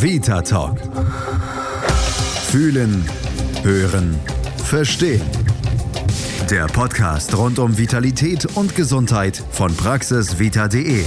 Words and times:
Vita 0.00 0.40
Talk. 0.42 0.78
Fühlen, 2.50 3.04
hören, 3.64 4.16
verstehen. 4.64 5.28
Der 6.48 6.66
Podcast 6.66 7.36
rund 7.36 7.58
um 7.58 7.76
Vitalität 7.76 8.46
und 8.56 8.76
Gesundheit 8.76 9.42
von 9.50 9.74
praxisvita.de. 9.76 11.02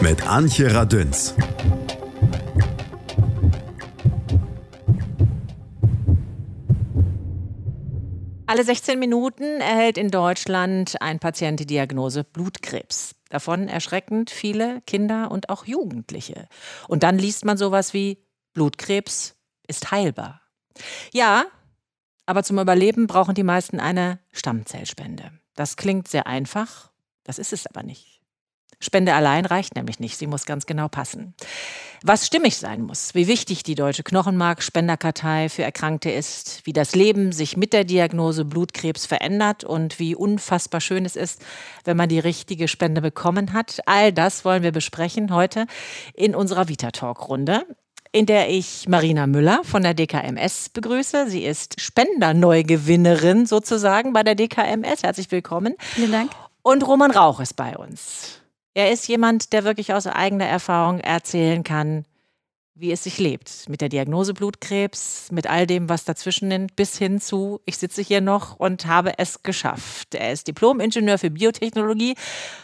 Mit 0.00 0.28
Antje 0.28 0.72
Radünz. 0.72 1.34
Alle 8.46 8.62
16 8.62 8.96
Minuten 8.96 9.60
erhält 9.60 9.98
in 9.98 10.12
Deutschland 10.12 11.02
ein 11.02 11.18
Patient 11.18 11.58
die 11.58 11.66
Diagnose 11.66 12.22
Blutkrebs. 12.22 13.16
Davon 13.30 13.68
erschreckend 13.68 14.30
viele 14.30 14.82
Kinder 14.82 15.30
und 15.30 15.48
auch 15.48 15.64
Jugendliche. 15.64 16.48
Und 16.88 17.02
dann 17.02 17.18
liest 17.18 17.44
man 17.44 17.56
sowas 17.56 17.94
wie 17.94 18.22
Blutkrebs 18.52 19.36
ist 19.66 19.90
heilbar. 19.92 20.42
Ja, 21.12 21.46
aber 22.26 22.42
zum 22.42 22.58
Überleben 22.58 23.06
brauchen 23.06 23.34
die 23.34 23.44
meisten 23.44 23.80
eine 23.80 24.18
Stammzellspende. 24.32 25.32
Das 25.54 25.76
klingt 25.76 26.08
sehr 26.08 26.26
einfach, 26.26 26.90
das 27.22 27.38
ist 27.38 27.52
es 27.52 27.66
aber 27.66 27.82
nicht. 27.82 28.09
Spende 28.80 29.14
allein 29.14 29.44
reicht 29.44 29.76
nämlich 29.76 30.00
nicht, 30.00 30.16
sie 30.16 30.26
muss 30.26 30.46
ganz 30.46 30.64
genau 30.64 30.88
passen. 30.88 31.34
Was 32.02 32.26
stimmig 32.26 32.56
sein 32.56 32.80
muss, 32.80 33.14
wie 33.14 33.28
wichtig 33.28 33.62
die 33.62 33.74
Deutsche 33.74 34.02
Knochenmarkspenderkartei 34.02 35.50
für 35.50 35.62
Erkrankte 35.62 36.10
ist, 36.10 36.62
wie 36.64 36.72
das 36.72 36.94
Leben 36.94 37.32
sich 37.32 37.58
mit 37.58 37.74
der 37.74 37.84
Diagnose 37.84 38.46
Blutkrebs 38.46 39.04
verändert 39.04 39.64
und 39.64 39.98
wie 39.98 40.14
unfassbar 40.14 40.80
schön 40.80 41.04
es 41.04 41.14
ist, 41.14 41.42
wenn 41.84 41.98
man 41.98 42.08
die 42.08 42.18
richtige 42.18 42.68
Spende 42.68 43.02
bekommen 43.02 43.52
hat. 43.52 43.80
All 43.84 44.14
das 44.14 44.46
wollen 44.46 44.62
wir 44.62 44.72
besprechen 44.72 45.34
heute 45.34 45.66
in 46.14 46.34
unserer 46.34 46.68
Vita-Talk-Runde 46.68 47.66
in 48.12 48.26
der 48.26 48.50
ich 48.50 48.88
Marina 48.88 49.28
Müller 49.28 49.60
von 49.62 49.84
der 49.84 49.94
DKMS 49.94 50.70
begrüße. 50.70 51.30
Sie 51.30 51.44
ist 51.44 51.80
Spenderneugewinnerin 51.80 53.46
sozusagen 53.46 54.12
bei 54.12 54.24
der 54.24 54.34
DKMS. 54.34 55.04
Herzlich 55.04 55.30
willkommen. 55.30 55.76
Vielen 55.78 56.10
Dank. 56.10 56.32
Und 56.62 56.84
Roman 56.86 57.12
Rauch 57.12 57.38
ist 57.38 57.54
bei 57.54 57.76
uns. 57.76 58.39
Er 58.74 58.92
ist 58.92 59.08
jemand, 59.08 59.52
der 59.52 59.64
wirklich 59.64 59.92
aus 59.92 60.06
eigener 60.06 60.46
Erfahrung 60.46 61.00
erzählen 61.00 61.64
kann, 61.64 62.04
wie 62.80 62.92
es 62.92 63.04
sich 63.04 63.18
lebt. 63.18 63.68
Mit 63.68 63.80
der 63.80 63.88
Diagnose 63.88 64.32
Blutkrebs, 64.32 65.30
mit 65.32 65.48
all 65.48 65.66
dem, 65.66 65.88
was 65.88 66.04
dazwischen 66.04 66.48
nimmt, 66.48 66.76
bis 66.76 66.96
hin 66.96 67.20
zu, 67.20 67.60
ich 67.66 67.76
sitze 67.76 68.00
hier 68.00 68.20
noch 68.20 68.58
und 68.58 68.86
habe 68.86 69.18
es 69.18 69.42
geschafft. 69.42 70.14
Er 70.14 70.32
ist 70.32 70.48
Diplom-Ingenieur 70.48 71.18
für 71.18 71.30
Biotechnologie. 71.30 72.14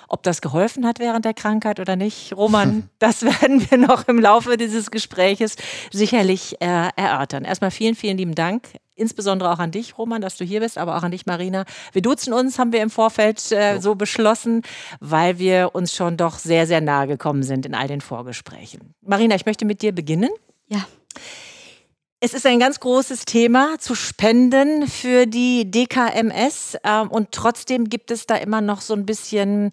Ob 0.08 0.22
das 0.22 0.40
geholfen 0.40 0.86
hat 0.86 1.00
während 1.00 1.24
der 1.24 1.34
Krankheit 1.34 1.80
oder 1.80 1.96
nicht, 1.96 2.34
Roman, 2.34 2.88
das 2.98 3.22
werden 3.22 3.68
wir 3.70 3.76
noch 3.76 4.08
im 4.08 4.18
Laufe 4.18 4.56
dieses 4.56 4.91
Gespräches 4.91 5.56
sicherlich 5.92 6.60
äh, 6.62 6.91
erörtern. 6.96 7.44
Erstmal 7.44 7.70
vielen, 7.70 7.94
vielen 7.94 8.16
lieben 8.16 8.34
Dank 8.34 8.62
insbesondere 8.97 9.52
auch 9.52 9.58
an 9.58 9.70
dich, 9.70 9.97
Roman, 9.98 10.20
dass 10.20 10.36
du 10.36 10.44
hier 10.44 10.61
bist, 10.61 10.78
aber 10.78 10.97
auch 10.97 11.02
an 11.02 11.12
dich, 11.12 11.27
Marina. 11.27 11.64
Wir 11.92 12.02
duzen 12.02 12.33
uns, 12.33 12.58
haben 12.58 12.72
wir 12.72 12.83
im 12.83 12.91
Vorfeld 12.91 13.53
äh, 13.53 13.78
so 13.78 13.94
beschlossen, 13.94 14.62
weil 15.00 15.38
wir 15.38 15.70
uns 15.75 15.94
schon 15.94 16.16
doch 16.16 16.38
sehr, 16.38 16.66
sehr 16.66 16.80
nahe 16.80 17.06
gekommen 17.06 17.42
sind 17.42 17.66
in 17.66 17.75
all 17.75 17.88
den 17.88 18.00
Vorgesprächen. 18.00 18.94
Marina, 19.03 19.34
ich 19.36 19.47
möchte 19.47 19.64
mit 19.64 19.83
dir 19.83 19.92
beginnen. 19.92 20.30
Ja. 20.69 20.86
Es 22.19 22.33
ist 22.33 22.47
ein 22.47 22.59
ganz 22.59 22.81
großes 22.81 23.27
Thema 23.27 23.78
zu 23.78 23.95
spenden 23.95 24.86
für 24.86 25.27
die 25.27 25.70
DKMS 25.70 26.78
ähm, 26.83 27.11
und 27.11 27.31
trotzdem 27.31 27.91
gibt 27.91 28.11
es 28.11 28.25
da 28.25 28.36
immer 28.36 28.62
noch 28.62 28.81
so 28.81 28.95
ein 28.95 29.05
bisschen, 29.05 29.70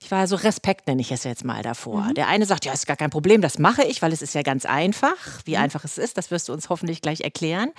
ich 0.00 0.10
war 0.10 0.26
so 0.26 0.36
Respekt 0.36 0.86
nenne 0.86 1.02
ich 1.02 1.12
es 1.12 1.24
jetzt 1.24 1.44
mal 1.44 1.62
davor. 1.62 2.04
Mhm. 2.04 2.14
Der 2.14 2.28
eine 2.28 2.46
sagt, 2.46 2.64
ja, 2.64 2.72
ist 2.72 2.86
gar 2.86 2.96
kein 2.96 3.10
Problem, 3.10 3.42
das 3.42 3.58
mache 3.58 3.82
ich, 3.84 4.00
weil 4.00 4.10
es 4.10 4.22
ist 4.22 4.34
ja 4.34 4.40
ganz 4.40 4.64
einfach. 4.64 5.42
Wie 5.44 5.54
mhm. 5.54 5.64
einfach 5.64 5.84
es 5.84 5.98
ist, 5.98 6.16
das 6.16 6.30
wirst 6.30 6.48
du 6.48 6.54
uns 6.54 6.70
hoffentlich 6.70 7.02
gleich 7.02 7.20
erklären. 7.20 7.72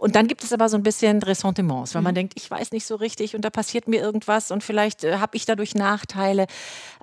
Und 0.00 0.16
dann 0.16 0.26
gibt 0.26 0.42
es 0.42 0.52
aber 0.52 0.68
so 0.68 0.76
ein 0.76 0.82
bisschen 0.82 1.22
Ressentiments, 1.22 1.94
weil 1.94 2.02
mhm. 2.02 2.06
man 2.06 2.14
denkt, 2.16 2.32
ich 2.34 2.50
weiß 2.50 2.72
nicht 2.72 2.84
so 2.84 2.96
richtig 2.96 3.36
und 3.36 3.44
da 3.44 3.50
passiert 3.50 3.86
mir 3.86 4.00
irgendwas 4.00 4.50
und 4.50 4.64
vielleicht 4.64 5.04
äh, 5.04 5.18
habe 5.18 5.36
ich 5.36 5.46
dadurch 5.46 5.76
Nachteile. 5.76 6.48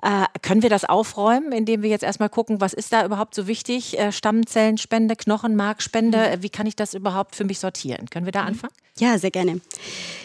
Äh, 0.02 0.26
können 0.42 0.62
wir 0.62 0.70
das 0.70 0.84
aufräumen, 0.84 1.50
indem 1.50 1.80
wir 1.80 1.88
jetzt 1.88 2.04
erstmal 2.04 2.28
gucken, 2.28 2.60
was 2.60 2.74
ist 2.74 2.92
da 2.92 3.06
überhaupt 3.06 3.34
so 3.34 3.46
wichtig? 3.46 3.98
Äh, 3.98 4.12
Stammzellenspende, 4.12 5.16
Knochenmarkspende, 5.16 6.36
mhm. 6.36 6.42
wie 6.42 6.57
kann 6.58 6.66
ich 6.66 6.74
das 6.74 6.92
überhaupt 6.92 7.36
für 7.36 7.44
mich 7.44 7.60
sortieren? 7.60 8.10
Können 8.10 8.26
wir 8.26 8.32
da 8.32 8.42
mhm. 8.42 8.48
anfangen? 8.48 8.74
Ja, 8.98 9.16
sehr 9.16 9.30
gerne. 9.30 9.60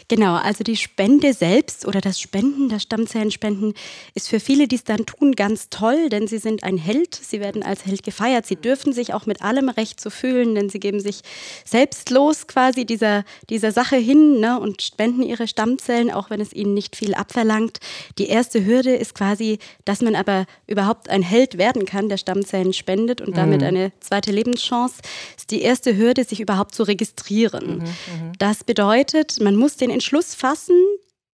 Genau, 0.08 0.36
also 0.36 0.64
die 0.64 0.76
Spende 0.76 1.34
selbst 1.34 1.88
oder 1.88 2.02
das 2.02 2.20
Spenden, 2.20 2.70
das 2.70 2.84
Stammzellenspenden 2.84 3.74
ist 4.16 4.28
für 4.30 4.40
viele, 4.40 4.68
die 4.68 4.76
es 4.76 4.84
dann 4.84 5.06
tun, 5.06 5.34
ganz 5.34 5.70
toll, 5.70 6.10
denn 6.10 6.28
sie 6.28 6.40
sind 6.40 6.64
ein 6.64 6.78
Held, 6.78 7.16
sie 7.16 7.40
werden 7.40 7.64
als 7.64 7.86
Held 7.86 8.04
gefeiert, 8.04 8.46
sie 8.46 8.58
dürfen 8.58 8.94
sich 8.94 9.14
auch 9.14 9.26
mit 9.26 9.42
allem 9.42 9.70
Recht 9.70 10.00
zu 10.00 10.10
fühlen, 10.10 10.56
denn 10.56 10.70
sie 10.70 10.80
geben 10.80 11.00
sich 11.00 11.22
selbstlos 11.66 12.48
quasi 12.48 12.86
dieser, 12.86 13.24
dieser 13.50 13.72
Sache 13.72 13.96
hin 13.96 14.40
ne, 14.40 14.60
und 14.60 14.82
spenden 14.82 15.24
ihre 15.24 15.48
Stammzellen, 15.48 16.12
auch 16.12 16.30
wenn 16.30 16.42
es 16.42 16.52
ihnen 16.52 16.74
nicht 16.74 16.96
viel 16.96 17.14
abverlangt. 17.14 17.80
Die 18.18 18.28
erste 18.28 18.66
Hürde 18.66 18.94
ist 18.96 19.16
quasi, 19.16 19.60
dass 19.86 20.02
man 20.02 20.16
aber 20.16 20.46
überhaupt 20.68 21.10
ein 21.10 21.24
Held 21.24 21.58
werden 21.58 21.86
kann, 21.86 22.10
der 22.10 22.18
Stammzellen 22.18 22.74
spendet 22.74 23.22
und 23.22 23.38
damit 23.38 23.62
mhm. 23.62 23.68
eine 23.68 23.92
zweite 24.00 24.32
Lebenschance. 24.32 24.96
Ist 25.38 25.52
die 25.52 25.62
erste 25.62 25.96
Hürde, 25.96 26.23
sich 26.30 26.40
überhaupt 26.40 26.76
zu 26.76 26.84
registrieren. 26.84 27.78
Mhm, 27.78 27.84
mhm. 27.84 28.32
das 28.40 28.64
bedeutet, 28.64 29.40
man 29.42 29.56
muss 29.56 29.78
den 29.78 29.90
Entschluss 29.90 30.36
fassen, 30.36 30.76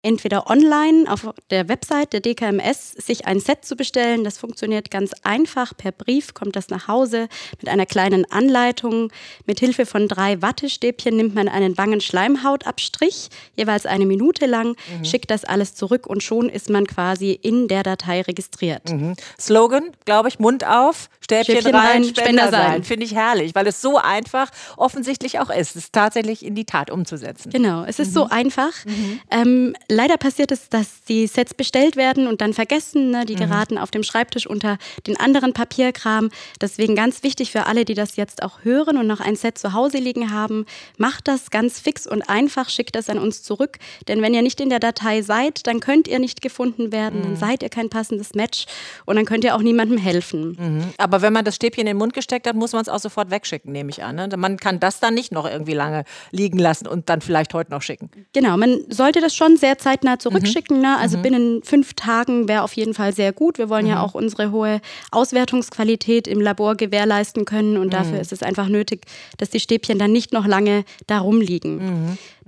entweder 0.02 0.50
online 0.50 1.12
auf 1.12 1.34
der 1.50 1.68
Website 1.68 2.14
der 2.14 2.22
DKMS 2.22 2.92
sich 2.92 3.26
ein 3.26 3.40
Set 3.40 3.66
zu 3.66 3.76
bestellen. 3.76 4.24
Das 4.24 4.38
funktioniert 4.38 4.92
ganz 4.92 5.12
einfach. 5.24 5.76
Per 5.76 5.92
Brief 5.92 6.34
kommt 6.34 6.56
das 6.56 6.70
nach 6.70 6.88
Hause 6.88 7.28
mit 7.60 7.68
einer 7.68 7.86
kleinen 7.86 8.30
Anleitung. 8.32 9.12
Mit 9.46 9.60
Hilfe 9.60 9.86
von 9.86 10.08
drei 10.08 10.42
Wattestäbchen 10.42 11.18
nimmt 11.18 11.36
man 11.36 11.50
einen 11.50 11.78
Wangenschleimhautabstrich, 11.78 13.30
jeweils 13.56 13.86
eine 13.86 14.06
Minute 14.06 14.46
lang, 14.46 14.76
mhm. 14.98 15.06
schickt 15.06 15.32
das 15.32 15.44
alles 15.44 15.76
zurück 15.76 16.08
und 16.08 16.24
schon 16.24 16.48
ist 16.48 16.70
man 16.70 16.88
quasi 16.88 17.32
in 17.32 17.68
der 17.68 17.84
Datei 17.84 18.22
registriert. 18.22 18.90
Mhm. 18.90 19.16
Slogan, 19.38 19.92
glaube 20.06 20.30
ich, 20.30 20.40
Mund 20.40 20.66
auf, 20.66 21.10
Stäbchen, 21.30 21.62
Stäbchen 21.62 21.76
rein, 21.76 22.04
Spender, 22.04 22.22
Spender 22.22 22.52
sein. 22.52 22.84
Finde 22.84 23.06
ich 23.06 23.16
herrlich, 23.16 23.56
weil 23.56 23.68
es 23.68 23.82
so 23.82 23.98
einfach 23.98 24.50
offensichtlich 24.78 25.40
auch 25.40 25.50
ist, 25.50 25.76
es 25.76 25.92
tatsächlich 25.92 26.46
in 26.46 26.56
die 26.56 26.66
Tat 26.66 26.90
umzusetzen. 26.90 27.52
Genau, 27.52 27.84
es 27.84 28.00
ist 28.00 28.10
mhm. 28.10 28.14
so 28.14 28.30
einfach. 28.30 28.86
Mhm. 28.86 29.20
Ähm, 29.32 29.76
leider 29.88 30.18
passiert 30.18 30.52
es, 30.52 30.70
dass 30.70 31.04
die 31.08 31.28
Sets 31.28 31.54
bestellt 31.54 31.96
werden 31.96 32.28
und 32.28 32.42
dann 32.42 32.54
vergessen. 32.54 33.12
Ne? 33.12 33.26
Die 33.26 33.36
mhm. 33.36 33.40
geraten 33.40 33.78
auf 33.78 33.92
dem 33.92 34.04
Schreibtisch 34.04 34.48
unter 34.48 34.78
den 35.08 35.20
anderen 35.20 35.54
Papierkram. 35.54 36.30
Deswegen 36.62 36.96
ganz 36.96 37.24
wichtig 37.24 37.52
für 37.52 37.66
alle, 37.66 37.86
die 37.86 37.94
das 37.94 38.16
jetzt 38.16 38.44
auch 38.44 38.64
hören 38.64 38.98
und 38.98 39.08
noch 39.08 39.20
ein 39.20 39.36
Set 39.36 39.58
zu 39.58 39.74
Hause 39.74 39.98
liegen 39.98 40.32
haben, 40.32 40.66
macht 40.98 41.28
das 41.28 41.50
ganz 41.52 41.80
fix 41.80 42.08
und 42.08 42.24
einfach, 42.30 42.70
schickt 42.70 42.96
das 42.96 43.10
an 43.10 43.20
uns 43.20 43.44
zurück. 43.44 43.78
Denn 44.08 44.22
wenn 44.22 44.34
ihr 44.34 44.42
nicht 44.42 44.60
in 44.60 44.70
der 44.70 44.80
Datei 44.80 45.22
seid, 45.22 45.68
dann 45.68 45.80
könnt 45.80 46.08
ihr 46.08 46.20
nicht 46.20 46.42
gefunden 46.42 46.92
werden, 46.92 47.20
mhm. 47.20 47.24
dann 47.24 47.36
seid 47.36 47.64
ihr 47.64 47.70
kein 47.70 47.90
passendes 47.90 48.34
Match 48.36 48.66
und 49.06 49.16
dann 49.16 49.26
könnt 49.26 49.44
ihr 49.44 49.56
auch 49.56 49.62
niemandem 49.62 49.98
helfen. 49.98 50.58
Mhm. 50.60 50.94
Aber 51.20 51.28
wenn 51.28 51.34
man 51.34 51.44
das 51.44 51.58
Stäbchen 51.58 51.82
in 51.82 51.88
den 51.88 51.98
Mund 51.98 52.14
gesteckt 52.14 52.48
hat, 52.48 52.56
muss 52.56 52.72
man 52.72 52.82
es 52.82 52.88
auch 52.88 53.00
sofort 53.00 53.30
wegschicken, 53.30 53.74
nehme 53.74 53.90
ich 53.90 54.04
an. 54.06 54.16
Ne? 54.16 54.30
Man 54.38 54.56
kann 54.56 54.80
das 54.80 55.02
dann 55.02 55.14
nicht 55.14 55.34
noch 55.34 55.46
irgendwie 55.46 55.74
lange 55.74 56.06
liegen 56.32 56.58
lassen 56.58 56.88
und 56.88 57.10
dann 57.10 57.20
vielleicht 57.20 57.54
heute 57.54 57.72
noch 57.72 57.82
schicken. 57.82 58.10
Genau, 58.32 58.56
man 58.56 58.80
sollte 58.88 59.20
das 59.20 59.36
schon 59.36 59.58
sehr 59.58 59.78
zeitnah 59.78 60.18
zurückschicken. 60.18 60.78
Mhm. 60.78 60.84
Ne? 60.84 60.98
Also 60.98 61.18
mhm. 61.18 61.22
binnen 61.22 61.64
fünf 61.64 61.94
Tagen 61.94 62.48
wäre 62.48 62.64
auf 62.64 62.72
jeden 62.72 62.94
Fall 62.94 63.14
sehr 63.14 63.34
gut. 63.34 63.58
Wir 63.58 63.68
wollen 63.68 63.84
mhm. 63.84 63.92
ja 63.92 64.02
auch 64.02 64.14
unsere 64.14 64.52
hohe 64.52 64.80
Auswertungsqualität 65.12 66.26
im 66.26 66.40
Labor 66.40 66.76
gewährleisten 66.76 67.44
können 67.44 67.76
und 67.76 67.94
dafür 67.94 68.16
mhm. 68.16 68.22
ist 68.22 68.32
es 68.32 68.42
einfach 68.42 68.70
nötig, 68.70 69.02
dass 69.38 69.50
die 69.50 69.60
Stäbchen 69.60 70.00
dann 70.00 70.14
nicht 70.14 70.32
noch 70.32 70.48
lange 70.48 70.86
da 71.06 71.20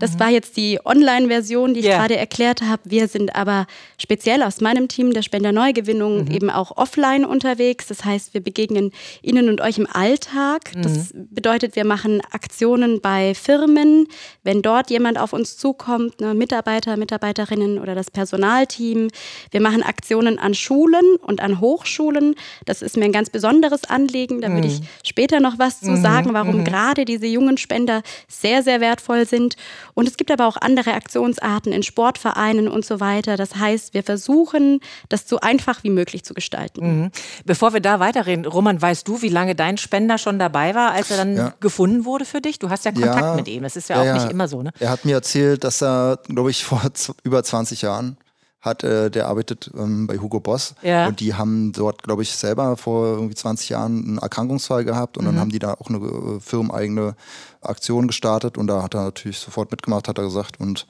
rumliegen. 0.01 0.11
Mhm. 0.11 0.17
Das 0.17 0.19
war 0.19 0.29
jetzt 0.29 0.57
die 0.57 0.79
Online-Version, 0.83 1.73
die 1.73 1.81
ich 1.81 1.85
yeah. 1.85 1.97
gerade 1.97 2.17
erklärt 2.17 2.61
habe. 2.61 2.81
Wir 2.85 3.07
sind 3.07 3.35
aber 3.35 3.67
speziell 3.97 4.43
aus 4.43 4.61
meinem 4.61 4.87
Team 4.87 5.13
der 5.13 5.21
Spenderneugewinnung 5.21 6.25
mhm. 6.25 6.31
eben 6.31 6.49
auch 6.49 6.77
offline 6.77 7.25
unterwegs. 7.25 7.87
Das 7.87 8.05
heißt, 8.05 8.33
wir 8.33 8.41
begegnen 8.41 8.91
Ihnen 9.21 9.49
und 9.49 9.61
euch 9.61 9.77
im 9.77 9.87
Alltag. 9.91 10.71
Das 10.75 11.13
bedeutet, 11.13 11.75
wir 11.75 11.85
machen 11.85 12.21
Aktionen 12.31 13.01
bei 13.01 13.33
Firmen, 13.33 14.07
wenn 14.43 14.61
dort 14.61 14.89
jemand 14.89 15.19
auf 15.19 15.33
uns 15.33 15.57
zukommt, 15.57 16.21
ne, 16.21 16.33
Mitarbeiter, 16.33 16.97
Mitarbeiterinnen 16.97 17.79
oder 17.79 17.95
das 17.95 18.11
Personalteam. 18.11 19.09
Wir 19.51 19.61
machen 19.61 19.83
Aktionen 19.83 20.39
an 20.39 20.53
Schulen 20.53 21.15
und 21.21 21.41
an 21.41 21.59
Hochschulen. 21.59 22.35
Das 22.65 22.81
ist 22.81 22.97
mir 22.97 23.05
ein 23.05 23.11
ganz 23.11 23.29
besonderes 23.29 23.85
Anliegen. 23.85 24.41
Da 24.41 24.51
würde 24.51 24.67
ich 24.67 24.81
später 25.03 25.39
noch 25.39 25.59
was 25.59 25.81
zu 25.81 25.97
sagen, 25.97 26.33
warum 26.33 26.63
gerade 26.63 27.05
diese 27.05 27.27
jungen 27.27 27.57
Spender 27.57 28.01
sehr, 28.27 28.63
sehr 28.63 28.81
wertvoll 28.81 29.25
sind. 29.25 29.55
Und 29.93 30.07
es 30.07 30.17
gibt 30.17 30.31
aber 30.31 30.47
auch 30.47 30.57
andere 30.57 30.93
Aktionsarten 30.93 31.71
in 31.71 31.83
Sportvereinen 31.83 32.67
und 32.67 32.85
so 32.85 32.99
weiter. 32.99 33.37
Das 33.37 33.55
heißt, 33.55 33.93
wir 33.93 34.03
versuchen, 34.03 34.79
das 35.09 35.27
so 35.27 35.39
einfach 35.39 35.83
wie 35.83 35.89
möglich 35.89 36.23
zu 36.23 36.33
gestalten. 36.33 37.01
Mhm. 37.01 37.11
Bevor 37.45 37.73
wir 37.73 37.81
da 37.81 37.99
weiterreden, 37.99 38.45
Roman, 38.45 38.81
weißt 38.81 39.07
du, 39.07 39.21
wie 39.21 39.29
lange 39.29 39.55
dein 39.55 39.77
Spender 39.77 40.17
schon 40.17 40.39
dabei 40.39 40.75
war, 40.75 40.91
als 40.91 41.11
er 41.11 41.17
dann 41.17 41.35
ja. 41.35 41.53
gefunden 41.59 42.05
wurde 42.05 42.25
für 42.25 42.41
dich? 42.41 42.59
Du 42.59 42.69
hast 42.69 42.85
ja 42.85 42.91
Kontakt 42.91 43.21
ja, 43.21 43.35
mit 43.35 43.47
ihm. 43.47 43.63
Das 43.63 43.75
ist 43.75 43.89
ja, 43.89 44.03
ja 44.03 44.11
auch 44.11 44.21
nicht 44.21 44.31
immer 44.31 44.47
so. 44.47 44.61
Ne? 44.61 44.71
Er 44.79 44.89
hat 44.89 45.05
mir 45.05 45.15
erzählt, 45.15 45.63
dass 45.63 45.81
er, 45.81 46.19
glaube 46.27 46.51
ich, 46.51 46.63
vor 46.71 46.81
über 47.23 47.43
20 47.43 47.81
Jahren 47.81 48.17
hat, 48.61 48.83
äh, 48.83 49.09
der 49.09 49.27
arbeitet 49.27 49.71
ähm, 49.75 50.05
bei 50.05 50.19
Hugo 50.19 50.39
Boss 50.39 50.75
Ja. 50.83 51.07
und 51.07 51.19
die 51.19 51.33
haben 51.33 51.71
dort, 51.73 52.03
glaube 52.03 52.21
ich, 52.21 52.31
selber 52.31 52.77
vor 52.77 53.07
irgendwie 53.07 53.33
20 53.33 53.69
Jahren 53.69 54.03
einen 54.05 54.17
Erkrankungsfall 54.19 54.85
gehabt 54.85 55.17
und 55.17 55.25
dann 55.25 55.39
haben 55.39 55.49
die 55.49 55.57
da 55.57 55.73
auch 55.73 55.89
eine 55.89 55.97
äh, 55.97 56.39
firmeneigene 56.39 57.15
Aktion 57.61 58.07
gestartet 58.07 58.57
und 58.57 58.67
da 58.67 58.81
hat 58.83 58.93
er 58.93 59.03
natürlich 59.03 59.39
sofort 59.39 59.71
mitgemacht, 59.71 60.07
hat 60.07 60.17
er 60.17 60.23
gesagt 60.23 60.59
und 60.59 60.87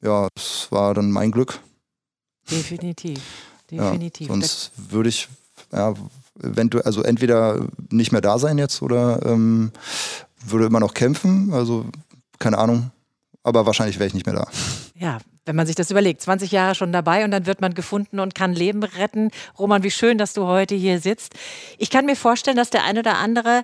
ja, 0.00 0.28
das 0.34 0.68
war 0.70 0.94
dann 0.94 1.10
mein 1.10 1.30
Glück. 1.30 1.60
Definitiv. 2.50 3.20
Ja, 3.70 3.90
Definitiv. 3.90 4.28
sonst 4.28 4.72
würde 4.76 5.10
ich, 5.10 5.28
ja, 5.72 5.94
wenn 6.34 6.70
du, 6.70 6.80
also 6.80 7.02
entweder 7.02 7.66
nicht 7.90 8.12
mehr 8.12 8.20
da 8.20 8.38
sein 8.38 8.58
jetzt 8.58 8.80
oder 8.80 9.24
ähm, 9.26 9.72
würde 10.44 10.66
immer 10.66 10.80
noch 10.80 10.94
kämpfen, 10.94 11.52
also 11.52 11.86
keine 12.38 12.58
Ahnung, 12.58 12.90
aber 13.42 13.66
wahrscheinlich 13.66 13.98
wäre 13.98 14.06
ich 14.06 14.14
nicht 14.14 14.26
mehr 14.26 14.36
da. 14.36 14.48
Ja, 14.94 15.18
wenn 15.44 15.56
man 15.56 15.66
sich 15.66 15.76
das 15.76 15.90
überlegt, 15.90 16.22
20 16.22 16.52
Jahre 16.52 16.74
schon 16.74 16.92
dabei 16.92 17.24
und 17.24 17.30
dann 17.30 17.46
wird 17.46 17.60
man 17.60 17.74
gefunden 17.74 18.20
und 18.20 18.34
kann 18.34 18.52
Leben 18.52 18.82
retten. 18.82 19.30
Roman, 19.58 19.82
wie 19.82 19.90
schön, 19.90 20.18
dass 20.18 20.34
du 20.34 20.44
heute 20.44 20.74
hier 20.74 21.00
sitzt. 21.00 21.34
Ich 21.78 21.88
kann 21.88 22.04
mir 22.04 22.16
vorstellen, 22.16 22.56
dass 22.56 22.70
der 22.70 22.84
ein 22.84 22.98
oder 22.98 23.16
andere, 23.16 23.62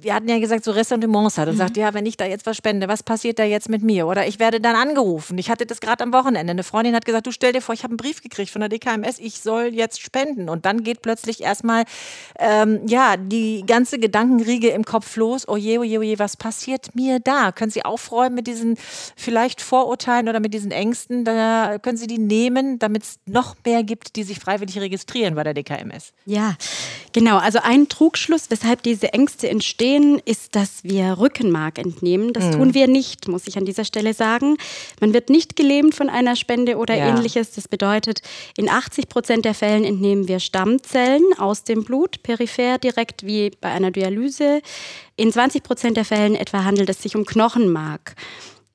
wir 0.00 0.14
hatten 0.14 0.28
ja 0.28 0.38
gesagt, 0.38 0.64
so 0.64 0.70
Ressentiments 0.70 1.38
hat 1.38 1.48
und 1.48 1.56
sagt, 1.56 1.76
ja, 1.76 1.94
wenn 1.94 2.06
ich 2.06 2.16
da 2.16 2.24
jetzt 2.24 2.46
was 2.46 2.56
spende, 2.56 2.88
was 2.88 3.02
passiert 3.02 3.38
da 3.38 3.44
jetzt 3.44 3.68
mit 3.68 3.82
mir? 3.82 4.06
Oder 4.06 4.26
ich 4.26 4.38
werde 4.38 4.60
dann 4.60 4.76
angerufen. 4.76 5.38
Ich 5.38 5.50
hatte 5.50 5.66
das 5.66 5.80
gerade 5.80 6.04
am 6.04 6.12
Wochenende. 6.12 6.50
Eine 6.50 6.62
Freundin 6.62 6.94
hat 6.94 7.04
gesagt, 7.04 7.26
du 7.26 7.32
stell 7.32 7.52
dir 7.52 7.62
vor, 7.62 7.74
ich 7.74 7.82
habe 7.82 7.92
einen 7.92 7.96
Brief 7.96 8.22
gekriegt 8.22 8.50
von 8.50 8.60
der 8.60 8.68
DKMS, 8.68 9.18
ich 9.18 9.40
soll 9.40 9.74
jetzt 9.74 10.00
spenden. 10.00 10.48
Und 10.48 10.66
dann 10.66 10.82
geht 10.82 11.02
plötzlich 11.02 11.42
erstmal, 11.42 11.84
ähm, 12.38 12.80
ja, 12.86 13.16
die 13.16 13.64
ganze 13.66 13.98
Gedankenriege 13.98 14.68
im 14.68 14.84
Kopf 14.84 15.16
los. 15.16 15.48
Oje, 15.48 15.80
oje, 15.80 15.98
oje, 15.98 16.18
was 16.18 16.36
passiert 16.36 16.94
mir 16.94 17.18
da? 17.18 17.50
Können 17.52 17.70
Sie 17.70 17.84
aufräumen 17.84 18.34
mit 18.34 18.46
diesen 18.46 18.76
vielleicht 19.16 19.60
Vorurteilen 19.60 20.28
oder 20.28 20.40
mit 20.40 20.54
diesen 20.54 20.70
Ängsten? 20.70 21.24
Da 21.24 21.78
können 21.78 21.96
Sie 21.96 22.06
die 22.06 22.18
nehmen, 22.18 22.78
damit 22.78 23.02
es 23.02 23.18
noch 23.26 23.56
mehr 23.64 23.82
gibt, 23.82 24.16
die 24.16 24.22
sich 24.22 24.38
freiwillig 24.38 24.78
registrieren 24.78 25.34
bei 25.34 25.44
der 25.44 25.54
DKMS. 25.54 26.12
Ja, 26.24 26.56
genau. 27.12 27.38
Also 27.38 27.60
ein 27.62 27.88
Trugschluss, 27.88 28.50
weshalb 28.50 28.82
diese 28.82 29.12
Ängste 29.12 29.48
entstehen, 29.48 29.77
ist, 29.80 30.56
dass 30.56 30.82
wir 30.82 31.18
Rückenmark 31.18 31.78
entnehmen. 31.78 32.32
Das 32.32 32.50
tun 32.50 32.74
wir 32.74 32.88
nicht, 32.88 33.28
muss 33.28 33.46
ich 33.46 33.56
an 33.56 33.64
dieser 33.64 33.84
Stelle 33.84 34.12
sagen. 34.12 34.56
Man 35.00 35.14
wird 35.14 35.30
nicht 35.30 35.54
gelähmt 35.56 35.94
von 35.94 36.08
einer 36.10 36.34
Spende 36.36 36.76
oder 36.78 36.96
Ja. 36.96 37.08
ähnliches. 37.08 37.52
Das 37.52 37.68
bedeutet, 37.68 38.20
in 38.56 38.68
80 38.68 39.08
Prozent 39.08 39.44
der 39.44 39.54
Fällen 39.54 39.84
entnehmen 39.84 40.26
wir 40.26 40.40
Stammzellen 40.40 41.22
aus 41.38 41.62
dem 41.64 41.84
Blut, 41.84 42.22
peripher, 42.22 42.78
direkt 42.78 43.24
wie 43.24 43.52
bei 43.60 43.68
einer 43.68 43.90
Dialyse. 43.92 44.62
In 45.16 45.32
20 45.32 45.62
Prozent 45.62 45.96
der 45.96 46.04
Fällen 46.04 46.34
etwa 46.34 46.64
handelt 46.64 46.88
es 46.90 47.02
sich 47.02 47.14
um 47.16 47.24
Knochenmark. 47.24 48.14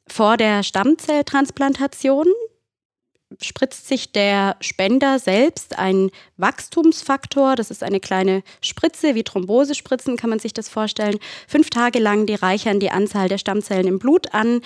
Vor 0.07 0.37
der 0.37 0.63
Stammzelltransplantation 0.63 2.27
spritzt 3.41 3.87
sich 3.87 4.11
der 4.11 4.55
Spender 4.61 5.19
selbst 5.19 5.77
ein 5.77 6.11
Wachstumsfaktor. 6.37 7.55
Das 7.55 7.71
ist 7.71 7.83
eine 7.83 7.99
kleine 7.99 8.43
Spritze, 8.61 9.15
wie 9.15 9.23
Thrombosespritzen 9.23 10.17
kann 10.17 10.29
man 10.29 10.39
sich 10.39 10.53
das 10.53 10.69
vorstellen. 10.69 11.19
Fünf 11.47 11.69
Tage 11.69 11.99
lang, 11.99 12.25
die 12.25 12.35
reichern 12.35 12.79
die 12.79 12.91
Anzahl 12.91 13.29
der 13.29 13.37
Stammzellen 13.37 13.87
im 13.87 13.99
Blut 13.99 14.33
an. 14.33 14.61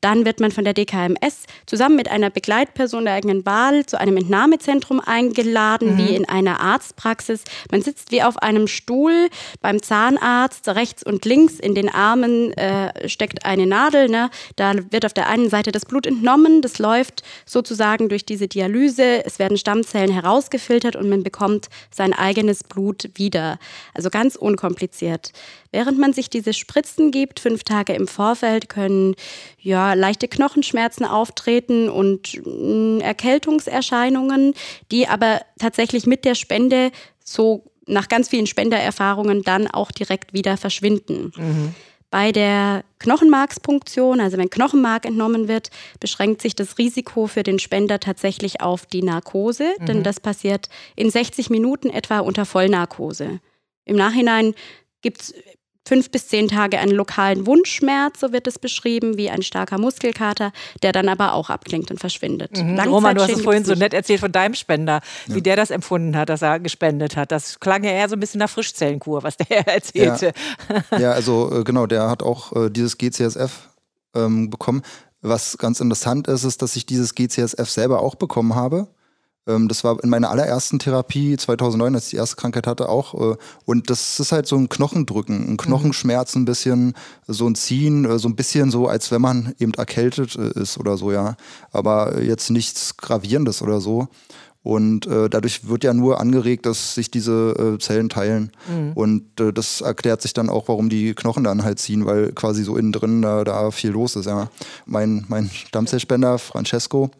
Dann 0.00 0.24
wird 0.24 0.40
man 0.40 0.50
von 0.50 0.64
der 0.64 0.72
DKMS 0.72 1.44
zusammen 1.66 1.96
mit 1.96 2.10
einer 2.10 2.30
Begleitperson 2.30 3.04
der 3.04 3.14
eigenen 3.14 3.44
Wahl 3.44 3.84
zu 3.84 4.00
einem 4.00 4.16
Entnahmezentrum 4.16 5.00
eingeladen, 5.00 5.98
wie 5.98 6.14
in 6.14 6.28
einer 6.28 6.60
Arztpraxis. 6.60 7.44
Man 7.70 7.82
sitzt 7.82 8.10
wie 8.10 8.22
auf 8.22 8.38
einem 8.38 8.66
Stuhl 8.66 9.28
beim 9.60 9.82
Zahnarzt, 9.82 10.68
rechts 10.68 11.02
und 11.02 11.24
links 11.24 11.58
in 11.58 11.74
den 11.74 11.88
Armen 11.88 12.52
äh, 12.54 13.08
steckt 13.08 13.44
eine 13.44 13.66
Nadel. 13.66 14.08
Ne? 14.08 14.30
Da 14.56 14.72
wird 14.90 15.04
auf 15.04 15.12
der 15.12 15.28
einen 15.28 15.50
Seite 15.50 15.72
das 15.72 15.84
Blut 15.84 16.06
entnommen, 16.06 16.62
das 16.62 16.78
läuft 16.78 17.22
sozusagen 17.44 18.08
durch 18.08 18.24
diese 18.24 18.48
Dialyse. 18.48 19.24
Es 19.24 19.38
werden 19.38 19.58
Stammzellen 19.58 20.12
herausgefiltert 20.12 20.96
und 20.96 21.08
man 21.08 21.22
bekommt 21.22 21.68
sein 21.90 22.12
eigenes 22.12 22.64
Blut 22.64 23.10
wieder. 23.14 23.58
Also 23.94 24.08
ganz 24.08 24.36
unkompliziert. 24.36 25.32
Während 25.72 25.98
man 25.98 26.12
sich 26.12 26.28
diese 26.28 26.52
Spritzen 26.52 27.12
gibt, 27.12 27.38
fünf 27.38 27.62
Tage 27.62 27.92
im 27.92 28.08
Vorfeld, 28.08 28.68
können 28.68 29.14
ja 29.58 29.94
leichte 29.94 30.26
Knochenschmerzen 30.26 31.04
auftreten 31.04 31.88
und 31.88 32.40
mh, 32.44 33.04
Erkältungserscheinungen, 33.04 34.54
die 34.90 35.06
aber 35.06 35.40
tatsächlich 35.58 36.06
mit 36.06 36.24
der 36.24 36.34
Spende 36.34 36.90
so 37.24 37.64
nach 37.86 38.08
ganz 38.08 38.28
vielen 38.28 38.46
Spendererfahrungen 38.46 39.42
dann 39.42 39.66
auch 39.68 39.90
direkt 39.92 40.32
wieder 40.32 40.56
verschwinden. 40.56 41.32
Bei 42.10 42.32
der 42.32 42.82
Knochenmarkspunktion, 42.98 44.20
also 44.20 44.36
wenn 44.36 44.50
Knochenmark 44.50 45.04
entnommen 45.06 45.46
wird, 45.46 45.70
beschränkt 46.00 46.42
sich 46.42 46.56
das 46.56 46.76
Risiko 46.78 47.28
für 47.28 47.44
den 47.44 47.60
Spender 47.60 48.00
tatsächlich 48.00 48.60
auf 48.60 48.86
die 48.86 49.02
Narkose, 49.02 49.74
denn 49.86 50.02
das 50.02 50.18
passiert 50.18 50.68
in 50.96 51.08
60 51.10 51.50
Minuten 51.50 51.88
etwa 51.90 52.18
unter 52.18 52.44
Vollnarkose. 52.44 53.38
Im 53.84 53.96
Nachhinein 53.96 54.54
gibt 55.02 55.20
es 55.20 55.34
fünf 55.86 56.10
bis 56.10 56.28
zehn 56.28 56.48
Tage 56.48 56.78
einen 56.78 56.92
lokalen 56.92 57.46
Wundschmerz, 57.46 58.20
so 58.20 58.32
wird 58.32 58.46
es 58.46 58.58
beschrieben, 58.58 59.16
wie 59.16 59.30
ein 59.30 59.42
starker 59.42 59.78
Muskelkater, 59.78 60.52
der 60.82 60.92
dann 60.92 61.08
aber 61.08 61.32
auch 61.32 61.50
abklingt 61.50 61.90
und 61.90 61.98
verschwindet. 61.98 62.56
Mhm. 62.56 62.78
Roman, 62.80 63.16
du 63.16 63.22
hast 63.22 63.32
es 63.32 63.42
vorhin 63.42 63.64
so 63.64 63.74
nett 63.74 63.94
erzählt 63.94 64.20
von 64.20 64.32
deinem 64.32 64.54
Spender, 64.54 65.00
wie 65.26 65.42
der 65.42 65.56
das 65.56 65.70
empfunden 65.70 66.16
hat, 66.16 66.28
dass 66.28 66.42
er 66.42 66.60
gespendet 66.60 67.16
hat. 67.16 67.32
Das 67.32 67.60
klang 67.60 67.84
ja 67.84 67.90
eher 67.90 68.08
so 68.08 68.16
ein 68.16 68.20
bisschen 68.20 68.38
nach 68.40 68.50
Frischzellenkur, 68.50 69.22
was 69.22 69.36
der 69.36 69.66
erzählte. 69.66 70.32
Ja, 70.98 71.12
also 71.12 71.60
äh, 71.60 71.64
genau, 71.64 71.86
der 71.86 72.08
hat 72.08 72.22
auch 72.22 72.54
äh, 72.54 72.70
dieses 72.70 72.98
GCSF 72.98 73.70
ähm, 74.14 74.50
bekommen. 74.50 74.82
Was 75.22 75.58
ganz 75.58 75.80
interessant 75.80 76.28
ist, 76.28 76.44
ist, 76.44 76.62
dass 76.62 76.76
ich 76.76 76.86
dieses 76.86 77.14
GCSF 77.14 77.68
selber 77.68 78.00
auch 78.00 78.14
bekommen 78.14 78.54
habe. 78.54 78.88
Ähm, 79.50 79.68
das 79.68 79.84
war 79.84 80.02
in 80.02 80.10
meiner 80.10 80.30
allerersten 80.30 80.78
Therapie 80.78 81.36
2009, 81.36 81.94
als 81.94 82.04
ich 82.04 82.10
die 82.10 82.16
erste 82.16 82.36
Krankheit 82.36 82.66
hatte, 82.66 82.88
auch. 82.88 83.14
Äh, 83.14 83.36
und 83.64 83.90
das 83.90 84.20
ist 84.20 84.32
halt 84.32 84.46
so 84.46 84.56
ein 84.56 84.68
Knochendrücken, 84.68 85.48
ein 85.48 85.56
Knochenschmerz, 85.56 86.34
ein 86.36 86.44
bisschen 86.44 86.94
so 87.26 87.46
ein 87.46 87.54
Ziehen, 87.54 88.04
äh, 88.04 88.18
so 88.18 88.28
ein 88.28 88.36
bisschen 88.36 88.70
so, 88.70 88.88
als 88.88 89.10
wenn 89.10 89.20
man 89.20 89.54
eben 89.58 89.74
erkältet 89.74 90.36
äh, 90.36 90.60
ist 90.60 90.78
oder 90.78 90.96
so, 90.96 91.12
ja. 91.12 91.36
Aber 91.72 92.22
jetzt 92.22 92.50
nichts 92.50 92.96
Gravierendes 92.96 93.62
oder 93.62 93.80
so. 93.80 94.08
Und 94.62 95.06
äh, 95.06 95.30
dadurch 95.30 95.68
wird 95.68 95.84
ja 95.84 95.94
nur 95.94 96.20
angeregt, 96.20 96.66
dass 96.66 96.94
sich 96.94 97.10
diese 97.10 97.54
äh, 97.76 97.78
Zellen 97.78 98.10
teilen. 98.10 98.52
Und 98.94 99.40
äh, 99.40 99.54
das 99.54 99.80
erklärt 99.80 100.20
sich 100.20 100.34
dann 100.34 100.50
auch, 100.50 100.68
warum 100.68 100.90
die 100.90 101.14
Knochen 101.14 101.44
dann 101.44 101.64
halt 101.64 101.78
ziehen, 101.78 102.04
weil 102.04 102.32
quasi 102.32 102.62
so 102.62 102.76
innen 102.76 102.92
drin 102.92 103.22
da, 103.22 103.42
da 103.42 103.70
viel 103.70 103.90
los 103.90 104.16
ist. 104.16 104.26
Ja. 104.26 104.50
Mein, 104.84 105.24
mein 105.28 105.48
Stammzellspender, 105.48 106.38
Francesco, 106.38 107.10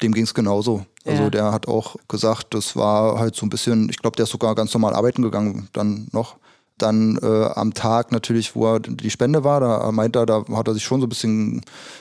dem 0.00 0.12
ging 0.12 0.24
es 0.24 0.34
genauso. 0.34 0.84
Also 1.04 1.24
Ja. 1.24 1.30
der 1.30 1.52
hat 1.52 1.68
auch 1.68 1.96
gesagt, 2.08 2.54
das 2.54 2.76
war 2.76 3.18
halt 3.18 3.34
so 3.34 3.44
ein 3.46 3.50
bisschen, 3.50 3.88
ich 3.90 3.98
glaube, 3.98 4.16
der 4.16 4.24
ist 4.24 4.30
sogar 4.30 4.54
ganz 4.54 4.72
normal 4.72 4.94
arbeiten 4.94 5.22
gegangen 5.22 5.68
dann 5.72 6.08
noch. 6.12 6.36
Dann 6.78 7.18
äh, 7.22 7.26
am 7.54 7.74
Tag 7.74 8.10
natürlich, 8.10 8.56
wo 8.56 8.66
er 8.74 8.80
die 8.80 9.10
Spende 9.10 9.44
war, 9.44 9.60
da 9.60 9.92
meint 9.92 10.16
er, 10.16 10.26
da 10.26 10.44
hat 10.54 10.66
er 10.66 10.74
sich 10.74 10.82
schon 10.82 11.00
so 11.00 11.06
ein 11.06 11.08
bisschen, 11.08 11.60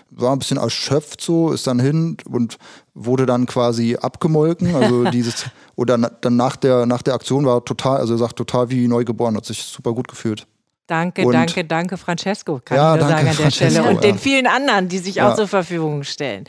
war 0.10 0.32
ein 0.32 0.40
bisschen 0.40 0.58
erschöpft 0.58 1.22
so, 1.22 1.52
ist 1.52 1.68
dann 1.68 1.80
hin 1.80 2.18
und 2.30 2.58
wurde 2.96 3.26
dann 3.26 3.46
quasi 3.46 3.98
abgemolken. 4.02 4.74
Also 4.76 5.04
dieses, 5.12 5.46
oder 5.76 5.98
na, 5.98 6.10
dann 6.10 6.36
nach 6.38 6.56
der, 6.56 6.86
nach 6.86 7.02
der 7.02 7.14
Aktion 7.16 7.46
war 7.46 7.58
er 7.58 7.66
total, 7.66 7.98
also 7.98 8.14
er 8.16 8.18
sagt 8.20 8.38
total 8.38 8.70
wie 8.72 8.88
neugeboren, 8.88 9.36
hat 9.36 9.46
sich 9.46 9.62
super 9.62 9.94
gut 9.94 10.08
gefühlt. 10.08 10.48
Danke, 10.88 11.26
Und- 11.26 11.34
danke, 11.34 11.64
danke, 11.66 11.98
Francesco, 11.98 12.60
kann 12.64 12.78
Ja, 12.78 12.96
ich 12.96 13.02
nur 13.02 13.10
danke, 13.10 13.12
sagen 13.12 13.20
an 13.20 13.26
der 13.26 13.34
Francesco, 13.52 13.72
Stelle. 13.82 13.90
Und 13.90 13.96
ja. 13.96 14.02
den 14.12 14.18
vielen 14.18 14.48
anderen, 14.48 14.88
die 14.88 14.98
sich 15.00 15.22
auch 15.22 15.36
zur 15.36 15.48
Verfügung 15.48 16.04
stellen. 16.04 16.46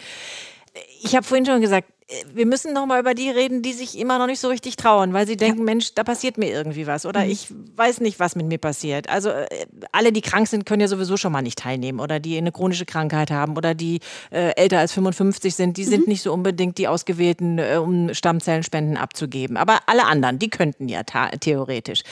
Ich 1.04 1.16
habe 1.16 1.26
vorhin 1.26 1.44
schon 1.44 1.60
gesagt, 1.60 1.88
wir 2.32 2.46
müssen 2.46 2.72
noch 2.72 2.86
mal 2.86 3.00
über 3.00 3.14
die 3.14 3.30
reden, 3.30 3.62
die 3.62 3.72
sich 3.72 3.98
immer 3.98 4.18
noch 4.18 4.26
nicht 4.26 4.40
so 4.40 4.48
richtig 4.48 4.76
trauen, 4.76 5.12
weil 5.12 5.26
sie 5.26 5.36
denken, 5.36 5.64
Mensch, 5.64 5.94
da 5.94 6.04
passiert 6.04 6.38
mir 6.38 6.50
irgendwie 6.50 6.86
was 6.86 7.06
oder 7.06 7.24
ich 7.24 7.48
weiß 7.76 8.00
nicht, 8.00 8.20
was 8.20 8.36
mit 8.36 8.46
mir 8.46 8.58
passiert. 8.58 9.08
Also 9.08 9.30
äh, 9.30 9.46
alle, 9.92 10.12
die 10.12 10.20
krank 10.20 10.48
sind, 10.48 10.66
können 10.66 10.80
ja 10.80 10.88
sowieso 10.88 11.16
schon 11.16 11.32
mal 11.32 11.42
nicht 11.42 11.58
teilnehmen 11.58 12.00
oder 12.00 12.20
die 12.20 12.36
eine 12.36 12.52
chronische 12.52 12.84
Krankheit 12.84 13.30
haben 13.30 13.56
oder 13.56 13.74
die 13.74 14.00
äh, 14.30 14.54
älter 14.56 14.78
als 14.78 14.92
55 14.92 15.54
sind, 15.54 15.76
die 15.76 15.84
sind 15.84 16.06
nicht 16.06 16.22
so 16.22 16.32
unbedingt 16.32 16.78
die 16.78 16.88
Ausgewählten, 16.88 17.58
äh, 17.58 17.78
um 17.82 18.12
Stammzellenspenden 18.12 18.96
abzugeben. 18.96 19.56
Aber 19.56 19.80
alle 19.86 20.04
anderen, 20.04 20.38
die 20.38 20.50
könnten 20.50 20.88
ja 20.88 21.02
theoretisch. 21.04 22.02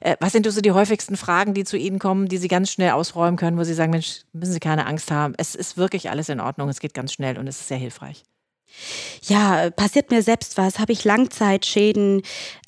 Äh, 0.00 0.16
was 0.20 0.32
sind 0.32 0.46
so 0.50 0.60
die 0.60 0.72
häufigsten 0.72 1.16
Fragen, 1.16 1.54
die 1.54 1.64
zu 1.64 1.76
Ihnen 1.76 1.98
kommen, 1.98 2.28
die 2.28 2.38
Sie 2.38 2.48
ganz 2.48 2.70
schnell 2.70 2.90
ausräumen 2.90 3.36
können, 3.36 3.58
wo 3.58 3.64
Sie 3.64 3.74
sagen, 3.74 3.90
Mensch, 3.90 4.22
müssen 4.32 4.52
Sie 4.52 4.60
keine 4.60 4.86
Angst 4.86 5.10
haben. 5.10 5.34
Es 5.38 5.54
ist 5.54 5.76
wirklich 5.76 6.10
alles 6.10 6.28
in 6.28 6.40
Ordnung, 6.40 6.68
es 6.68 6.80
geht 6.80 6.94
ganz 6.94 7.12
schnell 7.12 7.38
und 7.38 7.46
es 7.46 7.60
ist 7.60 7.68
sehr 7.68 7.78
hilfreich. 7.78 8.22
Ja, 9.22 9.70
passiert 9.70 10.10
mir 10.10 10.22
selbst 10.22 10.56
was? 10.56 10.78
Habe 10.78 10.92
ich 10.92 11.04
Langzeitschäden? 11.04 12.22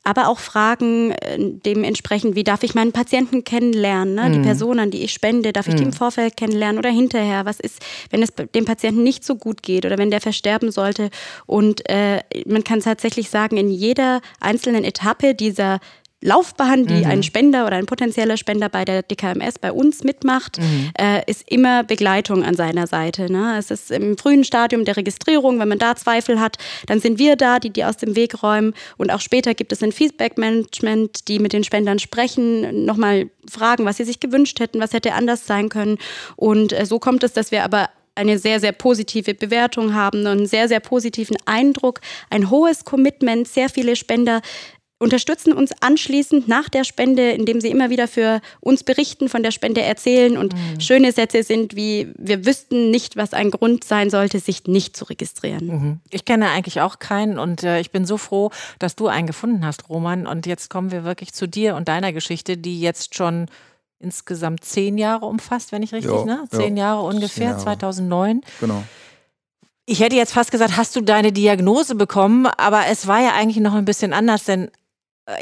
Aber 0.04 0.28
auch 0.28 0.38
Fragen 0.38 1.10
äh, 1.10 1.36
dementsprechend, 1.38 2.34
wie 2.34 2.44
darf 2.44 2.62
ich 2.62 2.74
meinen 2.74 2.92
Patienten 2.92 3.44
kennenlernen? 3.44 4.14
Ne? 4.14 4.30
Die 4.30 4.40
Person, 4.40 4.78
an 4.78 4.90
die 4.90 5.02
ich 5.02 5.12
spende, 5.12 5.52
darf 5.52 5.68
ich 5.68 5.74
die 5.74 5.82
im 5.82 5.92
Vorfeld 5.92 6.36
kennenlernen 6.36 6.78
oder 6.78 6.90
hinterher? 6.90 7.44
Was 7.44 7.60
ist, 7.60 7.82
wenn 8.10 8.22
es 8.22 8.32
dem 8.54 8.64
Patienten 8.64 9.02
nicht 9.02 9.22
so 9.22 9.36
gut 9.36 9.62
geht 9.62 9.84
oder 9.84 9.98
wenn 9.98 10.10
der 10.10 10.22
versterben 10.22 10.70
sollte? 10.70 11.10
Und 11.46 11.88
äh, 11.90 12.22
man 12.46 12.64
kann 12.64 12.80
tatsächlich 12.80 13.28
sagen, 13.28 13.58
in 13.58 13.70
jeder 13.70 14.22
einzelnen 14.40 14.84
Etappe 14.84 15.34
dieser 15.34 15.78
Laufbahn, 16.20 16.86
die 16.86 17.04
mhm. 17.04 17.10
ein 17.10 17.22
Spender 17.22 17.64
oder 17.64 17.76
ein 17.76 17.86
potenzieller 17.86 18.36
Spender 18.36 18.68
bei 18.68 18.84
der 18.84 19.02
DKMS 19.02 19.58
bei 19.60 19.70
uns 19.70 20.02
mitmacht, 20.02 20.58
mhm. 20.58 20.90
äh, 20.98 21.22
ist 21.30 21.48
immer 21.48 21.84
Begleitung 21.84 22.42
an 22.42 22.56
seiner 22.56 22.88
Seite. 22.88 23.30
Ne? 23.30 23.56
Es 23.56 23.70
ist 23.70 23.92
im 23.92 24.18
frühen 24.18 24.42
Stadium 24.42 24.84
der 24.84 24.96
Registrierung, 24.96 25.60
wenn 25.60 25.68
man 25.68 25.78
da 25.78 25.94
Zweifel 25.94 26.40
hat, 26.40 26.56
dann 26.86 26.98
sind 26.98 27.20
wir 27.20 27.36
da, 27.36 27.60
die 27.60 27.70
die 27.70 27.84
aus 27.84 27.96
dem 27.96 28.16
Weg 28.16 28.42
räumen. 28.42 28.74
Und 28.96 29.12
auch 29.12 29.20
später 29.20 29.54
gibt 29.54 29.70
es 29.70 29.82
ein 29.82 29.92
Feedback-Management, 29.92 31.28
die 31.28 31.38
mit 31.38 31.52
den 31.52 31.62
Spendern 31.62 32.00
sprechen, 32.00 32.84
nochmal 32.84 33.30
fragen, 33.48 33.84
was 33.84 33.98
sie 33.98 34.04
sich 34.04 34.18
gewünscht 34.18 34.58
hätten, 34.58 34.80
was 34.80 34.92
hätte 34.92 35.14
anders 35.14 35.46
sein 35.46 35.68
können. 35.68 35.98
Und 36.34 36.72
äh, 36.72 36.84
so 36.84 36.98
kommt 36.98 37.22
es, 37.22 37.32
dass 37.32 37.52
wir 37.52 37.62
aber 37.62 37.90
eine 38.18 38.38
sehr, 38.38 38.58
sehr 38.58 38.72
positive 38.72 39.34
Bewertung 39.34 39.94
haben 39.94 40.20
und 40.22 40.26
einen 40.26 40.46
sehr, 40.46 40.66
sehr 40.66 40.80
positiven 40.80 41.36
Eindruck, 41.46 42.00
ein 42.30 42.50
hohes 42.50 42.84
Commitment, 42.84 43.46
sehr 43.46 43.68
viele 43.68 43.94
Spender 43.94 44.42
unterstützen 44.98 45.52
uns 45.52 45.70
anschließend 45.80 46.48
nach 46.48 46.68
der 46.68 46.84
Spende, 46.84 47.30
indem 47.30 47.60
sie 47.60 47.68
immer 47.68 47.88
wieder 47.88 48.08
für 48.08 48.40
uns 48.60 48.82
berichten, 48.82 49.28
von 49.28 49.42
der 49.42 49.52
Spende 49.52 49.80
erzählen 49.80 50.36
und 50.36 50.54
mhm. 50.54 50.80
schöne 50.80 51.12
Sätze 51.12 51.42
sind 51.44 51.76
wie, 51.76 52.08
wir 52.18 52.44
wüssten 52.44 52.90
nicht, 52.90 53.16
was 53.16 53.32
ein 53.32 53.50
Grund 53.50 53.84
sein 53.84 54.10
sollte, 54.10 54.40
sich 54.40 54.64
nicht 54.64 54.96
zu 54.96 55.04
registrieren. 55.04 55.66
Mhm. 55.66 56.00
Ich 56.10 56.24
kenne 56.24 56.50
eigentlich 56.50 56.80
auch 56.80 56.98
keinen 56.98 57.38
und 57.38 57.62
äh, 57.62 57.80
ich 57.80 57.92
bin 57.92 58.06
so 58.06 58.18
froh, 58.18 58.50
dass 58.80 58.96
du 58.96 59.06
einen 59.06 59.28
gefunden 59.28 59.64
hast, 59.64 59.88
Roman. 59.88 60.26
Und 60.26 60.46
jetzt 60.46 60.68
kommen 60.68 60.90
wir 60.90 61.04
wirklich 61.04 61.32
zu 61.32 61.46
dir 61.46 61.76
und 61.76 61.86
deiner 61.86 62.12
Geschichte, 62.12 62.56
die 62.56 62.80
jetzt 62.80 63.14
schon 63.14 63.46
insgesamt 64.00 64.64
zehn 64.64 64.98
Jahre 64.98 65.26
umfasst, 65.26 65.72
wenn 65.72 65.82
ich 65.82 65.92
richtig, 65.92 66.12
jo, 66.12 66.24
ne? 66.24 66.44
Zehn 66.50 66.76
jo. 66.76 66.82
Jahre 66.82 67.02
ungefähr, 67.02 67.50
Jahre. 67.50 67.62
2009. 67.62 68.42
Genau. 68.60 68.82
Ich 69.86 70.00
hätte 70.00 70.16
jetzt 70.16 70.34
fast 70.34 70.50
gesagt, 70.50 70.76
hast 70.76 70.94
du 70.96 71.00
deine 71.00 71.32
Diagnose 71.32 71.94
bekommen, 71.94 72.46
aber 72.46 72.86
es 72.90 73.06
war 73.06 73.22
ja 73.22 73.32
eigentlich 73.34 73.62
noch 73.62 73.74
ein 73.74 73.86
bisschen 73.86 74.12
anders, 74.12 74.44
denn 74.44 74.70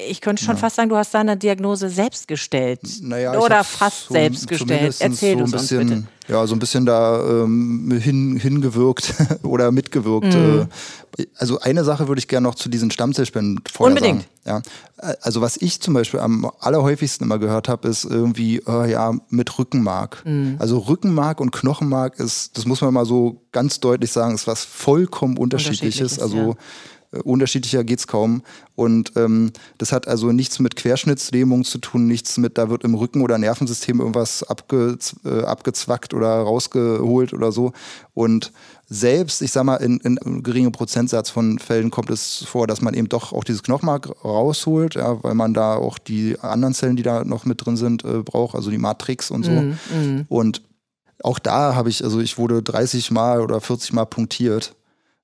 ich 0.09 0.21
könnte 0.21 0.43
schon 0.43 0.57
ja. 0.57 0.61
fast 0.61 0.76
sagen, 0.76 0.88
du 0.88 0.97
hast 0.97 1.14
deine 1.14 1.37
Diagnose 1.37 1.88
selbst 1.88 2.26
gestellt. 2.26 2.81
Naja, 3.02 3.38
Oder 3.38 3.62
fast 3.62 4.09
so 4.09 4.14
selbst 4.14 4.49
gestellt. 4.49 4.97
Erzähl 4.99 5.38
so 5.38 5.45
ein 5.45 5.50
bisschen, 5.50 5.81
uns 5.81 5.90
bitte. 5.90 6.05
Ja, 6.28 6.45
so 6.49 6.57
ein 6.57 6.59
bisschen 6.59 6.87
da 6.87 7.21
ähm, 7.21 7.97
hin, 8.02 8.37
hingewirkt 8.37 9.14
oder 9.45 9.71
mitgewirkt. 9.71 10.35
Mhm. 10.35 10.66
Äh, 11.19 11.26
also 11.37 11.61
eine 11.61 11.85
Sache 11.85 12.09
würde 12.09 12.19
ich 12.19 12.26
gerne 12.26 12.49
noch 12.49 12.57
zu 12.57 12.69
diesen 12.69 12.90
Stammzellspenden 12.90 13.62
vorher 13.71 13.95
Unbedingt. 13.97 14.26
sagen. 14.45 14.64
Ja, 14.99 15.09
äh, 15.09 15.14
also 15.23 15.40
was 15.40 15.57
ich 15.57 15.81
zum 15.81 15.95
Beispiel 15.95 16.19
am 16.19 16.50
allerhäufigsten 16.59 17.25
immer 17.25 17.38
gehört 17.38 17.69
habe, 17.69 17.87
ist 17.87 18.05
irgendwie, 18.05 18.61
oh 18.66 18.83
ja, 18.83 19.14
mit 19.28 19.57
Rückenmark. 19.57 20.25
Mhm. 20.25 20.57
Also 20.59 20.78
Rückenmark 20.78 21.40
und 21.40 21.52
Knochenmark 21.52 22.19
ist, 22.19 22.59
das 22.59 22.66
muss 22.66 22.81
man 22.81 22.93
mal 22.93 23.07
so 23.07 23.43
ganz 23.52 23.78
deutlich 23.78 24.11
sagen, 24.11 24.35
ist 24.35 24.49
was 24.49 24.64
vollkommen 24.64 25.37
unterschiedliches. 25.37 26.19
Also 26.19 26.37
ja 26.37 26.50
äh, 26.50 26.55
unterschiedlicher 27.25 27.85
geht 27.85 28.01
es 28.01 28.07
kaum. 28.07 28.43
Und 28.75 29.13
ähm, 29.17 29.53
das 29.79 29.93
hat 29.93 30.07
also 30.07 30.33
nichts 30.33 30.59
mit 30.59 30.77
Querschnittslähmung 30.77 31.65
zu 31.65 31.79
tun, 31.79 32.07
nichts 32.07 32.37
mit, 32.39 32.59
da 32.59 32.69
wird 32.69 32.85
im 32.85 32.95
Rücken 32.95 33.23
oder 33.23 33.39
Nervensystem 33.39 34.01
irgendwas 34.01 34.43
abge, 34.43 34.99
äh, 35.25 35.43
abgezwackt 35.43 36.13
oder 36.15 36.29
rausgeholt 36.29 37.33
oder 37.33 37.53
so. 37.53 37.73
Und 38.15 38.53
selbst, 38.89 39.43
ich 39.43 39.51
sag 39.51 39.65
mal, 39.65 39.77
in, 39.77 39.99
in 39.99 40.19
einem 40.19 40.43
geringen 40.43 40.73
Prozentsatz 40.73 41.31
von 41.31 41.59
Fällen 41.59 41.91
kommt 41.91 42.11
es 42.11 42.45
vor, 42.47 42.67
dass 42.67 42.83
man 42.83 42.95
eben 42.95 43.09
doch 43.09 43.33
auch 43.33 43.45
dieses 43.45 43.63
Knochenmark 43.63 44.25
rausholt, 44.25 44.95
ja, 44.95 45.23
weil 45.25 45.35
man 45.35 45.55
da 45.55 45.77
auch 45.77 45.99
die 45.99 46.39
anderen 46.41 46.75
Zellen, 46.75 46.97
die 46.97 47.03
da 47.03 47.25
noch 47.25 47.45
mit 47.45 47.65
drin 47.65 47.77
sind, 47.77 48.05
äh, 48.05 48.23
braucht, 48.23 48.55
also 48.55 48.71
die 48.71 48.79
Matrix 48.79 49.31
und 49.31 49.45
so. 49.45 49.51
Mm, 49.51 49.79
mm. 49.93 50.27
Und 50.29 50.63
auch 51.23 51.39
da 51.39 51.75
habe 51.75 51.89
ich, 51.89 52.05
also 52.05 52.21
ich 52.21 52.39
wurde 52.39 52.63
30 52.63 53.11
Mal 53.11 53.41
oder 53.41 53.61
40 53.61 53.93
Mal 53.93 54.05
punktiert 54.05 54.77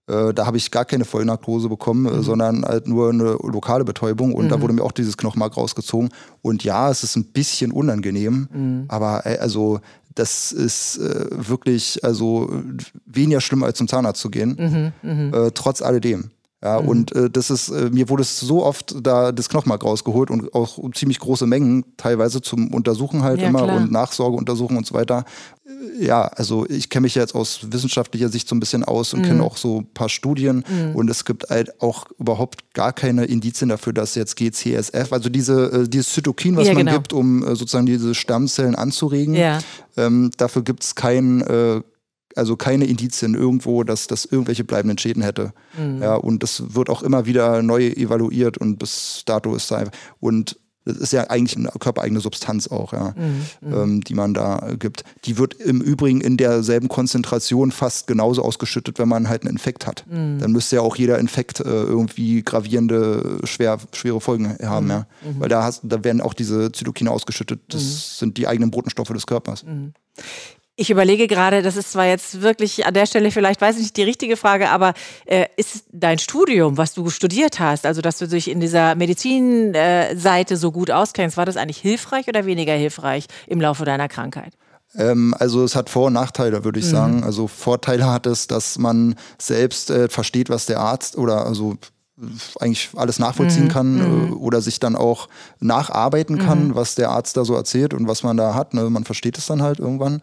äh, 0.08 0.34
da 0.34 0.46
habe 0.46 0.56
ich 0.56 0.70
gar 0.70 0.84
keine 0.84 1.04
Vollnarkose 1.04 1.68
bekommen, 1.68 2.06
äh, 2.06 2.16
mhm. 2.16 2.22
sondern 2.22 2.64
halt 2.64 2.88
nur 2.88 3.10
eine 3.10 3.32
lokale 3.42 3.84
Betäubung. 3.84 4.34
Und 4.34 4.46
mhm. 4.46 4.48
da 4.50 4.60
wurde 4.60 4.72
mir 4.72 4.82
auch 4.82 4.92
dieses 4.92 5.16
Knochenmark 5.16 5.56
rausgezogen. 5.56 6.10
Und 6.42 6.64
ja, 6.64 6.90
es 6.90 7.04
ist 7.04 7.16
ein 7.16 7.24
bisschen 7.24 7.72
unangenehm, 7.72 8.48
mhm. 8.52 8.84
aber 8.88 9.24
äh, 9.26 9.38
also 9.38 9.80
das 10.14 10.52
ist 10.52 10.98
äh, 10.98 11.26
wirklich 11.30 12.04
also 12.04 12.62
weniger 13.06 13.40
schlimm 13.40 13.62
als 13.62 13.78
zum 13.78 13.88
Zahnarzt 13.88 14.20
zu 14.20 14.30
gehen, 14.30 14.92
mhm. 15.02 15.10
Mhm. 15.10 15.34
äh, 15.34 15.50
trotz 15.52 15.80
alledem. 15.80 16.30
Ja, 16.62 16.80
mhm. 16.80 16.88
und 16.88 17.12
äh, 17.16 17.28
das 17.28 17.50
ist, 17.50 17.70
äh, 17.70 17.90
mir 17.90 18.08
wurde 18.08 18.22
es 18.22 18.38
so 18.38 18.64
oft 18.64 18.94
da 19.02 19.32
das 19.32 19.48
Knochenmark 19.48 19.84
rausgeholt 19.84 20.30
und 20.30 20.54
auch 20.54 20.78
ziemlich 20.94 21.18
große 21.18 21.46
Mengen, 21.46 21.84
teilweise 21.96 22.40
zum 22.40 22.72
Untersuchen 22.72 23.22
halt 23.24 23.40
ja, 23.40 23.48
immer 23.48 23.64
klar. 23.64 23.76
und 23.78 23.90
Nachsorgeuntersuchen 23.90 24.76
und 24.76 24.86
so 24.86 24.94
weiter. 24.94 25.24
Äh, 25.66 26.04
ja, 26.04 26.22
also 26.22 26.64
ich 26.68 26.88
kenne 26.88 27.02
mich 27.02 27.16
jetzt 27.16 27.34
aus 27.34 27.60
wissenschaftlicher 27.72 28.28
Sicht 28.28 28.48
so 28.48 28.54
ein 28.54 28.60
bisschen 28.60 28.84
aus 28.84 29.12
und 29.12 29.22
mhm. 29.22 29.24
kenne 29.24 29.42
auch 29.42 29.56
so 29.56 29.80
ein 29.80 29.86
paar 29.92 30.08
Studien 30.08 30.64
mhm. 30.68 30.94
und 30.94 31.10
es 31.10 31.24
gibt 31.24 31.50
halt 31.50 31.82
auch 31.82 32.06
überhaupt 32.20 32.72
gar 32.74 32.92
keine 32.92 33.24
Indizien 33.24 33.68
dafür, 33.68 33.92
dass 33.92 34.14
jetzt 34.14 34.36
GCSF, 34.36 35.12
also 35.12 35.28
diese, 35.28 35.64
äh, 35.72 35.88
dieses 35.88 36.12
Zytokin, 36.12 36.56
was 36.56 36.68
ja, 36.68 36.74
man 36.74 36.86
genau. 36.86 36.98
gibt, 36.98 37.12
um 37.12 37.42
äh, 37.42 37.56
sozusagen 37.56 37.86
diese 37.86 38.14
Stammzellen 38.14 38.76
anzuregen, 38.76 39.34
ja. 39.34 39.58
ähm, 39.96 40.30
dafür 40.36 40.62
gibt 40.62 40.84
es 40.84 40.94
kein 40.94 41.40
äh, 41.40 41.80
also 42.36 42.56
keine 42.56 42.86
Indizien 42.86 43.34
irgendwo, 43.34 43.84
dass 43.84 44.06
das 44.06 44.24
irgendwelche 44.24 44.64
bleibenden 44.64 44.98
Schäden 44.98 45.22
hätte. 45.22 45.52
Mhm. 45.78 46.02
Ja, 46.02 46.14
und 46.14 46.42
das 46.42 46.74
wird 46.74 46.90
auch 46.90 47.02
immer 47.02 47.26
wieder 47.26 47.62
neu 47.62 47.86
evaluiert 47.88 48.58
und 48.58 48.78
bis 48.78 49.22
dato 49.26 49.54
ist 49.54 49.70
da 49.70 49.76
einfach. 49.76 49.92
Und 50.20 50.56
das 50.84 50.96
ist 50.96 51.12
ja 51.12 51.30
eigentlich 51.30 51.56
eine 51.56 51.68
körpereigene 51.78 52.20
Substanz 52.20 52.66
auch, 52.68 52.92
ja, 52.92 53.14
mhm, 53.16 53.68
mhm. 53.68 53.74
ähm, 53.74 54.00
die 54.00 54.14
man 54.14 54.34
da 54.34 54.72
gibt. 54.78 55.04
Die 55.24 55.38
wird 55.38 55.54
im 55.54 55.80
Übrigen 55.80 56.20
in 56.20 56.36
derselben 56.36 56.88
Konzentration 56.88 57.70
fast 57.70 58.06
genauso 58.06 58.42
ausgeschüttet, 58.42 58.98
wenn 58.98 59.08
man 59.08 59.28
halt 59.28 59.42
einen 59.42 59.52
Infekt 59.52 59.86
hat. 59.86 60.04
Mhm. 60.10 60.38
Dann 60.40 60.52
müsste 60.52 60.76
ja 60.76 60.82
auch 60.82 60.96
jeder 60.96 61.18
Infekt 61.18 61.60
äh, 61.60 61.68
irgendwie 61.68 62.42
gravierende, 62.42 63.38
schwer, 63.44 63.78
schwere 63.92 64.20
Folgen 64.20 64.56
haben, 64.62 64.86
mhm. 64.86 64.90
ja. 64.90 65.06
Mhm. 65.24 65.40
Weil 65.40 65.48
da, 65.48 65.62
hast, 65.62 65.82
da 65.84 66.02
werden 66.02 66.20
auch 66.20 66.34
diese 66.34 66.72
Zytokine 66.72 67.10
ausgeschüttet. 67.10 67.60
Das 67.68 68.18
sind 68.18 68.36
die 68.36 68.48
eigenen 68.48 68.70
Botenstoffe 68.70 69.12
des 69.12 69.26
Körpers. 69.26 69.64
Ich 70.74 70.88
überlege 70.90 71.26
gerade, 71.26 71.60
das 71.60 71.76
ist 71.76 71.92
zwar 71.92 72.06
jetzt 72.06 72.40
wirklich 72.40 72.86
an 72.86 72.94
der 72.94 73.04
Stelle 73.04 73.30
vielleicht, 73.30 73.60
weiß 73.60 73.76
ich 73.76 73.82
nicht, 73.82 73.96
die 73.98 74.04
richtige 74.04 74.38
Frage, 74.38 74.70
aber 74.70 74.94
äh, 75.26 75.46
ist 75.56 75.84
dein 75.92 76.18
Studium, 76.18 76.78
was 76.78 76.94
du 76.94 77.10
studiert 77.10 77.60
hast, 77.60 77.84
also 77.84 78.00
dass 78.00 78.16
du 78.16 78.26
dich 78.26 78.50
in 78.50 78.58
dieser 78.58 78.94
Medizinseite 78.94 80.54
äh, 80.54 80.56
so 80.56 80.72
gut 80.72 80.90
auskennst, 80.90 81.36
war 81.36 81.44
das 81.44 81.58
eigentlich 81.58 81.78
hilfreich 81.78 82.26
oder 82.26 82.46
weniger 82.46 82.72
hilfreich 82.72 83.26
im 83.46 83.60
Laufe 83.60 83.84
deiner 83.84 84.08
Krankheit? 84.08 84.54
Ähm, 84.94 85.34
also 85.38 85.62
es 85.62 85.76
hat 85.76 85.90
Vor- 85.90 86.06
und 86.06 86.14
Nachteile, 86.14 86.64
würde 86.64 86.80
ich 86.80 86.86
mhm. 86.86 86.90
sagen. 86.90 87.24
Also 87.24 87.48
Vorteile 87.48 88.06
hat 88.06 88.26
es, 88.26 88.46
dass 88.46 88.78
man 88.78 89.16
selbst 89.38 89.90
äh, 89.90 90.08
versteht, 90.08 90.48
was 90.48 90.64
der 90.64 90.80
Arzt 90.80 91.16
oder 91.16 91.46
also 91.46 91.76
eigentlich 92.60 92.90
alles 92.94 93.18
nachvollziehen 93.18 93.64
mhm. 93.64 93.68
kann 93.68 93.94
mhm. 93.94 94.32
Äh, 94.32 94.34
oder 94.34 94.60
sich 94.60 94.80
dann 94.80 94.96
auch 94.96 95.28
nacharbeiten 95.60 96.38
kann, 96.38 96.68
mhm. 96.68 96.74
was 96.74 96.94
der 96.94 97.10
Arzt 97.10 97.36
da 97.36 97.44
so 97.44 97.54
erzählt 97.54 97.94
und 97.94 98.06
was 98.06 98.22
man 98.22 98.36
da 98.36 98.54
hat. 98.54 98.74
Ne? 98.74 98.88
Man 98.90 99.04
versteht 99.04 99.38
es 99.38 99.46
dann 99.46 99.62
halt 99.62 99.78
irgendwann. 99.78 100.22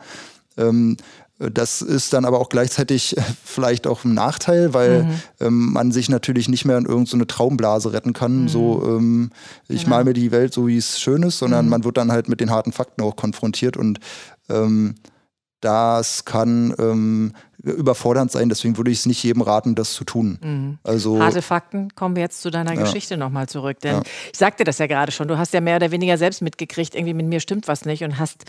Ähm, 0.57 0.97
das 1.39 1.81
ist 1.81 2.11
dann 2.11 2.25
aber 2.25 2.39
auch 2.39 2.49
gleichzeitig 2.49 3.15
vielleicht 3.45 3.87
auch 3.87 4.03
ein 4.03 4.13
Nachteil, 4.13 4.73
weil 4.73 5.03
mhm. 5.03 5.21
ähm, 5.39 5.73
man 5.73 5.91
sich 5.91 6.09
natürlich 6.09 6.49
nicht 6.49 6.65
mehr 6.65 6.77
in 6.77 6.85
irgendeine 6.85 7.21
so 7.21 7.25
Traumblase 7.25 7.93
retten 7.93 8.13
kann. 8.13 8.43
Mhm. 8.43 8.47
So, 8.49 8.83
ähm, 8.85 9.31
ich 9.67 9.83
genau. 9.83 9.97
mal 9.97 10.03
mir 10.03 10.13
die 10.13 10.31
Welt 10.31 10.53
so, 10.53 10.67
wie 10.67 10.77
es 10.77 10.99
schön 10.99 11.23
ist, 11.23 11.39
sondern 11.39 11.65
mhm. 11.65 11.71
man 11.71 11.83
wird 11.85 11.97
dann 11.97 12.11
halt 12.11 12.27
mit 12.27 12.41
den 12.41 12.51
harten 12.51 12.73
Fakten 12.73 13.01
auch 13.01 13.15
konfrontiert 13.15 13.77
und 13.77 13.99
ähm, 14.49 14.95
das 15.61 16.23
kann 16.23 16.73
ähm, 16.79 17.33
überfordernd 17.61 18.31
sein. 18.31 18.47
Deswegen 18.47 18.77
würde 18.77 18.91
ich 18.91 18.99
es 18.99 19.05
nicht 19.05 19.21
jedem 19.23 19.41
raten, 19.41 19.75
das 19.75 19.93
zu 19.93 20.05
tun. 20.05 20.39
Mhm. 20.41 20.77
Also, 20.83 21.19
Harte 21.19 21.41
Fakten, 21.41 21.93
kommen 21.95 22.15
wir 22.15 22.23
jetzt 22.23 22.41
zu 22.41 22.49
deiner 22.49 22.73
ja. 22.73 22.81
Geschichte 22.81 23.17
nochmal 23.17 23.49
zurück. 23.49 23.79
Denn 23.81 23.95
ja. 23.95 24.01
ich 24.31 24.39
sagte 24.39 24.63
das 24.63 24.77
ja 24.77 24.87
gerade 24.87 25.11
schon, 25.11 25.27
du 25.27 25.37
hast 25.37 25.53
ja 25.53 25.59
mehr 25.59 25.75
oder 25.75 25.91
weniger 25.91 26.17
selbst 26.17 26.41
mitgekriegt, 26.41 26.95
irgendwie 26.95 27.13
mit 27.13 27.27
mir 27.27 27.41
stimmt 27.41 27.67
was 27.67 27.83
nicht 27.85 28.03
und 28.03 28.19
hast 28.19 28.45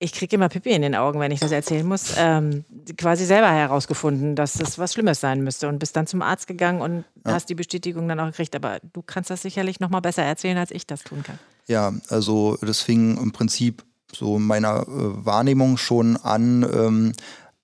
ich 0.00 0.12
kriege 0.12 0.36
immer 0.36 0.48
Pippi 0.48 0.70
in 0.70 0.82
den 0.82 0.94
Augen, 0.94 1.18
wenn 1.18 1.32
ich 1.32 1.40
das 1.40 1.50
erzählen 1.50 1.86
muss, 1.86 2.14
ähm, 2.16 2.64
quasi 2.96 3.24
selber 3.24 3.50
herausgefunden, 3.50 4.36
dass 4.36 4.54
das 4.54 4.78
was 4.78 4.92
Schlimmes 4.92 5.20
sein 5.20 5.42
müsste 5.42 5.68
und 5.68 5.78
bist 5.78 5.96
dann 5.96 6.06
zum 6.06 6.22
Arzt 6.22 6.46
gegangen 6.46 6.80
und 6.80 7.04
ja. 7.26 7.32
hast 7.32 7.48
die 7.48 7.54
Bestätigung 7.54 8.06
dann 8.08 8.20
auch 8.20 8.26
gekriegt. 8.26 8.54
Aber 8.54 8.78
du 8.92 9.02
kannst 9.02 9.30
das 9.30 9.42
sicherlich 9.42 9.80
noch 9.80 9.90
mal 9.90 10.00
besser 10.00 10.22
erzählen, 10.22 10.56
als 10.56 10.70
ich 10.70 10.86
das 10.86 11.02
tun 11.02 11.22
kann. 11.24 11.38
Ja, 11.66 11.92
also 12.08 12.56
das 12.60 12.80
fing 12.80 13.16
im 13.18 13.32
Prinzip 13.32 13.82
so 14.12 14.36
in 14.36 14.42
meiner 14.42 14.82
äh, 14.82 14.86
Wahrnehmung 14.88 15.76
schon 15.76 16.16
an, 16.16 16.62
ähm, 16.62 17.12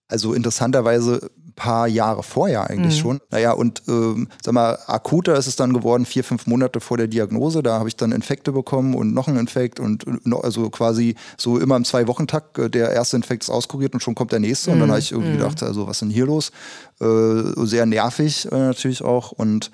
also 0.08 0.34
interessanterweise 0.34 1.30
paar 1.56 1.86
Jahre 1.86 2.22
vorher 2.22 2.68
eigentlich 2.68 2.96
mhm. 2.96 3.00
schon. 3.00 3.20
Naja, 3.30 3.52
und 3.52 3.82
ähm, 3.88 4.28
sag 4.42 4.54
mal, 4.54 4.78
akuter 4.86 5.36
ist 5.36 5.46
es 5.46 5.56
dann 5.56 5.72
geworden, 5.72 6.04
vier, 6.04 6.24
fünf 6.24 6.46
Monate 6.46 6.80
vor 6.80 6.96
der 6.96 7.06
Diagnose. 7.06 7.62
Da 7.62 7.78
habe 7.78 7.88
ich 7.88 7.96
dann 7.96 8.12
Infekte 8.12 8.52
bekommen 8.52 8.94
und 8.94 9.14
noch 9.14 9.28
einen 9.28 9.38
Infekt 9.38 9.80
und 9.80 10.26
noch, 10.26 10.42
also 10.42 10.70
quasi 10.70 11.14
so 11.36 11.58
immer 11.58 11.76
im 11.76 11.84
Zwei-Wochen-Takt. 11.84 12.58
Äh, 12.58 12.70
der 12.70 12.90
erste 12.90 13.16
Infekt 13.16 13.44
ist 13.44 13.50
auskuriert 13.50 13.94
und 13.94 14.00
schon 14.00 14.14
kommt 14.14 14.32
der 14.32 14.40
nächste. 14.40 14.70
Mhm. 14.70 14.74
Und 14.74 14.80
dann 14.80 14.88
mhm. 14.88 14.92
habe 14.92 15.00
ich 15.00 15.12
irgendwie 15.12 15.32
mhm. 15.32 15.38
gedacht, 15.38 15.62
also 15.62 15.86
was 15.86 15.96
ist 15.96 16.02
denn 16.02 16.10
hier 16.10 16.26
los? 16.26 16.50
Äh, 17.00 17.66
sehr 17.66 17.86
nervig 17.86 18.50
äh, 18.50 18.56
natürlich 18.56 19.02
auch. 19.02 19.32
Und 19.32 19.70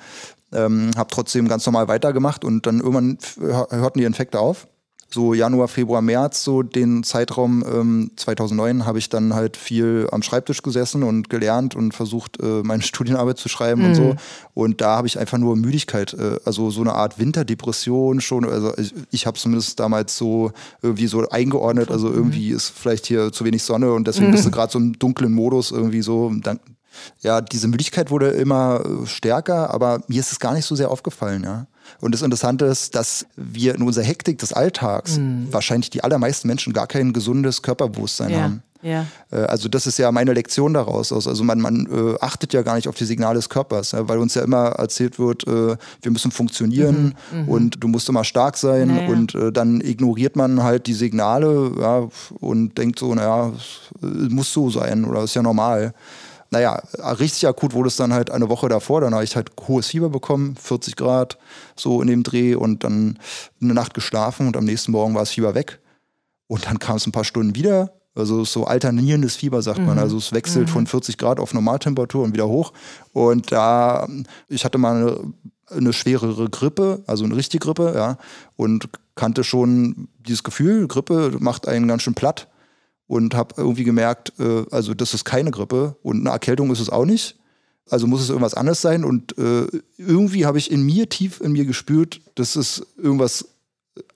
ähm, 0.53 0.91
habe 0.97 1.11
trotzdem 1.11 1.49
ganz 1.49 1.65
normal 1.65 1.89
weitergemacht 1.89 2.45
und 2.45 2.67
dann 2.67 2.81
irgendwann 2.81 3.19
hörten 3.39 3.99
die 3.99 4.05
Infekte 4.05 4.41
auf. 4.41 4.67
So 5.13 5.35
Januar, 5.35 5.69
Februar, 5.69 6.03
März, 6.03 6.45
so 6.45 6.63
den 6.63 7.03
Zeitraum 7.03 7.65
ähm, 7.67 8.11
2009, 8.17 8.87
habe 8.87 8.99
ich 8.99 9.09
dann 9.09 9.35
halt 9.35 9.57
viel 9.57 10.09
am 10.13 10.23
Schreibtisch 10.23 10.63
gesessen 10.63 11.03
und 11.03 11.29
gelernt 11.29 11.75
und 11.75 11.93
versucht, 11.93 12.41
äh, 12.41 12.63
meine 12.63 12.83
Studienarbeit 12.91 13.39
zu 13.39 13.49
schreiben 13.49 13.83
mhm. 13.83 13.89
und 13.89 13.95
so. 13.95 14.17
Und 14.55 14.81
da 14.81 14.97
habe 14.97 15.07
ich 15.07 15.19
einfach 15.19 15.39
nur 15.39 15.57
Müdigkeit, 15.57 16.15
äh, 16.15 16.39
also 16.45 16.71
so 16.71 16.81
eine 16.81 16.95
Art 16.95 17.19
Winterdepression 17.19 18.21
schon. 18.21 18.49
Also 18.49 18.77
ich, 18.77 18.95
ich 19.11 19.27
habe 19.27 19.39
zumindest 19.39 19.81
damals 19.81 20.17
so 20.17 20.53
irgendwie 20.83 21.07
so 21.07 21.29
eingeordnet. 21.29 21.91
Also 21.91 22.11
irgendwie 22.11 22.51
ist 22.51 22.71
vielleicht 22.71 23.07
hier 23.07 23.33
zu 23.33 23.45
wenig 23.45 23.63
Sonne 23.63 23.93
und 23.93 24.07
deswegen 24.07 24.29
mhm. 24.29 24.33
bist 24.33 24.47
du 24.47 24.51
gerade 24.51 24.73
so 24.73 24.79
im 24.79 24.99
dunklen 24.99 25.33
Modus 25.33 25.73
irgendwie 25.73 26.03
so. 26.03 26.33
Dann, 26.43 26.61
ja, 27.21 27.41
diese 27.41 27.69
Müdigkeit 27.69 28.11
wurde 28.11 28.31
immer 28.31 28.85
äh, 28.85 29.07
stärker, 29.07 29.73
aber 29.73 30.01
mir 30.09 30.21
ist 30.21 30.33
es 30.33 30.41
gar 30.41 30.55
nicht 30.55 30.67
so 30.67 30.75
sehr 30.75 30.91
aufgefallen, 30.91 31.43
ja. 31.45 31.67
Und 32.01 32.13
das 32.13 32.23
Interessante 32.23 32.67
ist, 32.67 32.95
dass 32.95 33.27
wir 33.37 33.75
in 33.75 33.83
unserer 33.83 34.05
Hektik 34.05 34.39
des 34.39 34.53
Alltags 34.53 35.19
mhm. 35.19 35.49
wahrscheinlich 35.51 35.91
die 35.91 36.05
allermeisten 36.05 36.49
Menschen 36.49 36.73
gar 36.73 36.87
kein 36.87 37.13
gesundes 37.13 37.63
Körperbewusstsein 37.63 38.31
ja. 38.31 38.41
haben. 38.43 38.63
Ja. 38.83 39.07
Äh, 39.31 39.37
also 39.37 39.69
das 39.69 39.87
ist 39.87 39.99
ja 39.99 40.11
meine 40.13 40.33
Lektion 40.33 40.75
daraus. 40.75 41.13
Also 41.13 41.45
man, 41.45 41.61
man 41.61 41.87
äh, 41.87 42.17
achtet 42.21 42.53
ja 42.53 42.63
gar 42.63 42.77
nicht 42.77 42.89
auf 42.89 42.95
die 42.95 43.05
Signale 43.05 43.37
des 43.37 43.49
Körpers, 43.49 43.93
ja, 43.93 44.09
weil 44.09 44.19
uns 44.19 44.35
ja 44.35 44.43
immer 44.43 44.69
erzählt 44.71 45.19
wird, 45.19 45.47
äh, 45.47 45.77
wir 46.03 46.11
müssen 46.11 46.31
funktionieren 46.31 47.15
mhm, 47.33 47.43
mhm. 47.43 47.49
und 47.49 47.83
du 47.83 47.89
musst 47.89 48.09
immer 48.09 48.25
stark 48.25 48.57
sein 48.57 48.89
naja. 48.89 49.09
und 49.09 49.35
äh, 49.35 49.53
dann 49.53 49.81
ignoriert 49.81 50.37
man 50.37 50.63
halt 50.63 50.87
die 50.87 50.95
Signale 50.95 51.73
ja, 51.79 52.09
und 52.41 52.79
denkt 52.79 52.99
so, 52.99 53.15
naja, 53.15 53.53
muss 54.01 54.53
so 54.53 54.71
sein 54.71 55.05
oder 55.05 55.25
ist 55.25 55.35
ja 55.35 55.43
normal 55.43 55.93
naja, 56.51 56.83
richtig 56.99 57.47
akut 57.47 57.75
wurde 57.75 57.89
es 57.89 57.97
dann 57.97 58.13
halt 58.13 58.31
eine 58.31 58.49
Woche 58.49 58.69
davor. 58.69 59.01
Dann 59.01 59.15
habe 59.15 59.25
ich 59.25 59.37
halt 59.37 59.51
hohes 59.69 59.87
Fieber 59.87 60.11
bekommen, 60.11 60.57
40 60.57 60.97
Grad, 60.97 61.39
so 61.77 62.03
in 62.03 62.09
dem 62.09 62.23
Dreh 62.25 62.57
und 62.57 62.83
dann 62.83 63.19
eine 63.63 63.75
Nacht 63.75 63.95
geschlafen 63.95 64.49
und 64.49 64.57
am 64.57 64.65
nächsten 64.65 64.91
Morgen 64.91 65.15
war 65.15 65.23
das 65.23 65.31
Fieber 65.31 65.55
weg. 65.55 65.81
Und 66.49 66.67
dann 66.67 66.81
kam 66.81 66.97
es 66.97 67.07
ein 67.07 67.13
paar 67.13 67.25
Stunden 67.25 67.55
wieder. 67.55 67.93
Also 68.17 68.45
so 68.45 68.65
alternierendes 68.65 69.37
Fieber, 69.37 69.63
sagt 69.63 69.79
mhm. 69.79 69.87
man. 69.87 69.99
Also 70.01 70.17
es 70.17 70.33
wechselt 70.33 70.67
mhm. 70.67 70.73
von 70.73 70.87
40 70.89 71.17
Grad 71.17 71.39
auf 71.39 71.55
Normaltemperatur 71.55 72.25
und 72.25 72.35
wieder 72.35 72.49
hoch. 72.49 72.73
Und 73.13 73.53
da, 73.53 74.09
ich 74.49 74.65
hatte 74.65 74.79
mal 74.79 74.97
eine, 74.97 75.33
eine 75.69 75.93
schwerere 75.93 76.51
Grippe, 76.51 77.05
also 77.07 77.25
eine 77.25 77.37
richtige 77.37 77.65
Grippe, 77.65 77.93
ja, 77.95 78.19
und 78.57 78.89
kannte 79.15 79.45
schon 79.45 80.09
dieses 80.19 80.43
Gefühl, 80.43 80.89
Grippe 80.89 81.37
macht 81.39 81.69
einen 81.69 81.87
ganz 81.87 82.03
schön 82.03 82.15
platt 82.15 82.49
und 83.11 83.35
habe 83.35 83.57
irgendwie 83.57 83.83
gemerkt, 83.83 84.33
äh, 84.39 84.65
also 84.71 84.95
das 84.95 85.15
ist 85.15 85.25
keine 85.25 85.51
Grippe 85.51 85.97
und 86.05 86.21
eine 86.21 86.31
Erkältung 86.31 86.71
ist 86.71 86.79
es 86.79 86.91
auch 86.91 87.05
nicht. 87.05 87.37
Also 87.89 88.07
muss 88.07 88.21
es 88.21 88.29
irgendwas 88.29 88.55
anderes 88.55 88.83
sein 88.83 89.05
und 89.05 89.37
äh, 89.37 89.67
irgendwie 89.99 90.47
habe 90.47 90.59
ich 90.59 90.71
in 90.71 90.83
mir 90.87 91.09
tief 91.09 91.41
in 91.41 91.51
mir 91.51 91.65
gespürt, 91.65 92.21
dass 92.37 92.55
es 92.55 92.87
irgendwas 92.97 93.49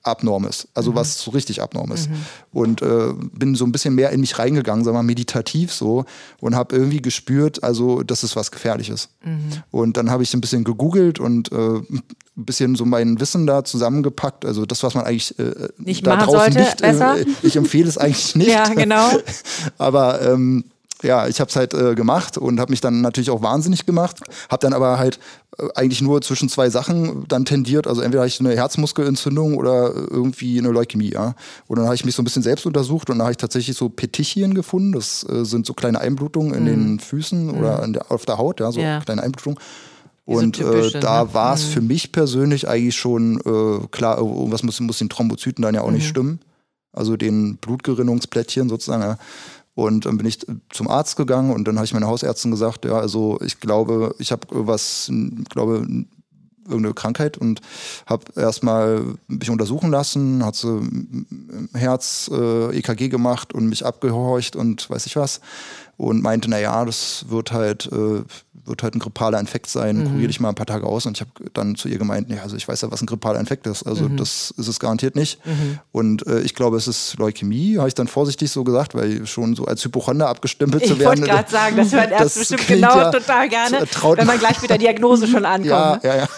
Abnormes, 0.03 0.69
also 0.75 0.93
mhm. 0.93 0.97
was 0.97 1.19
so 1.19 1.31
richtig 1.33 1.61
Abnormes. 1.63 2.09
Mhm. 2.09 2.15
Und 2.53 2.83
äh, 2.83 3.13
bin 3.33 3.55
so 3.55 3.65
ein 3.65 3.73
bisschen 3.73 3.95
mehr 3.95 4.11
in 4.11 4.21
mich 4.21 4.39
reingegangen, 4.39 4.85
sagen 4.85 4.95
wir 4.95 5.01
mal 5.01 5.07
meditativ 5.07 5.73
so 5.73 6.05
und 6.41 6.55
habe 6.55 6.77
irgendwie 6.77 7.03
gespürt, 7.03 7.63
also 7.65 8.03
das 8.03 8.23
ist 8.23 8.37
was 8.37 8.51
Gefährliches. 8.51 9.09
Mhm. 9.25 9.63
Und 9.71 9.97
dann 9.97 10.11
habe 10.11 10.23
ich 10.23 10.33
ein 10.35 10.41
bisschen 10.41 10.65
gegoogelt 10.65 11.19
und 11.19 11.51
äh, 11.53 11.57
ein 11.57 12.03
bisschen 12.37 12.77
so 12.77 12.85
mein 12.85 13.19
Wissen 13.21 13.47
da 13.47 13.65
zusammengepackt. 13.65 14.45
Also 14.45 14.67
das, 14.67 14.83
was 14.83 14.95
man 14.95 15.05
eigentlich 15.05 15.39
äh, 15.39 15.69
nicht 15.79 16.07
da 16.07 16.17
machen 16.17 16.31
sollte, 16.31 16.59
nicht, 16.59 16.81
äh, 16.81 16.87
besser. 16.87 17.17
ich 17.43 17.57
empfehle 17.57 17.89
es 17.89 17.99
eigentlich 17.99 18.35
nicht. 18.37 18.51
ja, 18.51 18.69
genau. 18.69 19.11
Aber 19.79 20.23
ähm, 20.23 20.65
ja, 21.05 21.29
ich 21.29 21.41
habe 21.41 21.49
es 21.49 21.57
halt 21.57 21.75
äh, 21.75 21.95
gemacht 21.95 22.39
und 22.39 22.61
habe 22.61 22.73
mich 22.73 22.81
dann 22.81 23.01
natürlich 23.01 23.31
auch 23.31 23.43
wahnsinnig 23.43 23.87
gemacht. 23.87 24.21
Habe 24.49 24.61
dann 24.61 24.73
aber 24.73 24.99
halt 24.99 25.19
äh, 25.59 25.67
eigentlich 25.75 26.03
nur 26.03 26.23
zwischen 26.23 26.49
zwei 26.49 26.71
Sachen 26.71 27.25
dann 27.29 27.45
tendiert. 27.45 27.87
Also 27.87 28.01
entweder 28.01 28.23
habe 28.23 28.29
ich 28.29 28.41
eine 28.41 28.57
Herzmuskelentzündung 28.57 29.57
oder 29.57 29.95
irgendwie 29.95 30.59
eine 30.59 30.71
Leukämie. 30.71 31.13
Ja. 31.13 31.35
Und 31.67 31.77
dann 31.77 31.87
habe 31.87 31.95
ich 31.95 32.05
mich 32.05 32.15
so 32.15 32.23
ein 32.23 32.25
bisschen 32.25 32.43
selbst 32.43 32.67
untersucht 32.67 33.11
und 33.11 33.19
da 33.19 33.25
habe 33.25 33.33
ich 33.33 33.39
tatsächlich 33.39 33.77
so 33.77 33.89
Petichien 33.89 34.55
gefunden. 34.55 34.93
Das 34.93 35.25
äh, 35.29 35.45
sind 35.45 35.67
so 35.67 35.75
kleine 35.75 36.01
Einblutungen 36.01 36.55
in 36.55 36.65
mm. 36.65 36.67
den 36.67 37.01
Füßen 37.01 37.47
mm. 37.47 37.59
oder 37.59 37.87
der, 37.87 38.11
auf 38.11 38.25
der 38.27 38.39
Haut, 38.39 38.61
ja, 38.61 38.73
so 38.73 38.81
yeah. 38.81 39.01
kleine 39.01 39.23
Einblutungen. 39.23 39.59
Und 40.27 40.59
äh, 40.59 41.01
da 41.01 41.25
ne? 41.25 41.35
war 41.35 41.55
es 41.55 41.67
mhm. 41.67 41.71
für 41.71 41.81
mich 41.83 42.13
persönlich 42.13 42.67
eigentlich 42.67 42.97
schon 42.97 43.41
äh, 43.41 43.87
klar, 43.89 44.19
irgendwas 44.19 44.63
muss, 44.63 44.81
muss 44.81 44.99
den 44.99 45.11
Thrombozyten 45.11 45.63
dann 45.63 45.75
ja 45.75 45.83
auch 45.83 45.89
mhm. 45.89 45.95
nicht 45.95 46.09
stimmen. 46.09 46.41
Also 46.93 47.17
den 47.17 47.57
Blutgerinnungsplättchen 47.57 48.69
sozusagen. 48.69 49.03
Ja. 49.03 49.19
Und 49.75 50.07
dann 50.07 50.19
bin 50.19 50.27
ich 50.27 50.39
zum 50.71 50.89
Arzt 50.89 51.17
gegangen 51.17 51.53
und 51.53 51.67
dann 51.67 51.77
habe 51.77 51.85
ich 51.85 51.95
meiner 51.95 52.07
Hausärztin 52.07 52.53
gesagt, 52.53 52.85
ja, 52.85 52.97
also 52.97 53.41
ich 53.45 53.59
glaube, 53.59 54.15
ich 54.19 54.31
habe 54.31 54.47
was, 54.51 55.11
glaube 55.51 55.87
irgendeine 56.67 56.95
Krankheit 56.95 57.37
und 57.37 57.61
habe 58.07 58.25
erstmal 58.37 59.03
mich 59.29 59.51
untersuchen 59.51 59.91
lassen, 59.91 60.45
hat 60.45 60.55
so 60.55 60.83
Herz 61.75 62.31
äh, 62.33 62.77
EKG 62.77 63.09
gemacht 63.09 63.53
und 63.53 63.69
mich 63.69 63.85
abgehorcht 63.85 64.57
und 64.57 64.89
weiß 64.89 65.07
ich 65.07 65.17
was. 65.17 65.41
Und 65.97 66.23
meinte, 66.23 66.51
na 66.51 66.59
ja, 66.59 66.85
das 66.85 67.27
wird 67.29 67.53
halt 67.53 67.87
äh, 67.93 68.23
wird 68.65 68.83
halt 68.83 68.95
ein 68.95 68.99
grippaler 68.99 69.39
Infekt 69.41 69.69
sein, 69.69 69.99
mhm. 69.99 70.11
kurier 70.11 70.29
dich 70.29 70.41
mal 70.41 70.49
ein 70.49 70.55
paar 70.55 70.67
Tage 70.67 70.87
aus. 70.87 71.07
Und 71.07 71.17
ich 71.17 71.21
habe 71.21 71.51
dann 71.53 71.75
zu 71.75 71.89
ihr 71.89 71.99
gemeint, 71.99 72.31
ja, 72.31 72.43
also 72.43 72.57
ich 72.57 72.67
weiß 72.67 72.81
ja, 72.83 72.91
was 72.91 73.03
ein 73.03 73.07
grippaler 73.07 73.41
Infekt 73.41 73.67
ist. 73.67 73.83
Also 73.83 74.09
mhm. 74.09 74.17
das 74.17 74.55
ist 74.57 74.69
es 74.69 74.81
garantiert 74.81 75.17
nicht. 75.17 75.45
Mhm. 75.45 75.79
Und 75.93 76.27
äh, 76.27 76.41
ich 76.41 76.55
glaube, 76.55 76.77
es 76.77 76.89
ist 76.89 77.17
Leukämie, 77.19 77.79
habe 77.79 77.89
ich 77.89 77.95
dann 77.95 78.09
vorsichtig 78.09 78.51
so 78.51 78.65
gesagt, 78.65 78.95
weil 78.95 79.27
schon 79.27 79.55
so 79.55 79.67
als 79.67 79.85
Hypochonder 79.85 80.29
abgestempelt 80.29 80.83
ich 80.83 80.89
zu 80.89 80.99
werden. 80.99 81.15
Ich 81.15 81.21
wollte 81.21 81.33
gerade 81.33 81.51
sagen, 81.51 81.77
das 81.77 81.93
hört 81.93 82.11
erst 82.11 82.39
bestimmt 82.39 82.67
genau 82.67 82.97
ja, 82.97 83.11
total 83.11 83.49
gerne, 83.49 83.87
wenn 84.17 84.27
man 84.27 84.39
gleich 84.39 84.61
mit 84.63 84.71
der 84.71 84.79
Diagnose 84.79 85.27
schon 85.27 85.45
ankommt. 85.45 85.69
Ja, 85.69 85.99
ja, 86.03 86.17
ja. 86.17 86.29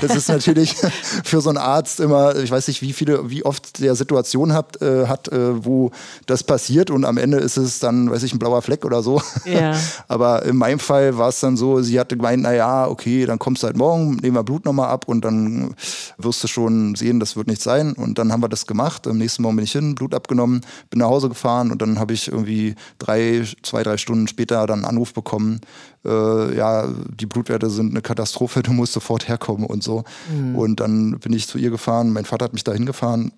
Das 0.00 0.14
ist 0.14 0.28
natürlich 0.28 0.74
für 1.24 1.40
so 1.40 1.48
einen 1.48 1.58
Arzt 1.58 1.98
immer, 1.98 2.36
ich 2.36 2.50
weiß 2.50 2.68
nicht, 2.68 2.82
wie 2.82 2.92
viele, 2.92 3.30
wie 3.30 3.44
oft 3.44 3.80
der 3.80 3.94
Situation 3.94 4.52
hat, 4.52 4.80
äh, 4.80 5.06
hat 5.06 5.28
äh, 5.28 5.64
wo 5.64 5.90
das 6.26 6.44
passiert 6.44 6.90
und 6.90 7.04
am 7.04 7.16
Ende 7.16 7.38
ist 7.38 7.56
es 7.56 7.80
dann, 7.80 8.10
weiß 8.10 8.22
ich, 8.22 8.32
ein 8.32 8.38
blauer 8.38 8.62
Fleck 8.62 8.84
oder 8.84 9.02
so. 9.02 9.20
Ja. 9.44 9.76
Aber 10.08 10.44
in 10.44 10.56
meinem 10.56 10.78
Fall 10.78 11.18
war 11.18 11.28
es 11.28 11.40
dann 11.40 11.53
so, 11.56 11.82
sie 11.82 11.98
hatte 11.98 12.16
gemeint, 12.16 12.42
naja, 12.42 12.86
okay, 12.88 13.26
dann 13.26 13.38
kommst 13.38 13.62
du 13.62 13.66
halt 13.66 13.76
morgen, 13.76 14.16
nehmen 14.16 14.36
wir 14.36 14.44
Blut 14.44 14.64
nochmal 14.64 14.88
ab 14.88 15.08
und 15.08 15.24
dann 15.24 15.74
wirst 16.18 16.42
du 16.44 16.48
schon 16.48 16.94
sehen, 16.94 17.20
das 17.20 17.36
wird 17.36 17.46
nicht 17.46 17.62
sein. 17.62 17.92
Und 17.92 18.18
dann 18.18 18.32
haben 18.32 18.42
wir 18.42 18.48
das 18.48 18.66
gemacht. 18.66 19.06
Am 19.06 19.18
nächsten 19.18 19.42
Morgen 19.42 19.56
bin 19.56 19.64
ich 19.64 19.72
hin, 19.72 19.94
Blut 19.94 20.14
abgenommen, 20.14 20.60
bin 20.90 21.00
nach 21.00 21.08
Hause 21.08 21.28
gefahren 21.28 21.70
und 21.70 21.82
dann 21.82 21.98
habe 21.98 22.12
ich 22.12 22.28
irgendwie 22.28 22.74
drei, 22.98 23.44
zwei, 23.62 23.82
drei 23.82 23.96
Stunden 23.96 24.28
später 24.28 24.66
dann 24.66 24.80
einen 24.80 24.96
Anruf 24.96 25.14
bekommen, 25.14 25.60
äh, 26.04 26.56
ja, 26.56 26.86
die 26.88 27.26
Blutwerte 27.26 27.70
sind 27.70 27.90
eine 27.90 28.02
Katastrophe, 28.02 28.62
du 28.62 28.72
musst 28.72 28.92
sofort 28.92 29.28
herkommen 29.28 29.66
und 29.66 29.82
so. 29.82 30.04
Mhm. 30.30 30.56
Und 30.56 30.80
dann 30.80 31.18
bin 31.18 31.32
ich 31.32 31.48
zu 31.48 31.58
ihr 31.58 31.70
gefahren, 31.70 32.12
mein 32.12 32.24
Vater 32.24 32.44
hat 32.44 32.52
mich 32.52 32.64
da 32.64 32.72
hingefahren 32.72 33.32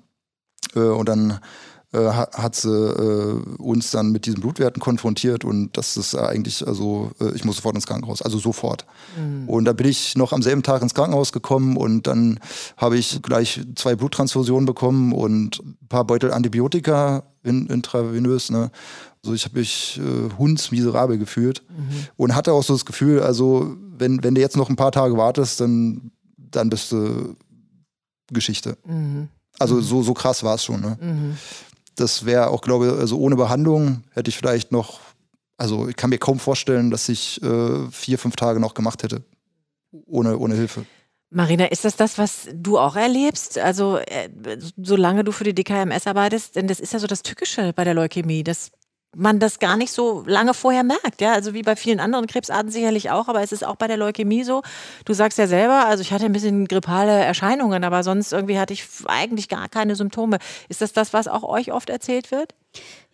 äh, 0.75 0.81
und 0.81 1.09
dann 1.09 1.41
hat 1.93 2.55
sie 2.55 2.69
äh, 2.69 3.41
uns 3.59 3.91
dann 3.91 4.11
mit 4.11 4.27
diesen 4.27 4.41
Blutwerten 4.41 4.81
konfrontiert 4.81 5.45
und 5.45 5.77
das 5.77 5.97
ist 5.97 6.15
eigentlich, 6.15 6.67
also 6.67 7.13
äh, 7.21 7.31
ich 7.35 7.45
muss 7.45 7.57
sofort 7.57 7.75
ins 7.75 7.87
Krankenhaus, 7.87 8.23
also 8.23 8.39
sofort. 8.39 8.87
Mhm. 9.17 9.49
Und 9.49 9.65
da 9.65 9.73
bin 9.73 9.87
ich 9.87 10.17
noch 10.17 10.33
am 10.33 10.43
selben 10.43 10.63
Tag 10.63 10.83
ins 10.83 10.95
Krankenhaus 10.95 11.33
gekommen 11.33 11.77
und 11.77 12.07
dann 12.07 12.41
habe 12.77 12.99
ich 12.99 13.23
gleich 13.23 13.61
zwei 13.77 13.95
Bluttransfusionen 13.95 14.67
bekommen 14.67 15.13
und 15.13 15.61
ein 15.61 15.89
paar 15.89 16.05
Beutel 16.05 16.33
Antibiotika 16.33 17.23
in, 17.43 17.67
intravenös. 17.67 18.51
Ne? 18.51 18.71
Also 19.23 19.35
ich 19.35 19.45
habe 19.45 19.59
mich 19.59 19.99
äh, 19.99 20.37
hundsmiserabel 20.37 21.19
gefühlt 21.19 21.63
mhm. 21.69 22.07
und 22.17 22.35
hatte 22.35 22.53
auch 22.53 22.63
so 22.63 22.75
das 22.75 22.85
Gefühl, 22.85 23.21
also 23.21 23.77
wenn, 23.97 24.23
wenn 24.23 24.35
du 24.35 24.41
jetzt 24.41 24.57
noch 24.57 24.69
ein 24.69 24.77
paar 24.77 24.93
Tage 24.93 25.17
wartest, 25.17 25.61
dann, 25.61 26.11
dann 26.37 26.69
bist 26.69 26.93
du 26.93 27.37
Geschichte. 28.33 28.77
Mhm. 28.85 29.29
Also 29.59 29.81
so, 29.81 30.03
so 30.03 30.13
krass 30.13 30.43
war 30.43 30.57
es 30.57 30.65
schon. 30.65 30.81
Ne? 30.81 30.99
Das 31.97 32.27
wäre 32.27 32.49
auch, 32.49 32.61
glaube 32.61 32.87
ich, 32.87 32.93
also 32.93 33.19
ohne 33.19 33.37
Behandlung 33.37 34.05
hätte 34.13 34.29
ich 34.29 34.37
vielleicht 34.37 34.71
noch, 34.71 35.01
also 35.57 35.89
ich 35.89 35.97
kann 35.97 36.11
mir 36.11 36.19
kaum 36.19 36.39
vorstellen, 36.39 36.91
dass 36.91 37.09
ich 37.09 37.43
äh, 37.43 37.91
vier, 37.91 38.19
fünf 38.19 38.37
Tage 38.37 38.61
noch 38.61 38.75
gemacht 38.75 39.03
hätte. 39.03 39.23
Ohne, 40.07 40.39
ohne 40.39 40.55
Hilfe. 40.55 40.85
Marina, 41.31 41.67
ist 41.67 41.85
das 41.85 41.97
das, 41.97 42.19
was 42.19 42.49
du 42.53 42.79
auch 42.79 42.97
erlebst? 42.97 43.59
Also, 43.59 43.99
äh, 43.99 44.29
solange 44.77 45.25
du 45.25 45.33
für 45.33 45.45
die 45.45 45.55
DKMS 45.55 46.07
arbeitest, 46.07 46.57
denn 46.57 46.69
das 46.69 46.81
ist 46.81 46.93
ja 46.93 46.99
so 46.99 47.07
das 47.07 47.23
Tückische 47.23 47.73
bei 47.73 47.85
der 47.85 47.95
Leukämie, 47.95 48.45
dass 48.45 48.71
man 49.17 49.39
das 49.39 49.59
gar 49.59 49.77
nicht 49.77 49.93
so 49.93 50.23
lange 50.27 50.55
vorher 50.55 50.85
merkt. 50.85 51.21
Ja, 51.21 51.33
also 51.33 51.55
wie 51.55 51.63
bei 51.63 51.75
vielen 51.75 52.01
anderen 52.01 52.27
Krebsarten 52.27 52.71
sicherlich 52.71 53.11
auch, 53.11 53.29
aber 53.29 53.43
es 53.43 53.53
ist 53.53 53.65
auch 53.65 53.77
bei 53.77 53.89
der 53.89 53.97
Leukämie 53.97 54.45
so. 54.45 54.63
Du 55.05 55.15
sagst 55.15 55.39
ja 55.39 55.47
selber, 55.47 55.87
also 55.87 56.03
ich 56.03 56.13
hatte 56.13 56.27
ein 56.27 56.33
bisschen 56.33 56.69
grippale 56.69 57.13
Erscheinungen, 57.13 57.83
aber 57.83 58.03
sonst 58.03 58.33
irgendwie 58.33 58.59
hatte 58.59 58.75
ich 58.75 58.87
eigentlich 59.07 59.49
gar 59.49 59.69
keine 59.69 59.97
Symptome. 59.97 60.39
Ist 60.69 60.83
das 60.83 60.93
das, 60.93 61.13
was 61.13 61.29
auch 61.29 61.43
euch 61.43 61.73
oft 61.73 61.89
erzählt 61.89 62.31
wird? 62.31 62.55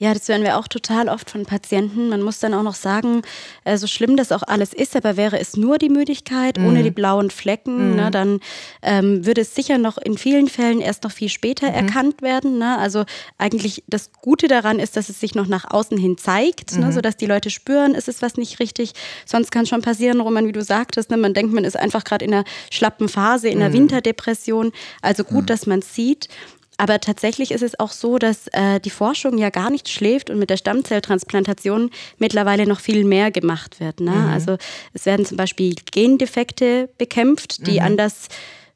Ja, 0.03 0.12
das 0.15 0.29
hören 0.29 0.43
wir 0.43 0.59
auch 0.59 0.67
total 0.67 1.09
oft 1.09 1.31
von 1.31 1.47
Patienten. 1.47 2.09
Man 2.09 2.23
muss 2.23 2.41
dann 2.41 2.55
auch 2.55 2.65
noch 2.65 2.75
sagen, 2.75 3.23
äh, 3.62 3.77
so 3.77 3.87
schlimm 3.87 4.17
das 4.17 4.33
auch 4.33 4.43
alles 4.43 4.73
ist, 4.73 4.97
aber 4.97 5.17
wäre 5.17 5.38
es 5.38 5.57
nur 5.57 5.79
die 5.79 5.91
Müdigkeit, 5.91 6.59
mhm. 6.59 6.67
ohne 6.67 6.83
die 6.83 6.91
blauen 6.91 7.31
Flecken, 7.31 7.91
mhm. 7.91 7.95
ne, 7.95 8.11
dann 8.11 8.41
ähm, 8.83 9.25
würde 9.25 9.43
es 9.43 9.55
sicher 9.55 9.79
noch 9.79 9.99
in 9.99 10.19
vielen 10.19 10.49
Fällen 10.49 10.81
erst 10.81 11.05
noch 11.05 11.12
viel 11.12 11.29
später 11.29 11.69
mhm. 11.69 11.75
erkannt 11.75 12.21
werden. 12.21 12.59
Ne? 12.59 12.79
Also 12.79 13.05
eigentlich 13.38 13.85
das 13.87 14.11
Gute 14.11 14.49
daran 14.49 14.81
ist, 14.81 14.97
dass 14.97 15.09
es 15.09 15.21
sich 15.21 15.37
noch 15.37 15.47
nach 15.47 15.71
außen 15.71 15.97
hin 15.97 16.19
zeigt, 16.19 16.77
ne, 16.77 16.87
mhm. 16.87 16.93
sodass 16.93 17.17
die 17.17 17.27
Leute 17.27 17.51
spüren, 17.51 17.95
ist 17.95 18.09
es 18.09 18.23
was 18.23 18.37
nicht 18.37 18.59
richtig. 18.59 18.95
Sonst 19.25 19.53
kann 19.53 19.67
schon 19.67 19.83
passieren, 19.83 20.21
Roman, 20.21 20.49
wie 20.49 20.53
du 20.53 20.65
sagtest, 20.65 21.12
ne, 21.12 21.17
man 21.17 21.33
denkt, 21.33 21.55
man 21.55 21.62
ist 21.62 21.77
einfach 21.77 22.03
gerade 22.03 22.25
in 22.25 22.35
einer 22.35 22.45
schlappen 22.73 23.09
Phase, 23.09 23.51
in 23.51 23.61
einer 23.61 23.69
mhm. 23.69 23.75
Winterdepression. 23.75 24.73
Also 25.01 25.23
gut, 25.23 25.43
mhm. 25.43 25.47
dass 25.47 25.67
man 25.67 25.79
es 25.79 25.95
sieht. 25.95 26.29
Aber 26.78 27.00
tatsächlich 27.00 27.52
ist 27.52 27.62
es 27.62 27.78
auch 27.78 27.92
so, 27.92 28.18
dass 28.18 28.48
äh, 28.48 28.80
die 28.80 28.90
Forschung 28.90 29.38
ja 29.38 29.50
gar 29.50 29.70
nicht 29.70 29.88
schläft 29.88 30.30
und 30.30 30.38
mit 30.38 30.50
der 30.50 30.56
Stammzelltransplantation 30.56 31.90
mittlerweile 32.18 32.66
noch 32.66 32.80
viel 32.80 33.04
mehr 33.04 33.30
gemacht 33.30 33.78
wird. 33.78 34.00
Ne? 34.00 34.11
Mhm. 34.11 34.28
Also 34.28 34.56
es 34.92 35.06
werden 35.06 35.26
zum 35.26 35.37
Beispiel 35.37 35.74
Gendefekte 35.92 36.88
bekämpft, 36.98 37.66
die 37.66 37.80
mhm. 37.80 37.87
anders 37.87 38.28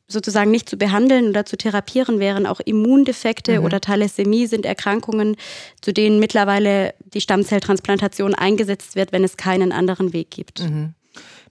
sozusagen 0.08 0.50
nicht 0.50 0.68
zu 0.68 0.76
behandeln 0.76 1.30
oder 1.30 1.44
zu 1.46 1.56
therapieren 1.56 2.20
wären. 2.20 2.46
Auch 2.46 2.60
Immundefekte 2.60 3.58
mhm. 3.58 3.64
oder 3.64 3.80
Thalassämie 3.80 4.46
sind 4.46 4.66
Erkrankungen, 4.66 5.36
zu 5.80 5.92
denen 5.92 6.20
mittlerweile 6.20 6.94
die 7.12 7.20
Stammzelltransplantation 7.20 8.34
eingesetzt 8.34 8.94
wird, 8.94 9.12
wenn 9.12 9.24
es 9.24 9.36
keinen 9.36 9.72
anderen 9.72 10.12
Weg 10.12 10.30
gibt. 10.30 10.60
Mhm. 10.60 10.94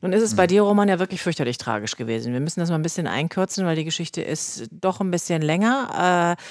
Nun 0.06 0.13
ist 0.13 0.22
es 0.22 0.36
bei 0.36 0.46
dir, 0.46 0.62
Roman, 0.62 0.88
ja 0.88 1.00
wirklich 1.00 1.24
fürchterlich 1.24 1.58
tragisch 1.58 1.96
gewesen. 1.96 2.32
Wir 2.32 2.39
müssen 2.39 2.60
das 2.60 2.70
mal 2.70 2.76
ein 2.76 2.84
bisschen 2.84 3.08
einkürzen, 3.08 3.65
weil 3.65 3.76
die 3.76 3.86
Geschichte 3.86 4.22
ist 4.22 4.68
doch 4.70 5.02
ein 5.02 5.10
bisschen 5.10 5.41
länger. 5.41 6.36
Äh, 6.38 6.41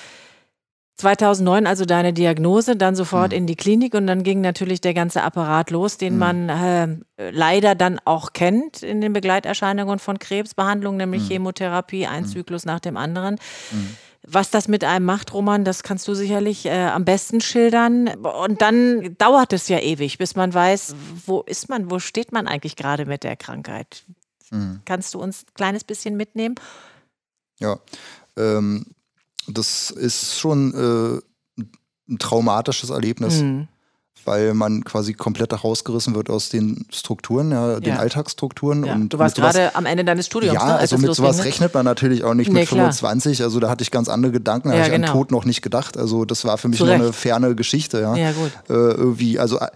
2009 0.97 1.64
also 1.64 1.85
deine 1.85 2.12
Diagnose, 2.12 2.75
dann 2.75 2.97
sofort 2.97 3.31
mhm. 3.31 3.38
in 3.38 3.47
die 3.47 3.55
Klinik 3.55 3.95
und 3.95 4.09
dann 4.09 4.25
ging 4.25 4.40
natürlich 4.40 4.81
der 4.81 4.93
ganze 4.93 5.23
Apparat 5.23 5.71
los, 5.71 5.99
den 5.99 6.14
mhm. 6.14 6.19
man 6.19 6.49
äh, 6.49 7.31
leider 7.31 7.77
dann 7.77 8.01
auch 8.05 8.33
kennt 8.33 8.83
in 8.83 9.01
den 9.01 9.12
Begleiterscheinungen 9.12 10.01
von 10.01 10.19
Krebsbehandlung, 10.19 10.97
nämlich 10.97 11.23
mhm. 11.23 11.29
Chemotherapie, 11.29 12.09
ein 12.09 12.25
mhm. 12.25 12.27
Zyklus 12.27 12.64
nach 12.64 12.81
dem 12.81 12.97
anderen. 12.97 13.37
Was 14.27 14.51
das 14.51 14.69
mit 14.69 14.85
einem 14.85 15.05
macht, 15.05 15.35
Roman, 15.35 15.65
das 15.65 15.83
kannst 15.83 16.09
du 16.09 16.15
sicherlich 16.15 16.67
äh, 16.67 16.87
am 16.87 17.05
besten 17.05 17.41
schildern. 17.41 18.09
Und 18.09 18.63
dann 18.63 19.17
dauert 19.19 19.53
es 19.53 19.69
ja 19.69 19.79
ewig, 19.79 20.19
bis 20.19 20.35
man 20.35 20.55
weiß, 20.55 20.95
wo 21.27 21.43
ist 21.43 21.69
man, 21.69 21.91
wo 21.91 21.99
steht 21.99 22.33
man 22.33 22.47
eigentlich 22.47 22.77
gerade 22.77 23.05
mit 23.05 23.23
der 23.23 23.37
Krankheit. 23.37 24.05
Mhm. 24.51 24.81
Kannst 24.85 25.15
du 25.15 25.21
uns 25.21 25.43
ein 25.43 25.55
kleines 25.55 25.85
bisschen 25.85 26.17
mitnehmen? 26.17 26.55
Ja, 27.59 27.79
ähm, 28.37 28.87
das 29.47 29.91
ist 29.91 30.39
schon 30.39 30.73
äh, 31.59 31.63
ein 32.09 32.19
traumatisches 32.19 32.91
Erlebnis. 32.91 33.43
Mhm 33.43 33.69
weil 34.27 34.55
man 34.55 34.85
quasi 34.85 35.15
komplett 35.15 35.53
rausgerissen 35.65 36.15
wird 36.15 36.31
aus 36.31 36.49
den 36.49 36.87
Strukturen, 36.91 37.51
ja, 37.51 37.81
den 37.81 37.95
ja. 37.95 37.99
Alltagsstrukturen. 37.99 38.85
Ja. 38.85 38.95
Und 38.95 39.13
du 39.13 39.19
warst 39.19 39.37
gerade 39.37 39.75
am 39.75 39.87
Ende 39.87 40.05
deines 40.05 40.27
Studiums. 40.27 40.55
Ja, 40.55 40.67
ne, 40.67 40.75
also 40.77 40.99
mit 40.99 41.15
sowas 41.15 41.39
ne? 41.39 41.45
rechnet 41.45 41.75
man 41.75 41.85
natürlich 41.85 42.25
auch 42.25 42.35
nicht 42.35 42.51
nee, 42.53 42.61
mit 42.61 42.69
25. 42.69 43.37
Klar. 43.37 43.47
Also 43.47 43.61
da 43.61 43.69
hatte 43.69 43.83
ich 43.83 43.91
ganz 43.91 44.09
andere 44.09 44.33
Gedanken, 44.33 44.69
da 44.69 44.75
ja, 44.75 44.81
habe 44.83 44.91
ich 44.91 45.01
genau. 45.01 45.13
an 45.13 45.19
Tod 45.19 45.31
noch 45.31 45.45
nicht 45.45 45.63
gedacht. 45.63 45.97
Also 45.97 46.25
das 46.25 46.45
war 46.45 46.59
für 46.59 46.69
mich 46.69 46.79
Zurecht. 46.79 46.99
nur 46.99 47.07
eine 47.07 47.13
ferne 47.13 47.55
Geschichte. 47.55 48.01
Ja, 48.01 48.17
ja 48.17 48.33
gut. 48.33 48.53
Äh, 48.69 48.73
irgendwie, 48.73 49.39
also 49.39 49.59
äh, 49.59 49.69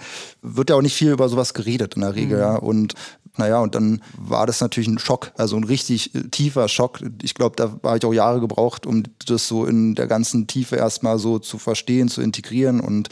wird 0.42 0.70
ja 0.70 0.76
auch 0.76 0.82
nicht 0.82 0.94
viel 0.94 1.12
über 1.12 1.28
sowas 1.28 1.54
geredet 1.54 1.94
in 1.94 2.02
der 2.02 2.14
Regel. 2.14 2.36
Mhm. 2.36 2.42
Ja. 2.42 2.56
Und 2.56 2.94
naja, 3.38 3.60
und 3.60 3.74
dann 3.76 4.02
war 4.16 4.46
das 4.46 4.60
natürlich 4.60 4.88
ein 4.88 4.98
Schock, 4.98 5.30
also 5.36 5.56
ein 5.56 5.64
richtig 5.64 6.14
äh, 6.14 6.22
tiefer 6.24 6.68
Schock. 6.68 6.98
Ich 7.22 7.34
glaube, 7.34 7.54
da 7.56 7.72
war 7.82 7.96
ich 7.96 8.04
auch 8.04 8.12
Jahre 8.12 8.40
gebraucht, 8.40 8.84
um 8.84 9.04
das 9.26 9.46
so 9.46 9.64
in 9.64 9.94
der 9.94 10.08
ganzen 10.08 10.48
Tiefe 10.48 10.76
erstmal 10.76 11.18
so 11.18 11.38
zu 11.38 11.56
verstehen, 11.58 12.08
zu 12.08 12.20
integrieren 12.20 12.80
und 12.80 13.08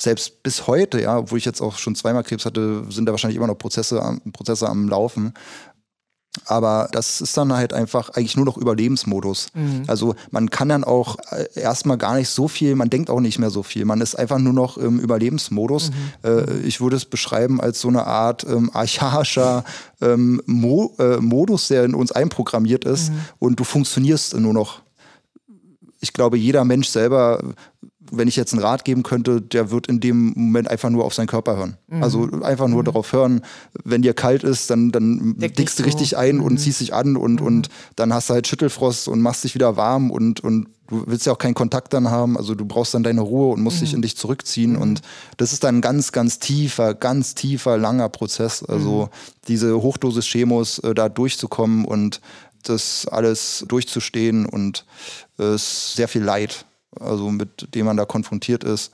selbst 0.00 0.42
bis 0.42 0.66
heute, 0.66 1.00
ja, 1.00 1.18
obwohl 1.18 1.38
ich 1.38 1.44
jetzt 1.44 1.60
auch 1.60 1.78
schon 1.78 1.94
zweimal 1.94 2.24
Krebs 2.24 2.44
hatte, 2.44 2.84
sind 2.90 3.06
da 3.06 3.12
wahrscheinlich 3.12 3.36
immer 3.36 3.46
noch 3.46 3.58
Prozesse, 3.58 4.00
Prozesse 4.32 4.68
am 4.68 4.88
Laufen. 4.88 5.34
Aber 6.46 6.88
das 6.92 7.20
ist 7.20 7.36
dann 7.36 7.52
halt 7.52 7.72
einfach 7.72 8.10
eigentlich 8.10 8.36
nur 8.36 8.44
noch 8.44 8.56
Überlebensmodus. 8.56 9.48
Mhm. 9.52 9.82
Also 9.88 10.14
man 10.30 10.48
kann 10.48 10.68
dann 10.68 10.84
auch 10.84 11.16
äh, 11.32 11.46
erstmal 11.60 11.98
gar 11.98 12.14
nicht 12.14 12.28
so 12.28 12.46
viel, 12.46 12.76
man 12.76 12.88
denkt 12.88 13.10
auch 13.10 13.18
nicht 13.18 13.40
mehr 13.40 13.50
so 13.50 13.64
viel. 13.64 13.84
Man 13.84 14.00
ist 14.00 14.14
einfach 14.14 14.38
nur 14.38 14.52
noch 14.52 14.78
im 14.78 15.00
Überlebensmodus. 15.00 15.90
Mhm. 15.90 15.94
Äh, 16.22 16.58
ich 16.60 16.80
würde 16.80 16.96
es 16.96 17.04
beschreiben 17.04 17.60
als 17.60 17.80
so 17.80 17.88
eine 17.88 18.06
Art 18.06 18.44
ähm, 18.44 18.70
archaischer 18.72 19.64
ähm, 20.00 20.40
Mo 20.46 20.94
äh, 21.00 21.16
Modus, 21.16 21.66
der 21.66 21.84
in 21.84 21.94
uns 21.94 22.12
einprogrammiert 22.12 22.84
ist 22.84 23.10
mhm. 23.10 23.20
und 23.40 23.60
du 23.60 23.64
funktionierst 23.64 24.38
nur 24.38 24.54
noch. 24.54 24.82
Ich 26.00 26.12
glaube, 26.12 26.38
jeder 26.38 26.64
Mensch 26.64 26.88
selber 26.88 27.42
wenn 28.10 28.28
ich 28.28 28.36
jetzt 28.36 28.52
einen 28.52 28.62
Rat 28.62 28.84
geben 28.84 29.02
könnte, 29.02 29.40
der 29.40 29.70
wird 29.70 29.86
in 29.86 30.00
dem 30.00 30.32
Moment 30.34 30.68
einfach 30.68 30.90
nur 30.90 31.04
auf 31.04 31.14
seinen 31.14 31.26
Körper 31.26 31.56
hören. 31.56 31.76
Mhm. 31.88 32.02
Also 32.02 32.28
einfach 32.42 32.66
nur 32.66 32.80
mhm. 32.80 32.86
darauf 32.86 33.12
hören, 33.12 33.42
wenn 33.84 34.02
dir 34.02 34.14
kalt 34.14 34.42
ist, 34.42 34.70
dann, 34.70 34.90
dann 34.90 35.36
dickst 35.38 35.78
du 35.78 35.82
richtig 35.84 36.16
ein 36.16 36.36
mhm. 36.36 36.42
und 36.42 36.58
ziehst 36.58 36.80
dich 36.80 36.94
an 36.94 37.16
und, 37.16 37.40
mhm. 37.40 37.46
und 37.46 37.68
dann 37.96 38.14
hast 38.14 38.30
du 38.30 38.34
halt 38.34 38.48
Schüttelfrost 38.48 39.06
und 39.08 39.20
machst 39.20 39.44
dich 39.44 39.54
wieder 39.54 39.76
warm 39.76 40.10
und, 40.10 40.40
und 40.40 40.68
du 40.88 41.04
willst 41.06 41.26
ja 41.26 41.32
auch 41.32 41.38
keinen 41.38 41.54
Kontakt 41.54 41.92
dann 41.92 42.10
haben. 42.10 42.36
Also 42.36 42.54
du 42.54 42.64
brauchst 42.64 42.94
dann 42.94 43.02
deine 43.02 43.20
Ruhe 43.20 43.52
und 43.52 43.62
musst 43.62 43.82
dich 43.82 43.90
mhm. 43.90 43.96
in 43.96 44.02
dich 44.02 44.16
zurückziehen. 44.16 44.72
Mhm. 44.72 44.82
Und 44.82 45.02
das 45.36 45.52
ist 45.52 45.62
dann 45.62 45.76
ein 45.76 45.80
ganz, 45.82 46.10
ganz 46.12 46.38
tiefer, 46.38 46.94
ganz 46.94 47.34
tiefer, 47.34 47.76
langer 47.76 48.08
Prozess. 48.08 48.64
Also 48.64 49.10
diese 49.46 49.80
Hochdosis-Chemos 49.80 50.78
äh, 50.80 50.94
da 50.94 51.08
durchzukommen 51.08 51.84
und 51.84 52.20
das 52.62 53.06
alles 53.08 53.64
durchzustehen 53.68 54.44
und 54.44 54.84
es 55.38 55.44
äh, 55.44 55.54
ist 55.54 55.94
sehr 55.96 56.08
viel 56.08 56.22
Leid 56.22 56.66
also 56.98 57.30
mit 57.30 57.74
dem 57.74 57.86
man 57.86 57.96
da 57.96 58.04
konfrontiert 58.04 58.64
ist. 58.64 58.92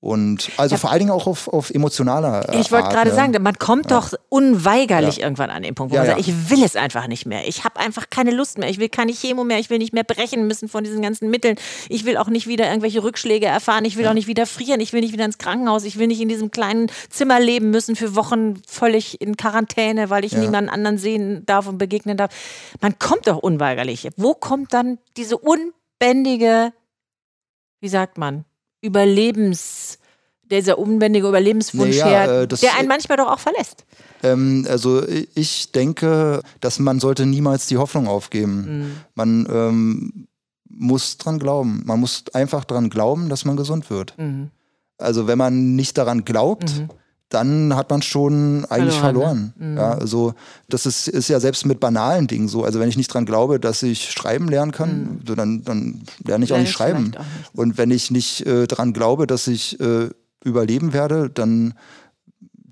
Und 0.00 0.50
also 0.56 0.76
ja. 0.76 0.78
vor 0.78 0.90
allen 0.90 1.00
Dingen 1.00 1.10
auch 1.10 1.26
auf, 1.26 1.48
auf 1.48 1.70
emotionaler 1.70 2.54
Ich 2.54 2.70
wollte 2.70 2.88
gerade 2.88 3.10
ne? 3.10 3.16
sagen, 3.16 3.42
man 3.42 3.58
kommt 3.58 3.90
ja. 3.90 3.98
doch 3.98 4.12
unweigerlich 4.28 5.16
ja. 5.16 5.24
irgendwann 5.24 5.50
an 5.50 5.64
den 5.64 5.74
Punkt, 5.74 5.92
wo 5.92 5.96
man 5.96 6.06
sagt, 6.06 6.20
ich 6.20 6.50
will 6.50 6.62
es 6.62 6.76
einfach 6.76 7.08
nicht 7.08 7.26
mehr. 7.26 7.48
Ich 7.48 7.64
habe 7.64 7.80
einfach 7.80 8.08
keine 8.08 8.30
Lust 8.30 8.58
mehr. 8.58 8.70
Ich 8.70 8.78
will 8.78 8.88
keine 8.88 9.12
Chemo 9.12 9.42
mehr. 9.42 9.58
Ich 9.58 9.70
will 9.70 9.78
nicht 9.78 9.92
mehr 9.92 10.04
brechen 10.04 10.46
müssen 10.46 10.68
von 10.68 10.84
diesen 10.84 11.02
ganzen 11.02 11.30
Mitteln. 11.30 11.56
Ich 11.88 12.04
will 12.04 12.16
auch 12.16 12.28
nicht 12.28 12.46
wieder 12.46 12.68
irgendwelche 12.68 13.02
Rückschläge 13.02 13.46
erfahren. 13.46 13.84
Ich 13.84 13.96
will 13.96 14.06
auch 14.06 14.14
nicht 14.14 14.28
wieder 14.28 14.46
frieren. 14.46 14.78
Ich 14.78 14.92
will 14.92 15.00
nicht 15.00 15.12
wieder 15.12 15.24
ins 15.24 15.38
Krankenhaus. 15.38 15.82
Ich 15.82 15.98
will 15.98 16.06
nicht 16.06 16.20
in 16.20 16.28
diesem 16.28 16.52
kleinen 16.52 16.92
Zimmer 17.10 17.40
leben 17.40 17.70
müssen 17.70 17.96
für 17.96 18.14
Wochen 18.14 18.62
völlig 18.68 19.20
in 19.20 19.36
Quarantäne, 19.36 20.10
weil 20.10 20.24
ich 20.24 20.32
niemanden 20.32 20.70
anderen 20.70 20.98
sehen 20.98 21.44
darf 21.44 21.66
und 21.66 21.76
begegnen 21.78 22.16
darf. 22.16 22.30
Man 22.80 23.00
kommt 23.00 23.26
doch 23.26 23.38
unweigerlich. 23.38 24.08
Wo 24.16 24.34
kommt 24.34 24.72
dann 24.72 24.98
diese 25.16 25.38
unbändige 25.38 26.72
wie 27.80 27.88
sagt 27.88 28.18
man, 28.18 28.44
Überlebens, 28.80 29.98
dieser 30.50 30.78
unbändige 30.78 31.28
Überlebenswunsch 31.28 31.98
naja, 31.98 32.06
her, 32.06 32.40
äh, 32.42 32.46
der 32.48 32.76
einen 32.76 32.88
manchmal 32.88 33.18
doch 33.18 33.30
auch 33.30 33.38
verlässt. 33.38 33.84
Ähm, 34.22 34.66
also 34.68 35.02
ich 35.06 35.72
denke, 35.72 36.42
dass 36.60 36.78
man 36.78 37.00
sollte 37.00 37.26
niemals 37.26 37.66
die 37.66 37.76
Hoffnung 37.76 38.08
aufgeben. 38.08 38.80
Mhm. 38.80 38.96
Man 39.14 39.48
ähm, 39.50 40.28
muss 40.68 41.18
dran 41.18 41.38
glauben. 41.38 41.82
Man 41.84 42.00
muss 42.00 42.24
einfach 42.32 42.64
dran 42.64 42.88
glauben, 42.88 43.28
dass 43.28 43.44
man 43.44 43.56
gesund 43.56 43.90
wird. 43.90 44.14
Mhm. 44.16 44.50
Also 44.96 45.26
wenn 45.26 45.38
man 45.38 45.76
nicht 45.76 45.98
daran 45.98 46.24
glaubt, 46.24 46.78
mhm 46.78 46.88
dann 47.28 47.76
hat 47.76 47.90
man 47.90 48.00
schon 48.00 48.64
eigentlich 48.66 48.94
verloren. 48.94 49.52
verloren. 49.56 49.74
Ne? 49.74 49.80
Ja, 49.80 49.92
also 49.92 50.34
das 50.68 50.86
ist, 50.86 51.08
ist 51.08 51.28
ja 51.28 51.40
selbst 51.40 51.66
mit 51.66 51.78
banalen 51.78 52.26
Dingen 52.26 52.48
so. 52.48 52.64
Also 52.64 52.80
wenn 52.80 52.88
ich 52.88 52.96
nicht 52.96 53.12
dran 53.12 53.26
glaube, 53.26 53.60
dass 53.60 53.82
ich 53.82 54.10
schreiben 54.10 54.48
lernen 54.48 54.72
kann, 54.72 55.20
mhm. 55.26 55.36
dann, 55.36 55.62
dann 55.62 56.02
lerne 56.24 56.44
ich 56.44 56.52
auch 56.52 56.58
nicht 56.58 56.72
schreiben. 56.72 57.12
Auch 57.14 57.20
nicht. 57.20 57.54
Und 57.54 57.78
wenn 57.78 57.90
ich 57.90 58.10
nicht 58.10 58.46
äh, 58.46 58.66
dran 58.66 58.94
glaube, 58.94 59.26
dass 59.26 59.46
ich 59.46 59.78
äh, 59.80 60.08
überleben 60.42 60.92
werde, 60.92 61.28
dann 61.28 61.74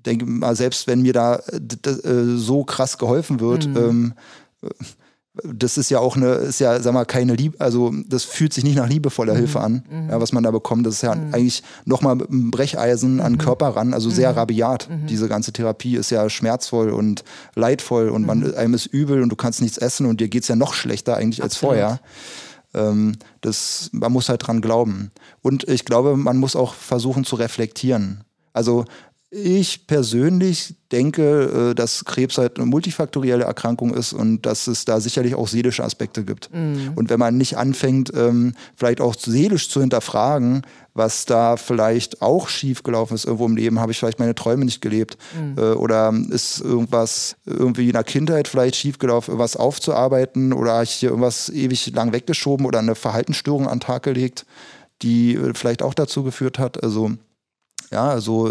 denke 0.07 0.25
mal, 0.25 0.55
selbst 0.55 0.87
wenn 0.87 1.01
mir 1.01 1.13
da 1.13 1.35
äh, 1.35 2.35
so 2.35 2.63
krass 2.63 2.97
geholfen 2.97 3.39
wird, 3.39 3.67
mhm. 3.67 3.77
ähm, 3.77 4.13
das 5.43 5.77
ist 5.77 5.89
ja 5.89 5.99
auch 5.99 6.15
eine, 6.15 6.33
ist 6.33 6.59
ja, 6.59 6.81
sag 6.81 6.93
mal, 6.93 7.05
keine 7.05 7.35
Liebe, 7.35 7.59
also 7.59 7.93
das 8.07 8.23
fühlt 8.23 8.53
sich 8.53 8.63
nicht 8.63 8.75
nach 8.75 8.87
liebevoller 8.87 9.33
mhm. 9.33 9.37
Hilfe 9.37 9.61
an, 9.61 9.83
mhm. 9.89 10.09
ja, 10.09 10.21
was 10.21 10.33
man 10.33 10.43
da 10.43 10.51
bekommt. 10.51 10.85
Das 10.85 10.95
ist 10.95 11.01
ja 11.01 11.15
mhm. 11.15 11.33
eigentlich 11.33 11.63
nochmal 11.85 12.13
einem 12.13 12.51
Brecheisen 12.51 13.19
an 13.19 13.33
den 13.33 13.37
mhm. 13.39 13.45
Körper 13.45 13.69
ran, 13.69 13.93
also 13.93 14.09
sehr 14.09 14.31
mhm. 14.31 14.37
rabiat. 14.37 14.89
Mhm. 14.89 15.07
Diese 15.07 15.27
ganze 15.27 15.53
Therapie 15.53 15.95
ist 15.95 16.09
ja 16.09 16.29
schmerzvoll 16.29 16.89
und 16.89 17.23
leidvoll 17.55 18.09
und 18.09 18.25
man, 18.25 18.55
einem 18.55 18.73
ist 18.73 18.87
übel 18.87 19.21
und 19.21 19.29
du 19.29 19.35
kannst 19.35 19.61
nichts 19.61 19.77
essen 19.77 20.05
und 20.05 20.21
dir 20.21 20.27
geht 20.27 20.43
es 20.43 20.47
ja 20.47 20.55
noch 20.55 20.73
schlechter 20.73 21.17
eigentlich 21.17 21.43
Absolut. 21.43 21.75
als 21.75 21.79
vorher. 21.79 21.99
Ähm, 22.73 23.13
das, 23.41 23.89
man 23.93 24.11
muss 24.11 24.29
halt 24.29 24.45
dran 24.45 24.61
glauben. 24.61 25.11
Und 25.41 25.67
ich 25.67 25.85
glaube, 25.85 26.17
man 26.17 26.37
muss 26.37 26.55
auch 26.55 26.73
versuchen 26.73 27.23
zu 27.23 27.35
reflektieren. 27.35 28.23
Also 28.53 28.85
ich 29.29 29.87
persönlich 29.87 30.75
denke, 30.91 31.71
äh, 31.71 31.75
dass 31.75 32.05
Krebs 32.05 32.37
halt 32.37 32.57
eine 32.57 32.65
multifaktorielle 32.65 33.43
Erkrankung 33.43 33.93
ist 33.93 34.13
und 34.13 34.45
dass 34.45 34.67
es 34.67 34.85
da 34.85 35.01
sicherlich 35.01 35.35
auch 35.35 35.49
seelische 35.49 35.83
Aspekte 35.83 36.23
gibt. 36.23 36.53
Mhm. 36.53 36.93
Und 36.95 37.09
wenn 37.09 37.19
man 37.19 37.37
nicht 37.37 37.57
anfängt, 37.57 38.11
ähm, 38.15 38.53
vielleicht 38.77 39.01
auch 39.01 39.15
seelisch 39.15 39.69
zu 39.69 39.81
hinterfragen, 39.81 40.61
was 40.93 41.25
da 41.25 41.57
vielleicht 41.57 42.21
auch 42.21 42.47
schiefgelaufen 42.47 43.15
ist 43.15 43.25
irgendwo 43.25 43.45
im 43.45 43.57
Leben, 43.57 43.81
habe 43.81 43.91
ich 43.91 43.99
vielleicht 43.99 44.19
meine 44.19 44.33
Träume 44.33 44.63
nicht 44.63 44.81
gelebt 44.81 45.17
mhm. 45.37 45.57
Äh, 45.57 45.73
oder 45.73 46.13
ist 46.29 46.61
irgendwas 46.61 47.35
irgendwie 47.45 47.87
in 47.87 47.93
der 47.93 48.05
Kindheit 48.05 48.47
vielleicht 48.47 48.77
schiefgelaufen, 48.77 49.33
irgendwas 49.33 49.57
aufzuarbeiten 49.57 50.53
oder 50.53 50.73
habe 50.73 50.83
ich 50.85 50.91
hier 50.91 51.09
irgendwas 51.09 51.49
ewig 51.49 51.93
lang 51.93 52.13
weggeschoben 52.13 52.65
oder 52.65 52.79
eine 52.79 52.95
Verhaltensstörung 52.95 53.67
an 53.67 53.79
den 53.79 53.81
Tag 53.81 54.03
gelegt, 54.03 54.45
die 55.01 55.35
äh, 55.35 55.53
vielleicht 55.53 55.81
auch 55.81 55.93
dazu 55.93 56.23
geführt 56.23 56.59
hat. 56.59 56.81
Also 56.81 57.11
ja, 57.91 58.09
also 58.09 58.49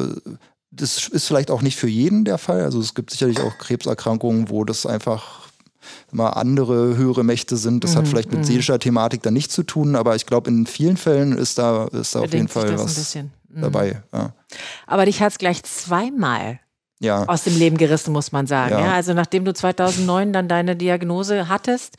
das 0.76 1.08
ist 1.08 1.26
vielleicht 1.26 1.50
auch 1.50 1.62
nicht 1.62 1.76
für 1.76 1.88
jeden 1.88 2.24
der 2.24 2.38
Fall. 2.38 2.62
Also 2.62 2.80
es 2.80 2.94
gibt 2.94 3.10
sicherlich 3.10 3.40
auch 3.40 3.58
Krebserkrankungen, 3.58 4.50
wo 4.50 4.64
das 4.64 4.86
einfach 4.86 5.46
mal 6.10 6.30
andere 6.30 6.96
höhere 6.96 7.24
Mächte 7.24 7.56
sind. 7.56 7.84
Das 7.84 7.94
mhm, 7.94 7.98
hat 7.98 8.08
vielleicht 8.08 8.30
mit 8.30 8.40
mhm. 8.40 8.44
seelischer 8.44 8.78
Thematik 8.78 9.22
dann 9.22 9.34
nichts 9.34 9.54
zu 9.54 9.62
tun, 9.62 9.96
aber 9.96 10.16
ich 10.16 10.26
glaube, 10.26 10.50
in 10.50 10.66
vielen 10.66 10.96
Fällen 10.96 11.36
ist 11.36 11.58
da, 11.58 11.86
ist 11.86 12.14
da 12.14 12.20
auf 12.20 12.32
jeden 12.32 12.48
Fall 12.48 12.78
was 12.78 13.14
mhm. 13.14 13.30
dabei. 13.54 14.02
Ja. 14.12 14.32
Aber 14.86 15.06
dich 15.06 15.20
hat 15.20 15.32
es 15.32 15.38
gleich 15.38 15.62
zweimal 15.62 16.60
ja. 17.00 17.24
aus 17.26 17.44
dem 17.44 17.56
Leben 17.56 17.76
gerissen, 17.76 18.12
muss 18.12 18.32
man 18.32 18.46
sagen. 18.46 18.72
Ja. 18.72 18.86
ja. 18.86 18.92
Also 18.94 19.14
nachdem 19.14 19.44
du 19.44 19.52
2009 19.52 20.32
dann 20.32 20.48
deine 20.48 20.76
Diagnose 20.76 21.48
hattest, 21.48 21.96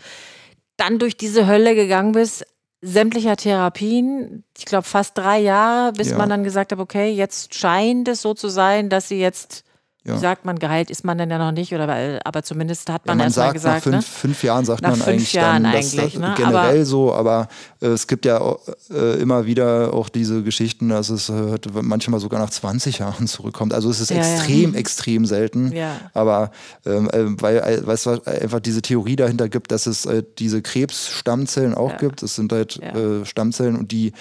dann 0.77 0.99
durch 0.99 1.17
diese 1.17 1.47
Hölle 1.47 1.75
gegangen 1.75 2.11
bist, 2.11 2.45
sämtlicher 2.81 3.35
Therapien, 3.35 4.43
ich 4.57 4.65
glaube 4.65 4.83
fast 4.87 5.17
drei 5.17 5.39
Jahre, 5.39 5.93
bis 5.93 6.09
Ja. 6.11 6.17
man 6.17 6.29
dann 6.29 6.43
gesagt 6.43 6.71
hat, 6.71 6.79
okay, 6.79 7.11
jetzt 7.11 7.55
scheint 7.55 8.07
es 8.07 8.21
so 8.21 8.33
zu 8.33 8.49
sein, 8.49 8.89
dass 8.89 9.07
sie 9.07 9.19
jetzt, 9.19 9.63
Ja. 10.07 10.15
wie 10.15 10.19
sagt 10.19 10.45
man, 10.45 10.57
geheilt 10.57 10.89
ist 10.89 11.03
man 11.03 11.17
denn 11.17 11.29
ja 11.29 11.37
noch 11.37 11.51
nicht, 11.51 11.73
oder 11.73 12.19
aber 12.23 12.41
zumindest 12.43 12.89
hat 12.89 13.01
Ja, 13.05 13.11
man, 13.11 13.17
man 13.17 13.27
erstmal 13.27 13.45
sagt, 13.47 13.53
gesagt, 13.53 13.75
nach 13.87 13.93
fünf, 13.93 13.95
ne? 13.95 14.01
fünf 14.01 14.43
Jahren 14.43 14.65
sagt 14.65 14.81
Nach 14.81 14.89
man 14.91 14.97
fünf 14.99 15.07
eigentlich 15.09 15.33
Jahren 15.33 15.63
dann, 15.63 15.73
eigentlich, 15.75 16.13
das 16.13 16.21
ne? 16.21 16.33
generell 16.37 16.75
Aber- 16.77 16.85
so, 16.85 17.13
aber 17.13 17.47
äh, 17.81 17.87
es 17.87 18.07
gibt 18.07 18.25
ja 18.25 18.55
äh, 18.89 19.19
immer 19.21 19.45
wieder 19.45 19.93
auch 19.93 20.09
diese 20.09 20.43
Geschichten, 20.43 20.89
dass 20.89 21.09
es 21.09 21.29
äh, 21.29 21.57
manchmal 21.81 22.19
sogar 22.19 22.39
nach 22.39 22.49
20 22.49 22.99
Jahren 22.99 23.27
zurückkommt. 23.27 23.73
Also 23.73 23.89
es 23.89 23.99
ist 23.99 24.09
Ja, 24.11 24.17
ja. 24.17 24.35
extrem, 24.35 24.75
extrem 24.75 25.25
selten. 25.25 25.71
Ja. 25.73 25.91
Aber 26.13 26.51
ähm, 26.85 27.09
äh, 27.11 27.41
weil, 27.41 27.57
äh, 27.57 27.81
weil 27.85 27.95
es 27.95 28.07
einfach 28.07 28.61
diese 28.61 28.81
Theorie 28.81 29.17
dahinter 29.17 29.49
gibt, 29.49 29.71
dass 29.71 29.87
es 29.87 30.05
äh, 30.05 30.23
diese 30.39 30.61
Krebsstammzellen 30.61 31.75
auch 31.75 31.97
gibt. 31.97 32.23
Es 32.23 32.35
sind 32.35 32.51
halt 32.51 32.79
Stammzellen 33.23 33.75
und 33.75 33.91
die 33.91 34.13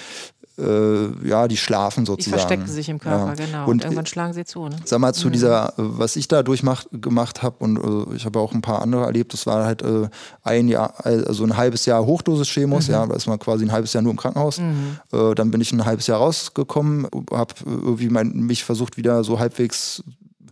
äh, 0.59 1.29
ja, 1.29 1.49
die 1.49 1.57
schlafen 1.57 2.05
Die 2.05 2.07
sozusagen. 2.07 2.39
verstecken 2.39 2.67
sich 2.67 2.89
im 2.89 2.99
Körper, 2.99 3.35
Ja. 3.39 3.47
genau. 3.47 3.63
Und, 3.65 3.69
Und, 3.69 3.85
irgendwann 3.85 4.07
schlagen 4.07 4.33
sie 4.33 4.45
zu. 4.45 4.69
Ne? 4.69 4.77
Sag 4.85 4.99
mal, 5.01 5.13
zu 5.13 5.29
dieser, 5.31 5.69
äh, 5.71 5.73
was 5.77 6.17
ich 6.17 6.29
da 6.29 6.43
durchmacht, 6.43 6.89
gemacht 6.93 7.43
habe 7.43 7.57
und 7.59 7.77
äh, 8.13 8.17
ich 8.17 8.25
habe 8.25 8.39
auch 8.41 8.53
ein 8.53 8.63
paar 8.63 8.83
andere 8.83 9.05
erlebt, 9.05 9.33
das 9.33 9.47
war 9.47 9.65
halt 9.65 9.83
äh, 9.83 10.09
ein 10.45 10.69
Jahr, 10.69 10.95
also 11.05 11.45
ein 11.45 11.57
halbes 11.57 11.85
Jahr 11.87 12.05
Hochdosis-Chemos, 12.07 12.89
ja, 12.89 13.07
da 13.07 13.15
ist 13.15 13.27
man 13.27 13.39
quasi 13.39 13.65
ein 13.65 13.73
halbes 13.73 13.93
Jahr 13.93 14.03
nur 14.03 14.13
im 14.13 14.19
Krankenhaus. 14.19 14.59
Äh, 14.59 15.35
dann 15.35 15.51
bin 15.51 15.61
ich 15.61 15.73
ein 15.73 15.85
halbes 15.85 16.07
Jahr 16.07 16.19
rausgekommen, 16.19 17.07
habe 17.33 17.55
irgendwie 17.67 18.09
mein, 18.09 18.33
mich 18.33 18.65
versucht 18.65 18.97
wieder 18.97 19.25
so 19.25 19.39
halbwegs 19.39 20.03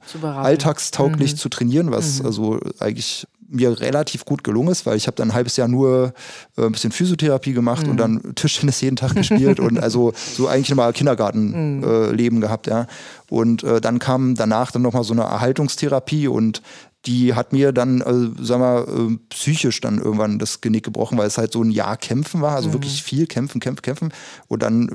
Zu 0.06 0.18
alltagstauglich 0.26 1.36
zu 1.36 1.48
trainieren, 1.48 1.90
was 1.90 2.22
also 2.22 2.60
eigentlich 2.78 3.26
mir 3.48 3.80
relativ 3.80 4.24
gut 4.24 4.44
gelungen 4.44 4.70
ist, 4.70 4.86
weil 4.86 4.96
ich 4.96 5.06
habe 5.06 5.16
dann 5.16 5.30
ein 5.30 5.34
halbes 5.34 5.56
Jahr 5.56 5.68
nur 5.68 6.12
äh, 6.56 6.62
ein 6.62 6.72
bisschen 6.72 6.92
Physiotherapie 6.92 7.52
gemacht 7.52 7.86
und 7.86 7.96
dann 7.96 8.34
Tischtennis 8.34 8.80
jeden 8.80 8.96
Tag 8.96 9.14
gespielt 9.14 9.60
und 9.60 9.78
also 9.78 10.12
so 10.16 10.48
eigentlich 10.48 10.74
mal 10.74 10.92
Kindergartenleben 10.92 11.82
äh, 11.82 12.12
Leben 12.12 12.40
gehabt, 12.40 12.66
ja. 12.66 12.86
Und 13.28 13.64
äh, 13.64 13.80
dann 13.80 13.98
kam 13.98 14.34
danach 14.34 14.70
dann 14.70 14.82
nochmal 14.82 15.04
so 15.04 15.12
eine 15.12 15.22
Erhaltungstherapie 15.22 16.28
und 16.28 16.62
die 17.06 17.34
hat 17.34 17.52
mir 17.52 17.72
dann, 17.72 18.00
äh, 18.00 18.42
sag 18.42 18.58
mal, 18.58 18.82
äh, 18.82 19.18
psychisch 19.28 19.80
dann 19.80 19.98
irgendwann 19.98 20.38
das 20.38 20.60
Genick 20.60 20.84
gebrochen, 20.84 21.18
weil 21.18 21.26
es 21.26 21.36
halt 21.36 21.52
so 21.52 21.62
ein 21.62 21.70
Jahr 21.70 21.96
kämpfen 21.96 22.40
war, 22.40 22.56
also 22.56 22.72
wirklich 22.72 23.02
viel 23.02 23.26
kämpfen, 23.26 23.60
kämpfen, 23.60 23.82
kämpfen. 23.82 24.12
Und 24.48 24.62
dann 24.62 24.88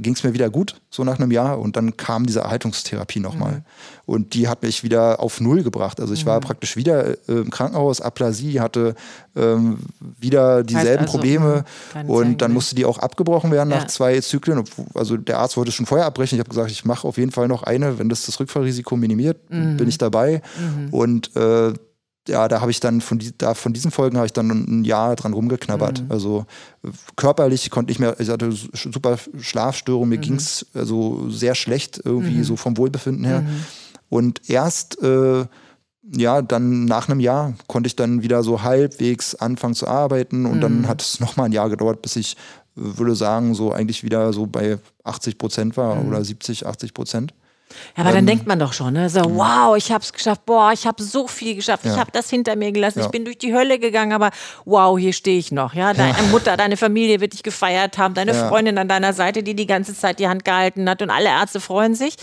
ging 0.00 0.14
es 0.14 0.24
mir 0.24 0.34
wieder 0.34 0.50
gut, 0.50 0.80
so 0.90 1.04
nach 1.04 1.18
einem 1.18 1.30
Jahr. 1.30 1.58
Und 1.58 1.76
dann 1.76 1.96
kam 1.96 2.26
diese 2.26 2.40
Erhaltungstherapie 2.40 3.20
nochmal. 3.20 3.64
Und 4.06 4.34
die 4.34 4.48
hat 4.48 4.62
mich 4.62 4.82
wieder 4.82 5.20
auf 5.20 5.40
Null 5.40 5.62
gebracht. 5.62 5.98
Also 6.00 6.12
ich 6.12 6.26
war 6.26 6.38
praktisch 6.40 6.76
wieder 6.76 7.06
äh, 7.28 7.40
im 7.40 7.50
Krankenhaus, 7.50 8.00
Aplasie, 8.02 8.60
hatte 8.60 8.94
ähm, 9.34 9.78
wieder 10.20 10.62
dieselben 10.62 11.04
also, 11.04 11.12
Probleme. 11.12 11.48
mh, 11.56 11.64
keine 11.92 12.12
Und 12.12 12.42
dann 12.42 12.52
musste 12.52 12.74
die 12.74 12.84
auch 12.84 12.98
abgebrochen 12.98 13.50
werden 13.50 13.70
nach 13.70 13.82
Ja. 13.82 13.88
zwei 13.88 14.20
Zyklen. 14.20 14.62
Also 14.94 15.16
der 15.16 15.38
Arzt 15.38 15.56
wollte 15.56 15.72
schon 15.72 15.86
vorher 15.86 16.06
abbrechen. 16.06 16.36
Ich 16.36 16.40
habe 16.40 16.50
gesagt, 16.50 16.70
ich 16.70 16.84
mache 16.84 17.08
auf 17.08 17.16
jeden 17.16 17.30
Fall 17.32 17.48
noch 17.48 17.62
eine, 17.62 17.98
wenn 17.98 18.08
das 18.10 18.26
das 18.26 18.38
Rückfallrisiko 18.40 18.96
minimiert, 18.96 19.38
Mhm. 19.50 19.76
bin 19.78 19.88
ich 19.88 19.96
dabei. 19.98 20.42
Und 20.90 21.34
äh, 21.36 21.72
ja, 22.26 22.48
da 22.48 22.62
habe 22.62 22.70
ich 22.70 22.80
dann 22.80 23.02
von, 23.02 23.18
die, 23.18 23.36
da, 23.36 23.52
von 23.52 23.74
diesen 23.74 23.90
Folgen 23.90 24.16
habe 24.16 24.24
ich 24.24 24.32
dann 24.32 24.48
ein 24.50 24.84
Jahr 24.84 25.14
dran 25.14 25.34
rumgeknabbert. 25.34 26.04
Mhm. 26.04 26.10
Also 26.10 26.46
äh, 26.82 26.88
körperlich 27.16 27.70
konnte 27.70 27.92
ich 27.92 27.98
mehr, 27.98 28.18
ich 28.18 28.30
hatte 28.30 28.50
super 28.50 29.18
Schlafstörungen, 29.38 30.08
Mhm. 30.08 30.14
mir 30.14 30.18
ging's 30.18 30.64
also 30.74 31.28
sehr 31.30 31.54
schlecht 31.54 32.00
irgendwie 32.02 32.42
so 32.42 32.56
vom 32.56 32.76
Wohlbefinden 32.78 33.24
her. 33.26 33.44
Mhm. 34.10 34.16
Und 34.16 34.50
erst 34.50 35.02
äh, 35.02 35.46
ja, 36.14 36.42
dann 36.42 36.84
nach 36.84 37.08
einem 37.08 37.20
Jahr 37.20 37.54
konnte 37.66 37.86
ich 37.86 37.96
dann 37.96 38.22
wieder 38.22 38.42
so 38.42 38.62
halbwegs 38.62 39.34
anfangen 39.34 39.74
zu 39.74 39.88
arbeiten 39.88 40.44
und 40.44 40.56
Mhm. 40.56 40.60
dann 40.60 40.88
hat 40.88 41.00
es 41.02 41.18
nochmal 41.20 41.46
ein 41.46 41.52
Jahr 41.52 41.70
gedauert, 41.70 42.02
bis 42.02 42.16
ich 42.16 42.32
äh, 42.34 42.36
würde 42.76 43.14
sagen, 43.14 43.54
so 43.54 43.72
eigentlich 43.72 44.04
wieder 44.04 44.32
so 44.34 44.46
bei 44.46 44.78
80 45.04 45.38
Prozent 45.38 45.76
war 45.76 45.94
Mhm. 45.96 46.08
oder 46.08 46.24
70, 46.24 46.66
80 46.66 46.92
Prozent. 46.92 47.32
Ja, 47.96 48.02
aber 48.02 48.10
Ähm, 48.10 48.16
dann 48.16 48.26
denkt 48.26 48.46
man 48.46 48.58
doch 48.58 48.72
schon, 48.74 48.92
ne? 48.92 49.08
so, 49.08 49.20
wow, 49.24 49.74
ich 49.76 49.90
habe 49.90 50.04
es 50.04 50.12
geschafft, 50.12 50.44
boah, 50.44 50.72
ich 50.72 50.86
habe 50.86 51.02
so 51.02 51.26
viel 51.26 51.56
geschafft, 51.56 51.84
ich 51.86 51.90
Ja. 51.92 51.96
habe 51.96 52.10
das 52.12 52.28
hinter 52.30 52.54
mir 52.54 52.70
gelassen, 52.70 52.98
Ja. 53.00 53.06
ich 53.06 53.10
bin 53.10 53.24
durch 53.24 53.38
die 53.38 53.52
Hölle 53.54 53.78
gegangen, 53.78 54.12
aber 54.12 54.30
wow, 54.66 54.96
hier 54.98 55.12
stehe 55.14 55.38
ich 55.38 55.50
noch, 55.50 55.72
ja, 55.74 55.92
deine 55.94 56.12
Mutter, 56.30 56.56
deine 56.58 56.76
Familie 56.76 57.20
wird 57.20 57.32
dich 57.32 57.42
gefeiert 57.42 57.96
haben, 57.98 58.12
deine 58.14 58.32
Ja. 58.34 58.48
Freundin 58.48 58.76
an 58.78 58.86
deiner 58.88 59.14
Seite, 59.14 59.42
die 59.42 59.54
die 59.54 59.66
ganze 59.66 59.96
Zeit 59.96 60.18
die 60.18 60.28
Hand 60.28 60.44
gehalten 60.44 60.88
hat 60.88 61.00
und 61.02 61.08
alle 61.10 61.30
Ärzte 61.30 61.58
freuen 61.60 61.94
sich. 61.94 62.16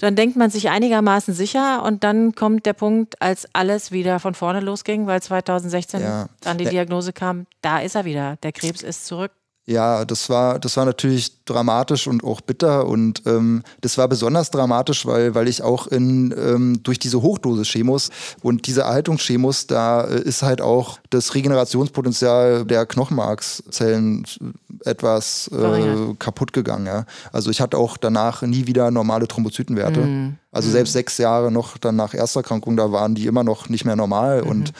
Dann 0.00 0.14
denkt 0.14 0.36
man 0.36 0.50
sich 0.50 0.68
einigermaßen 0.68 1.32
sicher 1.32 1.82
und 1.82 2.04
dann 2.04 2.34
kommt 2.34 2.66
der 2.66 2.74
Punkt, 2.74 3.20
als 3.22 3.48
alles 3.54 3.92
wieder 3.92 4.20
von 4.20 4.34
vorne 4.34 4.60
losging, 4.60 5.06
weil 5.06 5.22
2016 5.22 6.02
Ja. 6.02 6.28
dann 6.42 6.58
die. 6.58 6.66
Diagnose 6.66 7.12
kam, 7.14 7.46
da 7.62 7.78
ist 7.78 7.94
er 7.94 8.04
wieder, 8.04 8.36
der 8.42 8.52
Krebs 8.52 8.82
ist 8.82 9.06
zurück. 9.06 9.32
Ja, 9.68 10.04
das 10.04 10.30
war, 10.30 10.60
das 10.60 10.76
war 10.76 10.84
natürlich 10.84 11.44
dramatisch 11.44 12.06
und 12.06 12.22
auch 12.22 12.40
bitter 12.40 12.86
und 12.86 13.22
ähm, 13.26 13.64
das 13.80 13.98
war 13.98 14.06
besonders 14.06 14.52
dramatisch, 14.52 15.06
weil, 15.06 15.34
weil 15.34 15.48
ich 15.48 15.60
auch 15.60 15.88
in, 15.88 16.32
ähm, 16.38 16.80
durch 16.84 17.00
diese 17.00 17.20
Hochdosis-Chemos 17.20 18.10
und 18.42 18.68
diese 18.68 18.82
Erhaltungschemos, 18.82 19.66
da 19.66 20.04
äh, 20.04 20.20
ist 20.20 20.42
halt 20.44 20.60
auch 20.60 21.00
das 21.10 21.34
Regenerationspotenzial 21.34 22.64
der 22.64 22.86
Knochenmarkszellen 22.86 24.24
etwas 24.84 25.48
äh, 25.48 26.14
kaputt 26.20 26.52
gegangen. 26.52 26.86
Ja. 26.86 27.04
Also 27.32 27.50
ich 27.50 27.60
hatte 27.60 27.76
auch 27.76 27.96
danach 27.96 28.42
nie 28.42 28.68
wieder 28.68 28.92
normale 28.92 29.26
Thrombozytenwerte. 29.26 30.00
Mhm. 30.00 30.36
Also 30.52 30.70
selbst 30.70 30.92
sechs 30.92 31.18
Jahre 31.18 31.50
noch 31.50 31.76
dann 31.76 31.96
nach 31.96 32.14
Ersterkrankung, 32.14 32.76
da 32.76 32.92
waren 32.92 33.16
die 33.16 33.26
immer 33.26 33.42
noch 33.42 33.68
nicht 33.68 33.84
mehr 33.84 33.96
normal 33.96 34.42
Mhm. 34.42 34.48
und 34.48 34.72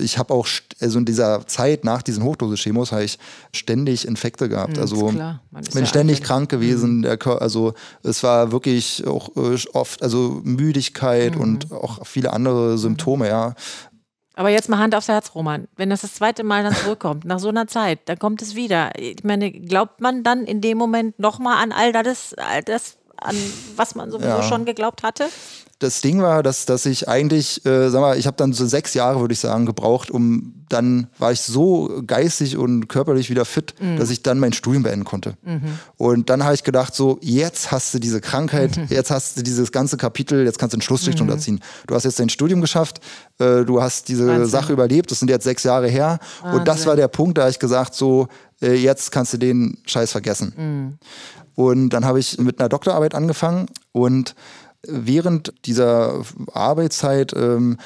ich 0.00 0.16
habe 0.18 0.32
auch, 0.32 0.46
also 0.80 0.98
in 0.98 1.04
dieser 1.04 1.46
Zeit 1.46 1.84
nach 1.84 2.00
diesen 2.02 2.24
Hochdosis-Chemos 2.24 2.92
habe 2.92 3.04
ich 3.04 3.18
ständig 3.54 4.08
Infekte 4.08 4.48
gehabt. 4.48 4.76
Mhm, 4.76 4.82
also 4.82 5.06
bin 5.08 5.18
ja 5.18 5.86
ständig 5.86 6.22
krank 6.22 6.48
gewesen. 6.48 7.02
Kör 7.18 7.42
also 7.42 7.74
es 8.02 8.22
war 8.22 8.52
wirklich 8.52 9.06
auch 9.06 9.28
äh, 9.36 9.58
oft, 9.74 10.02
also 10.02 10.40
Müdigkeit 10.44 11.34
Mhm. 11.34 11.40
und 11.40 11.72
auch 11.72 12.06
viele 12.06 12.32
andere 12.32 12.78
Symptome, 12.78 13.28
ja. 13.28 13.54
Aber 14.34 14.48
jetzt 14.48 14.70
mal 14.70 14.78
Hand 14.78 14.94
aufs 14.94 15.08
Herz, 15.08 15.32
Roman. 15.34 15.68
Wenn 15.76 15.90
das 15.90 16.00
das 16.00 16.14
zweite 16.14 16.42
Mal 16.44 16.62
dann 16.62 16.74
zurückkommt, 16.74 17.26
nach 17.26 17.38
so 17.40 17.48
einer 17.48 17.66
Zeit, 17.66 17.98
dann 18.06 18.18
kommt 18.18 18.40
es 18.40 18.54
wieder. 18.54 18.90
Ich 18.98 19.22
meine, 19.24 19.50
glaubt 19.52 20.00
man 20.00 20.22
dann 20.22 20.44
in 20.46 20.62
dem 20.62 20.78
Moment 20.78 21.18
nochmal 21.18 21.62
an 21.62 21.72
all 21.72 21.92
das, 21.92 22.32
all 22.34 22.62
das, 22.62 22.96
an 23.18 23.36
was 23.76 23.94
man 23.94 24.10
sowieso 24.10 24.28
Ja. 24.28 24.42
schon 24.42 24.64
geglaubt 24.64 25.02
hatte? 25.02 25.26
Das 25.80 26.02
Ding 26.02 26.22
war, 26.22 26.42
dass, 26.42 26.66
dass 26.66 26.86
ich 26.86 27.08
eigentlich, 27.08 27.64
äh, 27.66 27.88
sag 27.88 28.00
mal, 28.00 28.18
ich 28.18 28.26
habe 28.26 28.36
dann 28.36 28.52
so 28.52 28.66
sechs 28.66 28.94
Jahre, 28.94 29.20
würde 29.20 29.32
ich 29.32 29.40
sagen, 29.40 29.66
gebraucht, 29.66 30.10
um 30.10 30.54
dann 30.68 31.08
war 31.18 31.32
ich 31.32 31.40
so 31.40 32.02
geistig 32.06 32.56
und 32.56 32.88
körperlich 32.88 33.28
wieder 33.28 33.44
fit, 33.44 33.74
dass 33.98 34.10
ich 34.10 34.22
dann 34.22 34.38
mein 34.38 34.52
Studium 34.52 34.84
beenden 34.84 35.04
konnte. 35.04 35.34
Und 35.96 36.30
dann 36.30 36.44
habe 36.44 36.54
ich 36.54 36.62
gedacht, 36.62 36.94
so, 36.94 37.18
jetzt 37.22 37.72
hast 37.72 37.92
du 37.92 37.98
diese 37.98 38.20
Krankheit, 38.20 38.78
jetzt 38.88 39.10
hast 39.10 39.36
du 39.36 39.42
dieses 39.42 39.72
ganze 39.72 39.96
Kapitel, 39.96 40.44
jetzt 40.44 40.60
kannst 40.60 40.74
du 40.74 40.76
einen 40.76 40.82
Schlussstrich 40.82 41.16
drunter 41.16 41.38
ziehen. 41.38 41.58
Du 41.88 41.94
hast 41.96 42.04
jetzt 42.04 42.20
dein 42.20 42.28
Studium 42.28 42.60
geschafft, 42.60 43.00
äh, 43.38 43.64
du 43.64 43.82
hast 43.82 44.08
diese 44.08 44.28
Wahnsinn. 44.28 44.46
Sache 44.46 44.72
überlebt, 44.72 45.10
das 45.10 45.18
sind 45.18 45.28
jetzt 45.28 45.42
sechs 45.42 45.64
Jahre 45.64 45.88
her. 45.88 46.20
Und 46.44 46.68
das 46.68 46.76
Wahnsinn. 46.76 46.86
war 46.86 46.96
der 46.96 47.08
Punkt, 47.08 47.38
da 47.38 47.42
habe 47.42 47.50
ich 47.50 47.58
gesagt, 47.58 47.94
so, 47.94 48.28
äh, 48.62 48.74
jetzt 48.74 49.10
kannst 49.10 49.32
du 49.32 49.38
den 49.38 49.78
Scheiß 49.86 50.12
vergessen. 50.12 50.98
Und 51.56 51.90
dann 51.90 52.04
habe 52.04 52.20
ich 52.20 52.38
mit 52.38 52.60
einer 52.60 52.68
Doktorarbeit 52.68 53.16
angefangen 53.16 53.66
und 53.90 54.36
während 54.86 55.52
dieser 55.66 56.22
Arbeitszeit 56.52 57.32
ähm, 57.36 57.76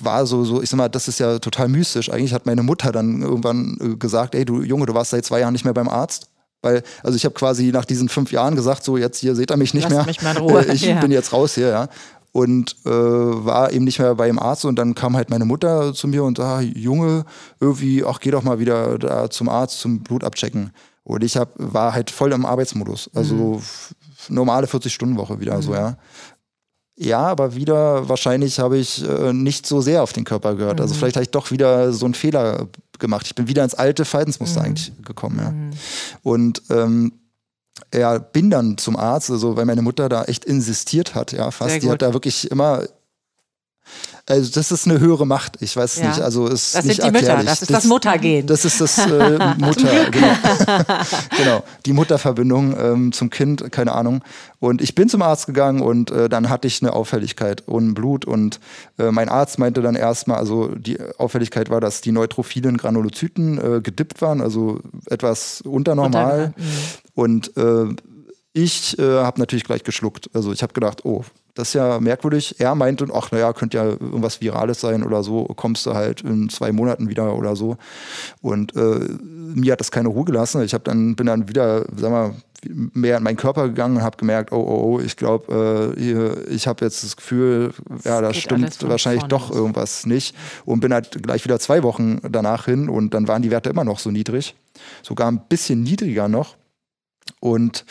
war 0.00 0.26
so, 0.26 0.44
so, 0.44 0.62
ich 0.62 0.70
sag 0.70 0.76
mal, 0.76 0.88
das 0.88 1.08
ist 1.08 1.18
ja 1.18 1.38
total 1.38 1.68
mystisch. 1.68 2.10
Eigentlich 2.10 2.34
hat 2.34 2.46
meine 2.46 2.62
Mutter 2.62 2.92
dann 2.92 3.22
irgendwann 3.22 3.78
äh, 3.80 3.96
gesagt, 3.96 4.34
ey, 4.34 4.44
du 4.44 4.62
Junge, 4.62 4.86
du 4.86 4.94
warst 4.94 5.10
seit 5.10 5.24
zwei 5.24 5.40
Jahren 5.40 5.52
nicht 5.52 5.64
mehr 5.64 5.74
beim 5.74 5.88
Arzt. 5.88 6.28
Weil, 6.62 6.82
also 7.02 7.16
ich 7.16 7.24
habe 7.24 7.34
quasi 7.34 7.70
nach 7.70 7.84
diesen 7.84 8.08
fünf 8.08 8.32
Jahren 8.32 8.54
gesagt, 8.56 8.82
so 8.84 8.96
jetzt 8.96 9.18
hier 9.18 9.34
seht 9.34 9.50
ihr 9.50 9.56
mich 9.56 9.72
nicht 9.74 9.84
Lasst 9.84 9.96
mehr. 9.96 10.06
mich 10.06 10.22
mal 10.22 10.32
in 10.32 10.42
Ruhe. 10.42 10.66
Äh, 10.66 10.72
Ich 10.74 10.82
Ja. 10.82 11.00
bin 11.00 11.10
jetzt 11.12 11.32
raus 11.32 11.54
hier, 11.54 11.68
ja. 11.68 11.88
Und 12.32 12.76
äh, 12.84 12.90
war 12.90 13.72
eben 13.72 13.84
nicht 13.84 13.98
mehr 13.98 14.14
beim 14.14 14.38
Arzt 14.38 14.66
und 14.66 14.76
dann 14.76 14.94
kam 14.94 15.16
halt 15.16 15.30
meine 15.30 15.46
Mutter 15.46 15.94
zu 15.94 16.06
mir 16.06 16.22
und 16.24 16.38
ah, 16.38 16.60
Junge, 16.60 17.24
irgendwie, 17.60 18.04
ach, 18.04 18.20
geh 18.20 18.30
doch 18.30 18.42
mal 18.42 18.58
wieder 18.58 18.98
da 18.98 19.30
zum 19.30 19.48
Arzt 19.48 19.80
zum 19.80 20.00
Blut 20.02 20.22
abchecken. 20.22 20.70
Und 21.02 21.24
ich 21.24 21.36
hab, 21.38 21.52
war 21.56 21.94
halt 21.94 22.10
voll 22.10 22.32
im 22.32 22.44
Arbeitsmodus. 22.44 23.08
Also 23.14 23.54
f- 23.58 23.94
normale 24.28 24.66
40-Stunden-Woche 24.66 25.40
wieder 25.40 25.60
so, 25.62 25.74
ja. 25.74 25.96
Ja, 26.98 27.20
aber 27.20 27.54
wieder 27.54 28.08
wahrscheinlich 28.08 28.58
habe 28.58 28.78
ich 28.78 29.06
äh, 29.06 29.32
nicht 29.32 29.66
so 29.66 29.82
sehr 29.82 30.02
auf 30.02 30.14
den 30.14 30.24
Körper 30.24 30.54
gehört. 30.54 30.80
Also 30.80 30.94
vielleicht 30.94 31.16
habe 31.16 31.24
ich 31.24 31.30
doch 31.30 31.50
wieder 31.50 31.92
so 31.92 32.06
einen 32.06 32.14
Fehler 32.14 32.68
gemacht. 32.98 33.26
Ich 33.26 33.34
bin 33.34 33.48
wieder 33.48 33.64
ins 33.64 33.74
alte 33.74 34.06
Verhaltensmuster 34.06 34.62
eigentlich 34.62 34.92
gekommen, 35.04 35.38
ja. 35.38 35.52
Und 36.22 36.62
ähm, 36.70 37.12
ja, 37.92 38.16
bin 38.18 38.50
dann 38.50 38.78
zum 38.78 38.96
Arzt, 38.96 39.30
also 39.30 39.56
weil 39.56 39.66
meine 39.66 39.82
Mutter 39.82 40.08
da 40.08 40.24
echt 40.24 40.46
insistiert 40.46 41.14
hat, 41.14 41.32
ja, 41.32 41.50
fast. 41.50 41.82
Die 41.82 41.90
hat 41.90 42.00
da 42.00 42.14
wirklich 42.14 42.50
immer 42.50 42.84
Also 44.28 44.50
das 44.52 44.72
ist 44.72 44.88
eine 44.88 44.98
höhere 44.98 45.26
Macht. 45.26 45.62
Ich 45.62 45.76
weiß 45.76 45.98
ja. 45.98 46.08
nicht. 46.08 46.20
Also 46.20 46.48
ist 46.48 46.74
das 46.74 46.84
nicht 46.84 47.00
sind 47.00 47.14
die 47.14 47.20
Mütter. 47.20 47.42
Das 47.44 47.62
ist 47.62 47.70
das, 47.70 47.82
das 47.82 47.84
Muttergehen. 47.84 48.46
Das 48.46 48.64
ist 48.64 48.80
das 48.80 48.98
äh, 49.06 49.54
Mutter. 49.58 50.10
genau. 50.10 50.26
genau. 51.36 51.64
Die 51.84 51.92
Mutterverbindung 51.92 52.76
ähm, 52.78 53.12
zum 53.12 53.30
Kind. 53.30 53.70
Keine 53.70 53.92
Ahnung. 53.92 54.22
Und 54.58 54.82
ich 54.82 54.94
bin 54.96 55.08
zum 55.08 55.22
Arzt 55.22 55.46
gegangen 55.46 55.80
und 55.80 56.10
äh, 56.10 56.28
dann 56.28 56.48
hatte 56.48 56.66
ich 56.66 56.82
eine 56.82 56.92
Auffälligkeit 56.92 57.64
ohne 57.68 57.92
Blut 57.92 58.24
und 58.24 58.58
äh, 58.98 59.12
mein 59.12 59.28
Arzt 59.28 59.58
meinte 59.58 59.80
dann 59.82 59.94
erstmal, 59.94 60.38
also 60.38 60.68
die 60.74 60.98
Auffälligkeit 61.18 61.70
war, 61.70 61.80
dass 61.80 62.00
die 62.00 62.10
neutrophilen 62.10 62.76
Granulozyten 62.78 63.58
äh, 63.76 63.80
gedippt 63.80 64.22
waren, 64.22 64.40
also 64.40 64.80
etwas 65.06 65.60
unternormal. 65.60 66.54
Mhm. 66.56 66.62
Und 67.14 67.56
äh, 67.56 67.94
ich 68.52 68.98
äh, 68.98 69.02
habe 69.02 69.38
natürlich 69.38 69.64
gleich 69.64 69.84
geschluckt. 69.84 70.30
Also 70.32 70.52
ich 70.52 70.62
habe 70.62 70.72
gedacht, 70.72 71.04
oh, 71.04 71.24
das 71.56 71.68
ist 71.68 71.74
ja 71.74 71.98
merkwürdig. 72.00 72.60
Er 72.60 72.74
meinte, 72.74 73.06
ach 73.12 73.30
naja, 73.32 73.52
könnte 73.52 73.78
ja 73.78 73.84
irgendwas 73.84 74.40
Virales 74.40 74.80
sein 74.80 75.02
oder 75.02 75.22
so, 75.22 75.44
kommst 75.44 75.86
du 75.86 75.94
halt 75.94 76.20
in 76.20 76.50
zwei 76.50 76.70
Monaten 76.70 77.08
wieder 77.08 77.34
oder 77.34 77.56
so. 77.56 77.78
Und 78.42 78.76
äh, 78.76 79.00
mir 79.20 79.72
hat 79.72 79.80
das 79.80 79.90
keine 79.90 80.08
Ruhe 80.08 80.24
gelassen. 80.24 80.62
Ich 80.62 80.74
habe 80.74 80.84
dann, 80.84 81.16
bin 81.16 81.26
dann 81.26 81.48
wieder, 81.48 81.86
sag 81.96 82.10
mal, 82.10 82.34
mehr 82.68 83.16
in 83.16 83.22
meinen 83.22 83.36
Körper 83.36 83.68
gegangen 83.68 83.96
und 83.96 84.02
habe 84.02 84.18
gemerkt, 84.18 84.52
oh, 84.52 84.56
oh, 84.56 84.96
oh, 84.96 85.00
ich 85.00 85.16
glaube, 85.16 85.94
äh, 85.96 86.52
ich 86.52 86.66
habe 86.66 86.84
jetzt 86.84 87.02
das 87.04 87.16
Gefühl, 87.16 87.72
ja, 88.04 88.20
da 88.20 88.34
stimmt 88.34 88.86
wahrscheinlich 88.86 89.24
doch 89.24 89.48
los. 89.48 89.56
irgendwas 89.56 90.06
nicht. 90.06 90.36
Und 90.64 90.80
bin 90.80 90.92
halt 90.92 91.22
gleich 91.22 91.44
wieder 91.44 91.58
zwei 91.58 91.82
Wochen 91.82 92.20
danach 92.28 92.66
hin 92.66 92.88
und 92.88 93.14
dann 93.14 93.28
waren 93.28 93.42
die 93.42 93.50
Werte 93.50 93.70
immer 93.70 93.84
noch 93.84 93.98
so 93.98 94.10
niedrig. 94.10 94.54
Sogar 95.02 95.30
ein 95.30 95.40
bisschen 95.48 95.82
niedriger 95.82 96.28
noch. 96.28 96.56
Und 97.40 97.84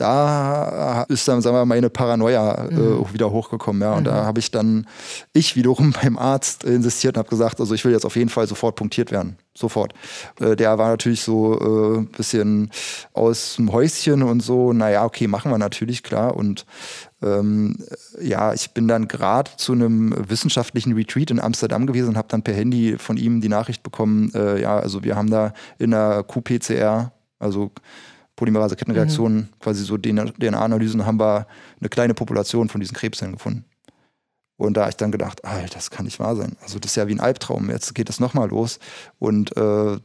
da 0.00 1.02
ist 1.08 1.28
dann, 1.28 1.42
sagen 1.42 1.54
wir 1.54 1.60
mal, 1.60 1.66
meine 1.66 1.90
Paranoia 1.90 2.68
äh, 2.68 2.74
mhm. 2.74 3.12
wieder 3.12 3.30
hochgekommen. 3.30 3.82
Ja. 3.82 3.92
Und 3.92 4.02
mhm. 4.02 4.04
da 4.04 4.24
habe 4.24 4.40
ich 4.40 4.50
dann, 4.50 4.86
ich 5.32 5.56
wiederum 5.56 5.92
beim 6.02 6.18
Arzt 6.18 6.64
insistiert 6.64 7.16
und 7.16 7.18
habe 7.18 7.28
gesagt, 7.28 7.60
also 7.60 7.74
ich 7.74 7.84
will 7.84 7.92
jetzt 7.92 8.06
auf 8.06 8.16
jeden 8.16 8.30
Fall 8.30 8.46
sofort 8.46 8.76
punktiert 8.76 9.10
werden. 9.12 9.36
Sofort. 9.54 9.92
Äh, 10.40 10.56
der 10.56 10.78
war 10.78 10.88
natürlich 10.88 11.22
so 11.22 11.58
ein 11.58 12.04
äh, 12.04 12.16
bisschen 12.16 12.70
aus 13.12 13.56
dem 13.56 13.72
Häuschen 13.72 14.22
und 14.22 14.40
so, 14.40 14.72
naja, 14.72 15.04
okay, 15.04 15.26
machen 15.26 15.50
wir 15.50 15.58
natürlich, 15.58 16.02
klar. 16.02 16.34
Und 16.34 16.64
ähm, 17.22 17.76
ja, 18.20 18.54
ich 18.54 18.70
bin 18.70 18.88
dann 18.88 19.06
gerade 19.06 19.50
zu 19.56 19.72
einem 19.72 20.14
wissenschaftlichen 20.30 20.94
Retreat 20.94 21.30
in 21.30 21.40
Amsterdam 21.40 21.86
gewesen 21.86 22.10
und 22.10 22.16
habe 22.16 22.28
dann 22.28 22.42
per 22.42 22.54
Handy 22.54 22.96
von 22.96 23.18
ihm 23.18 23.42
die 23.42 23.50
Nachricht 23.50 23.82
bekommen, 23.82 24.32
äh, 24.34 24.62
ja, 24.62 24.78
also 24.78 25.04
wir 25.04 25.16
haben 25.16 25.30
da 25.30 25.52
in 25.78 25.90
der 25.90 26.24
QPCR, 26.24 27.12
also 27.38 27.72
Polymerase-Kettenreaktionen, 28.40 29.36
mhm. 29.36 29.48
quasi 29.60 29.84
so 29.84 29.98
DNA-Analysen, 29.98 31.04
haben 31.04 31.20
wir 31.20 31.46
eine 31.78 31.88
kleine 31.88 32.14
Population 32.14 32.68
von 32.68 32.80
diesen 32.80 32.96
Krebszellen 32.96 33.34
gefunden. 33.34 33.64
Und 34.56 34.76
da 34.76 34.82
habe 34.82 34.90
ich 34.90 34.96
dann 34.96 35.12
gedacht, 35.12 35.44
Alter, 35.44 35.74
das 35.74 35.90
kann 35.90 36.04
nicht 36.04 36.18
wahr 36.20 36.36
sein. 36.36 36.56
Also 36.62 36.78
das 36.78 36.92
ist 36.92 36.96
ja 36.96 37.08
wie 37.08 37.14
ein 37.14 37.20
Albtraum. 37.20 37.70
Jetzt 37.70 37.94
geht 37.94 38.08
das 38.08 38.20
nochmal 38.20 38.48
los. 38.48 38.78
Und 39.18 39.56
äh, 39.56 39.98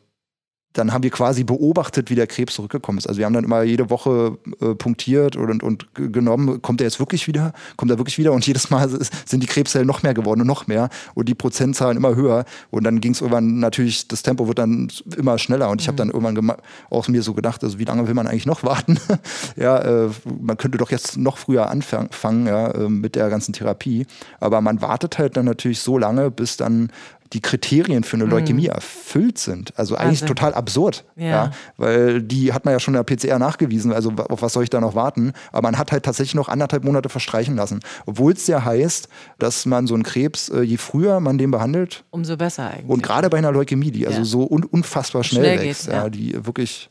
dann 0.76 0.92
haben 0.92 1.04
wir 1.04 1.10
quasi 1.10 1.44
beobachtet, 1.44 2.10
wie 2.10 2.16
der 2.16 2.28
Krebs 2.28 2.56
zurückgekommen 2.56 2.98
ist. 2.98 3.08
Also 3.08 3.18
wir 3.18 3.26
haben 3.26 3.34
dann 3.34 3.46
immer 3.46 3.64
jede 3.64 3.90
Woche 3.90 4.38
äh, 4.62 4.76
punktiert 4.76 5.38
und, 5.38 5.64
und 5.64 5.88
genommen, 5.94 6.62
kommt 6.62 6.82
er 6.82 6.86
jetzt 6.86 7.00
wirklich 7.00 7.28
wieder? 7.28 7.54
Kommt 7.78 7.92
er 7.92 7.98
wirklich 7.98 8.18
wieder? 8.18 8.34
Und 8.34 8.46
jedes 8.46 8.70
Mal 8.70 8.90
sind 9.26 9.42
die 9.42 9.48
Krebszellen 9.48 9.88
noch 9.88 10.04
mehr 10.04 10.14
geworden 10.14 10.42
und 10.42 10.48
noch 10.48 10.68
mehr 10.68 10.90
und 11.14 11.30
die 11.30 11.34
Prozentzahlen 11.34 11.96
immer 11.96 12.16
höher. 12.16 12.44
Und 12.72 12.84
dann 12.84 13.00
ging 13.00 13.14
es 13.14 13.22
irgendwann 13.22 13.60
natürlich, 13.60 14.08
das 14.10 14.22
Tempo 14.22 14.48
wird 14.48 14.60
dann 14.60 14.92
immer 15.16 15.38
schneller. 15.38 15.70
Und 15.70 15.82
ich 15.82 15.88
habe 15.88 15.96
mhm. 15.96 16.12
dann 16.12 16.22
irgendwann 16.22 16.58
auch 16.90 17.08
mir 17.08 17.24
so 17.24 17.34
gedacht, 17.34 17.64
also 17.64 17.80
wie 17.80 17.86
lange 17.86 18.08
will 18.08 18.14
man 18.14 18.28
eigentlich 18.28 18.46
noch 18.46 18.64
warten? 18.64 19.00
ja, 19.56 19.78
äh, 19.80 20.10
man 20.42 20.58
könnte 20.58 20.78
doch 20.78 20.92
jetzt 20.92 21.16
noch 21.18 21.38
früher 21.38 21.70
anfangen 21.70 22.48
ja, 22.48 22.72
äh, 22.72 22.90
mit 22.90 23.16
der 23.16 23.30
ganzen 23.30 23.54
Therapie. 23.54 24.06
Aber 24.42 24.60
man 24.60 24.82
wartet 24.82 25.18
halt 25.18 25.38
dann 25.38 25.46
natürlich 25.46 25.80
so 25.80 25.98
lange, 25.98 26.32
bis 26.32 26.58
dann 26.58 26.92
die 27.34 27.42
Kriterien 27.42 28.04
für 28.04 28.18
eine 28.18 28.26
Leukämie 28.26 28.68
mhm. 28.68 28.76
erfüllt 28.76 29.38
sind. 29.38 29.78
Also 29.78 29.96
eigentlich 29.96 30.22
also. 30.22 30.34
total 30.34 30.54
absurd, 30.54 31.06
ja. 31.16 31.26
ja. 31.26 31.52
Weil 31.78 32.22
die 32.22 32.54
hat 32.54 32.66
man 32.66 32.74
ja 32.74 32.80
schon 32.80 32.96
in 32.96 33.04
der 33.04 33.16
PCR 33.16 33.40
nachgewiesen, 33.40 33.92
also 33.92 34.12
auf 34.30 34.42
was 34.42 34.54
soll 34.54 34.64
ich 34.64 34.70
da 34.70 34.80
noch 34.80 34.96
warten? 34.96 35.34
Aber 35.52 35.64
man 35.64 35.78
hat 35.78 35.92
halt 35.92 36.04
tatsächlich 36.04 36.36
noch 36.36 36.50
anderthalb 36.50 36.84
Monate 36.84 37.10
verstreichen 37.10 37.56
lassen. 37.56 37.80
Obwohl 38.06 38.34
es 38.34 38.46
ja 38.48 38.64
heißt, 38.64 39.10
dass 39.40 39.66
man 39.66 39.88
so 39.88 39.96
einen 39.96 40.04
Krebs, 40.04 40.50
äh, 40.50 40.62
je 40.62 40.78
früher 40.78 41.20
man 41.20 41.38
den 41.38 41.52
behandelt, 41.52 42.04
umso 42.12 42.38
besser 42.38 42.70
eigentlich. 42.70 42.90
Und 42.90 43.02
gerade 43.02 43.30
bei 43.30 43.38
einer 43.38 43.52
Leukämie, 43.52 43.92
die 43.92 44.06
also 44.06 44.18
ja. 44.18 44.20
also 44.20 44.40
so 44.40 44.48
un 44.50 44.64
unfassbar 44.64 45.24
schnell, 45.24 45.56
schnell 45.56 45.68
wächst, 45.68 45.86
geht, 45.86 45.94
ja. 45.94 46.10
die 46.10 46.46
wirklich 46.46 46.90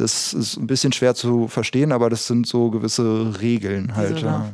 das 0.00 0.32
ist 0.32 0.56
ein 0.56 0.66
bisschen 0.66 0.92
schwer 0.92 1.14
zu 1.14 1.48
verstehen, 1.48 1.92
aber 1.92 2.08
das 2.10 2.26
sind 2.26 2.46
so 2.46 2.70
gewisse 2.70 3.40
Regeln 3.40 3.96
halt. 3.96 4.20
Ja. 4.20 4.52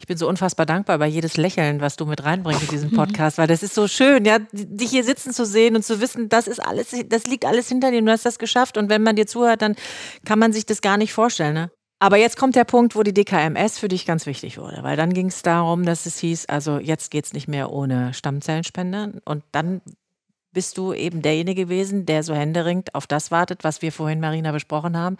Ich 0.00 0.06
bin 0.06 0.16
so 0.16 0.28
unfassbar 0.28 0.66
dankbar 0.66 0.98
bei 0.98 1.06
jedes 1.06 1.36
Lächeln, 1.36 1.80
was 1.80 1.96
du 1.96 2.06
mit 2.06 2.24
reinbringst 2.24 2.62
in 2.62 2.68
diesen 2.68 2.90
Podcast, 2.92 3.38
weil 3.38 3.46
das 3.46 3.62
ist 3.62 3.74
so 3.74 3.86
schön, 3.86 4.24
ja, 4.24 4.38
dich 4.52 4.90
hier 4.90 5.04
sitzen 5.04 5.32
zu 5.32 5.44
sehen 5.44 5.76
und 5.76 5.84
zu 5.84 6.00
wissen, 6.00 6.28
das 6.28 6.48
ist 6.48 6.60
alles, 6.60 6.94
das 7.08 7.24
liegt 7.26 7.44
alles 7.44 7.68
hinter 7.68 7.90
dir, 7.90 8.00
du 8.00 8.10
hast 8.10 8.24
das 8.24 8.38
geschafft 8.38 8.78
und 8.78 8.88
wenn 8.88 9.02
man 9.02 9.16
dir 9.16 9.26
zuhört, 9.26 9.62
dann 9.62 9.76
kann 10.24 10.38
man 10.38 10.52
sich 10.52 10.64
das 10.64 10.80
gar 10.80 10.96
nicht 10.96 11.12
vorstellen. 11.12 11.54
Ne? 11.54 11.70
Aber 11.98 12.16
jetzt 12.16 12.36
kommt 12.36 12.56
der 12.56 12.64
Punkt, 12.64 12.94
wo 12.96 13.02
die 13.02 13.12
DKMS 13.12 13.78
für 13.78 13.88
dich 13.88 14.06
ganz 14.06 14.24
wichtig 14.24 14.58
wurde, 14.58 14.82
weil 14.82 14.96
dann 14.96 15.12
ging 15.12 15.26
es 15.26 15.42
darum, 15.42 15.84
dass 15.84 16.06
es 16.06 16.18
hieß, 16.18 16.46
also 16.46 16.78
jetzt 16.78 17.10
geht 17.10 17.26
es 17.26 17.32
nicht 17.32 17.48
mehr 17.48 17.72
ohne 17.72 18.14
Stammzellenspender 18.14 19.12
und 19.24 19.42
dann 19.52 19.80
bist 20.58 20.76
du 20.76 20.92
eben 20.92 21.22
derjenige 21.22 21.66
gewesen, 21.66 22.04
der 22.04 22.24
so 22.24 22.34
händeringend 22.34 22.92
auf 22.96 23.06
das 23.06 23.30
wartet, 23.30 23.62
was 23.62 23.80
wir 23.80 23.92
vorhin, 23.92 24.18
Marina, 24.18 24.50
besprochen 24.50 24.96
haben. 24.96 25.16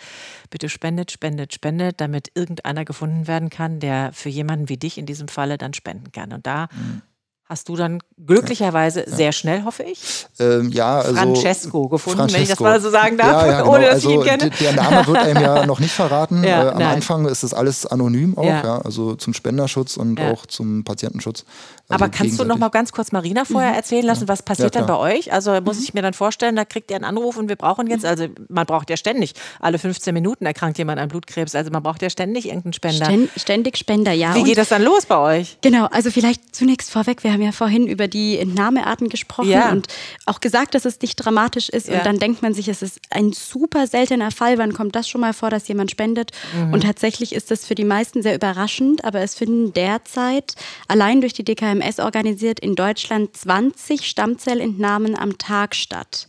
Bitte 0.50 0.68
spendet, 0.68 1.12
spendet, 1.12 1.54
spendet, 1.54 2.00
damit 2.00 2.32
irgendeiner 2.34 2.84
gefunden 2.84 3.28
werden 3.28 3.48
kann, 3.48 3.78
der 3.78 4.12
für 4.12 4.30
jemanden 4.30 4.68
wie 4.68 4.78
dich 4.78 4.98
in 4.98 5.06
diesem 5.06 5.28
Falle 5.28 5.56
dann 5.56 5.74
spenden 5.74 6.10
kann. 6.10 6.32
Und 6.32 6.44
da 6.48 6.66
mhm 6.72 7.02
hast 7.48 7.68
du 7.68 7.76
dann 7.76 8.02
glücklicherweise 8.26 9.08
ja. 9.08 9.16
sehr 9.16 9.32
schnell, 9.32 9.64
hoffe 9.64 9.82
ich, 9.84 10.26
ähm, 10.38 10.70
ja, 10.70 10.98
also 10.98 11.14
Francesco 11.14 11.88
gefunden, 11.88 12.18
Francesco. 12.18 12.36
wenn 12.36 12.42
ich 12.42 12.48
das 12.50 12.60
mal 12.60 12.80
so 12.80 12.90
sagen 12.90 13.16
darf, 13.16 13.42
ja, 13.42 13.46
ja, 13.46 13.60
genau. 13.60 13.74
ohne 13.74 13.84
dass 13.86 13.94
also 13.94 14.10
ich 14.10 14.16
ihn 14.16 14.22
kenne. 14.22 14.50
Der 14.50 14.72
Name 14.72 15.06
wird 15.06 15.16
einem 15.16 15.42
ja 15.42 15.66
noch 15.66 15.80
nicht 15.80 15.92
verraten. 15.92 16.44
äh, 16.44 16.52
am 16.52 16.78
nein. 16.78 16.96
Anfang 16.96 17.26
ist 17.26 17.42
das 17.42 17.54
alles 17.54 17.86
anonym 17.86 18.36
auch, 18.36 18.44
ja. 18.44 18.80
also 18.82 19.14
zum 19.14 19.32
Spenderschutz 19.32 19.96
und 19.96 20.20
auch 20.20 20.46
zum 20.46 20.84
Patientenschutz. 20.84 21.44
Also 21.88 22.04
Aber 22.04 22.12
kannst 22.12 22.38
du 22.38 22.44
noch 22.44 22.58
mal 22.58 22.68
ganz 22.68 22.92
kurz 22.92 23.12
Marina 23.12 23.46
vorher 23.46 23.70
mhm. 23.70 23.76
erzählen 23.76 24.04
lassen, 24.04 24.28
was 24.28 24.42
passiert 24.42 24.76
dann 24.76 24.84
bei 24.84 24.96
euch? 24.96 25.32
Also 25.32 25.58
muss 25.62 25.78
mhm. 25.78 25.84
ich 25.84 25.94
mir 25.94 26.02
dann 26.02 26.12
vorstellen, 26.12 26.54
da 26.54 26.66
kriegt 26.66 26.90
ihr 26.90 26.96
einen 26.96 27.06
Anruf 27.06 27.38
und 27.38 27.48
wir 27.48 27.56
brauchen 27.56 27.86
jetzt, 27.86 28.02
mhm. 28.02 28.08
also 28.08 28.26
man 28.48 28.66
braucht 28.66 28.90
ja 28.90 28.98
ständig, 28.98 29.34
alle 29.58 29.78
15 29.78 30.12
Minuten 30.12 30.44
erkrankt 30.44 30.76
jemand 30.76 31.00
an 31.00 31.08
Blutkrebs, 31.08 31.54
also 31.54 31.70
man 31.70 31.82
braucht 31.82 32.02
ja 32.02 32.10
ständig 32.10 32.46
irgendeinen 32.46 32.74
Spender. 32.74 33.08
Ständig 33.36 33.78
Spender, 33.78 34.12
ja. 34.12 34.34
Wie 34.34 34.42
geht 34.42 34.58
das 34.58 34.68
dann 34.68 34.82
los 34.82 35.06
bei 35.06 35.16
euch? 35.16 35.56
Genau, 35.62 35.86
also 35.86 36.10
vielleicht 36.10 36.54
zunächst 36.54 36.90
vorweg, 36.90 37.24
wir 37.24 37.32
haben 37.32 37.37
ja 37.40 37.52
vorhin 37.52 37.86
über 37.86 38.06
die 38.06 38.18
die 38.18 38.38
Entnahmearten 38.38 39.08
gesprochen 39.08 39.50
ja. 39.50 39.70
und 39.70 39.86
auch 40.26 40.40
gesagt, 40.40 40.74
dass 40.74 40.84
es 40.84 41.00
nicht 41.00 41.16
dramatisch 41.16 41.68
ist. 41.68 41.88
Ja. 41.88 41.98
Und 41.98 42.06
dann 42.06 42.18
denkt 42.18 42.42
man 42.42 42.52
sich, 42.52 42.68
es 42.68 42.82
ist 42.82 43.00
ein 43.10 43.32
super 43.32 43.86
seltener 43.86 44.30
Fall. 44.30 44.58
Wann 44.58 44.74
kommt 44.74 44.96
das 44.96 45.08
schon 45.08 45.20
mal 45.20 45.32
vor, 45.32 45.50
dass 45.50 45.68
jemand 45.68 45.90
spendet? 45.90 46.32
Mhm. 46.54 46.72
Und 46.72 46.82
tatsächlich 46.82 47.32
ist 47.34 47.50
das 47.50 47.64
für 47.64 47.74
die 47.74 47.84
meisten 47.84 48.22
sehr 48.22 48.34
überraschend. 48.34 49.04
Aber 49.04 49.20
es 49.20 49.34
finden 49.34 49.72
derzeit 49.72 50.54
allein 50.88 51.20
durch 51.20 51.32
die 51.32 51.44
DKMS 51.44 52.00
organisiert 52.00 52.60
in 52.60 52.74
Deutschland 52.74 53.36
20 53.36 54.06
Stammzellentnahmen 54.06 55.16
am 55.16 55.38
Tag 55.38 55.74
statt. 55.74 56.28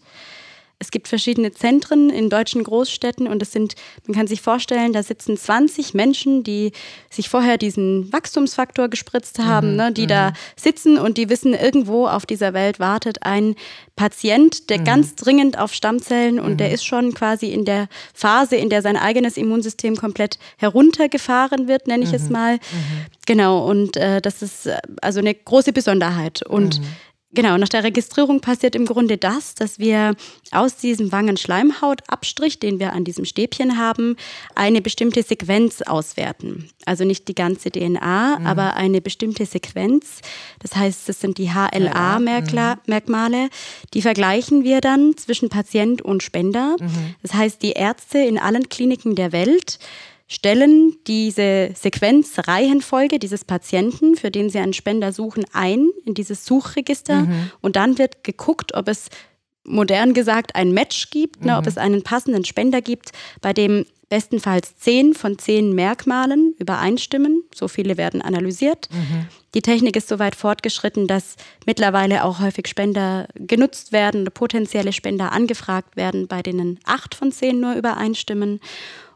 Es 0.81 0.91
gibt 0.91 1.09
verschiedene 1.09 1.51
Zentren 1.51 2.09
in 2.09 2.29
deutschen 2.29 2.63
Großstädten 2.63 3.27
und 3.27 3.41
es 3.41 3.51
sind, 3.51 3.75
man 4.07 4.15
kann 4.15 4.27
sich 4.27 4.41
vorstellen, 4.41 4.93
da 4.93 5.03
sitzen 5.03 5.35
20 5.35 5.93
Menschen, 5.93 6.43
die 6.43 6.71
sich 7.09 7.27
vorher 7.27 7.57
diesen 7.57 8.11
Wachstumsfaktor 8.13 8.87
gespritzt 8.87 9.39
haben, 9.39 9.71
mhm, 9.71 9.75
ne, 9.75 9.91
die 9.91 10.03
mhm. 10.03 10.07
da 10.07 10.33
sitzen 10.55 10.97
und 10.97 11.17
die 11.17 11.29
wissen, 11.29 11.53
irgendwo 11.53 12.07
auf 12.07 12.25
dieser 12.25 12.53
Welt 12.53 12.79
wartet 12.79 13.23
ein 13.23 13.55
Patient, 13.97 14.69
der 14.69 14.79
mhm. 14.79 14.85
ganz 14.85 15.15
dringend 15.15 15.59
auf 15.59 15.73
Stammzellen 15.73 16.39
und 16.39 16.61
der 16.61 16.69
mhm. 16.69 16.73
ist 16.75 16.85
schon 16.85 17.13
quasi 17.13 17.47
in 17.47 17.65
der 17.65 17.89
Phase, 18.13 18.55
in 18.55 18.69
der 18.69 18.81
sein 18.81 18.95
eigenes 18.95 19.35
Immunsystem 19.35 19.97
komplett 19.97 20.39
heruntergefahren 20.57 21.67
wird, 21.67 21.87
nenne 21.87 22.05
ich 22.05 22.13
es 22.13 22.27
mhm, 22.27 22.31
mal. 22.31 22.53
Mhm. 22.55 23.05
Genau, 23.25 23.69
und 23.69 23.97
äh, 23.97 24.21
das 24.21 24.41
ist 24.41 24.67
äh, 24.67 24.77
also 25.01 25.19
eine 25.19 25.35
große 25.35 25.73
Besonderheit. 25.73 26.41
Und 26.43 26.79
Genau, 27.31 27.57
nach 27.57 27.69
der 27.69 27.83
Registrierung 27.83 28.41
passiert 28.41 28.75
im 28.75 28.87
Grunde 28.87 29.17
das, 29.17 29.53
dass 29.53 29.77
wir 29.77 30.15
aus 30.49 30.77
diesem 30.77 31.11
Wangenschleimhautabstrich, 31.11 32.57
den 32.57 32.79
wir 32.79 32.93
an 32.93 33.03
diesem 33.03 33.23
Stäbchen 33.23 33.77
haben, 33.77 34.15
eine 34.55 34.81
bestimmte 34.81 35.21
Sequenz 35.21 35.83
auswerten. 35.83 36.69
Also 36.85 37.05
nicht 37.05 37.27
die 37.27 37.35
ganze 37.35 37.69
DNA, 37.69 38.39
mhm. 38.39 38.47
aber 38.47 38.75
eine 38.75 38.99
bestimmte 38.99 39.45
Sequenz. 39.45 40.21
Das 40.57 40.75
heißt, 40.75 41.07
das 41.07 41.19
sind 41.19 41.37
die 41.37 41.51
HLA-Merkmale. 41.51 43.43
Mhm. 43.43 43.49
Die 43.93 44.01
vergleichen 44.01 44.63
wir 44.63 44.81
dann 44.81 45.15
zwischen 45.15 45.49
Patient 45.49 46.01
und 46.01 46.23
Spender. 46.23 46.77
Mhm. 46.79 47.15
Das 47.21 47.35
heißt, 47.35 47.61
die 47.61 47.73
Ärzte 47.73 48.17
in 48.17 48.39
allen 48.39 48.69
Kliniken 48.69 49.13
der 49.13 49.31
Welt 49.31 49.77
stellen 50.29 50.95
diese 51.07 51.71
Sequenzreihenfolge 51.75 53.17
dieses 53.17 53.43
Patienten, 53.43 54.15
für 54.15 54.29
den 54.29 54.49
sie 54.49 54.59
einen 54.59 54.73
Spender 54.73 55.11
suchen, 55.11 55.43
ein 55.53 55.89
in 56.05 56.13
dieses 56.13 56.45
Suchregister 56.45 57.21
mhm. 57.21 57.51
und 57.61 57.75
dann 57.75 57.97
wird 57.97 58.23
geguckt, 58.23 58.75
ob 58.75 58.87
es 58.87 59.09
modern 59.65 60.13
gesagt 60.13 60.55
ein 60.55 60.71
Match 60.71 61.09
gibt, 61.09 61.43
ne, 61.43 61.57
ob 61.57 61.63
mhm. 61.63 61.67
es 61.67 61.77
einen 61.77 62.03
passenden 62.03 62.45
Spender 62.45 62.81
gibt, 62.81 63.11
bei 63.41 63.53
dem 63.53 63.85
bestenfalls 64.07 64.75
zehn 64.77 65.13
von 65.13 65.37
zehn 65.37 65.73
Merkmalen 65.73 66.55
übereinstimmen. 66.57 67.43
So 67.53 67.67
viele 67.67 67.97
werden 67.97 68.21
analysiert. 68.21 68.87
Mhm. 68.91 69.27
Die 69.55 69.61
Technik 69.61 69.95
ist 69.95 70.07
so 70.07 70.19
weit 70.19 70.35
fortgeschritten, 70.35 71.07
dass 71.07 71.35
mittlerweile 71.65 72.23
auch 72.23 72.39
häufig 72.39 72.67
Spender 72.67 73.27
genutzt 73.35 73.91
werden 73.91 74.21
oder 74.21 74.31
potenzielle 74.31 74.93
Spender 74.93 75.31
angefragt 75.31 75.95
werden, 75.95 76.27
bei 76.27 76.41
denen 76.41 76.79
acht 76.85 77.15
von 77.15 77.31
zehn 77.31 77.59
nur 77.59 77.73
übereinstimmen. 77.75 78.59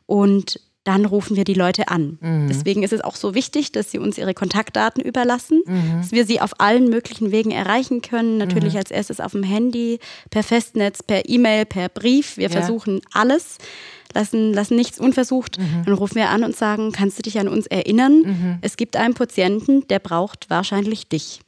Und 0.05 0.59
dann 0.83 1.05
rufen 1.05 1.37
wir 1.37 1.45
die 1.45 1.53
Leute 1.53 1.87
an. 1.87 2.17
Mhm. 2.19 2.47
Deswegen 2.49 2.83
ist 2.83 2.93
es 2.93 3.01
auch 3.01 3.15
so 3.15 3.33
wichtig, 3.33 3.71
dass 3.71 3.91
sie 3.91 3.99
uns 3.99 4.17
ihre 4.17 4.33
Kontaktdaten 4.33 5.01
überlassen, 5.01 5.61
mhm. 5.65 5.97
dass 6.01 6.11
wir 6.11 6.25
sie 6.25 6.41
auf 6.41 6.59
allen 6.59 6.89
möglichen 6.89 7.31
Wegen 7.31 7.51
erreichen 7.51 8.01
können. 8.01 8.37
Natürlich 8.37 8.73
mhm. 8.73 8.79
als 8.79 8.91
erstes 8.91 9.19
auf 9.19 9.31
dem 9.31 9.43
Handy, 9.43 9.99
per 10.29 10.43
Festnetz, 10.43 11.01
per 11.01 11.29
E-Mail, 11.29 11.65
per 11.65 11.89
Brief. 11.89 12.37
Wir 12.37 12.49
ja. 12.49 12.59
versuchen 12.59 13.01
alles, 13.13 13.57
lassen, 14.13 14.53
lassen 14.53 14.75
nichts 14.75 14.99
unversucht. 14.99 15.57
Mhm. 15.57 15.83
Dann 15.85 15.93
rufen 15.93 16.15
wir 16.15 16.29
an 16.29 16.43
und 16.43 16.55
sagen, 16.55 16.91
kannst 16.91 17.17
du 17.17 17.21
dich 17.21 17.39
an 17.39 17.47
uns 17.47 17.65
erinnern? 17.67 18.21
Mhm. 18.25 18.57
Es 18.61 18.75
gibt 18.75 18.97
einen 18.97 19.13
Patienten, 19.13 19.87
der 19.87 19.99
braucht 19.99 20.49
wahrscheinlich 20.49 21.07
dich. 21.07 21.39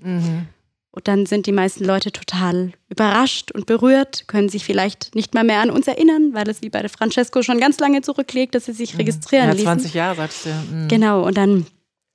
Mhm. 0.95 0.97
Und 0.97 1.07
dann 1.07 1.25
sind 1.25 1.45
die 1.45 1.51
meisten 1.51 1.83
Leute 1.83 2.11
total 2.11 2.71
überrascht 2.89 3.51
und 3.51 3.65
berührt, 3.65 4.27
können 4.27 4.49
sich 4.49 4.63
vielleicht 4.63 5.13
nicht 5.15 5.33
mal 5.33 5.43
mehr 5.43 5.59
an 5.59 5.69
uns 5.69 5.87
erinnern, 5.87 6.33
weil 6.33 6.47
es 6.49 6.61
wie 6.61 6.69
bei 6.69 6.81
der 6.81 6.89
Francesco 6.89 7.43
schon 7.43 7.59
ganz 7.59 7.79
lange 7.79 8.01
zurückliegt, 8.01 8.55
dass 8.55 8.65
sie 8.65 8.73
sich 8.73 8.93
mhm. 8.93 8.99
registrieren 8.99 9.49
ja, 9.49 9.55
20 9.55 9.85
ließen. 9.85 9.97
Jahre, 9.97 10.15
sagst 10.15 10.45
du. 10.45 10.49
Mhm. 10.49 10.87
Genau, 10.87 11.25
und 11.25 11.37
dann 11.37 11.65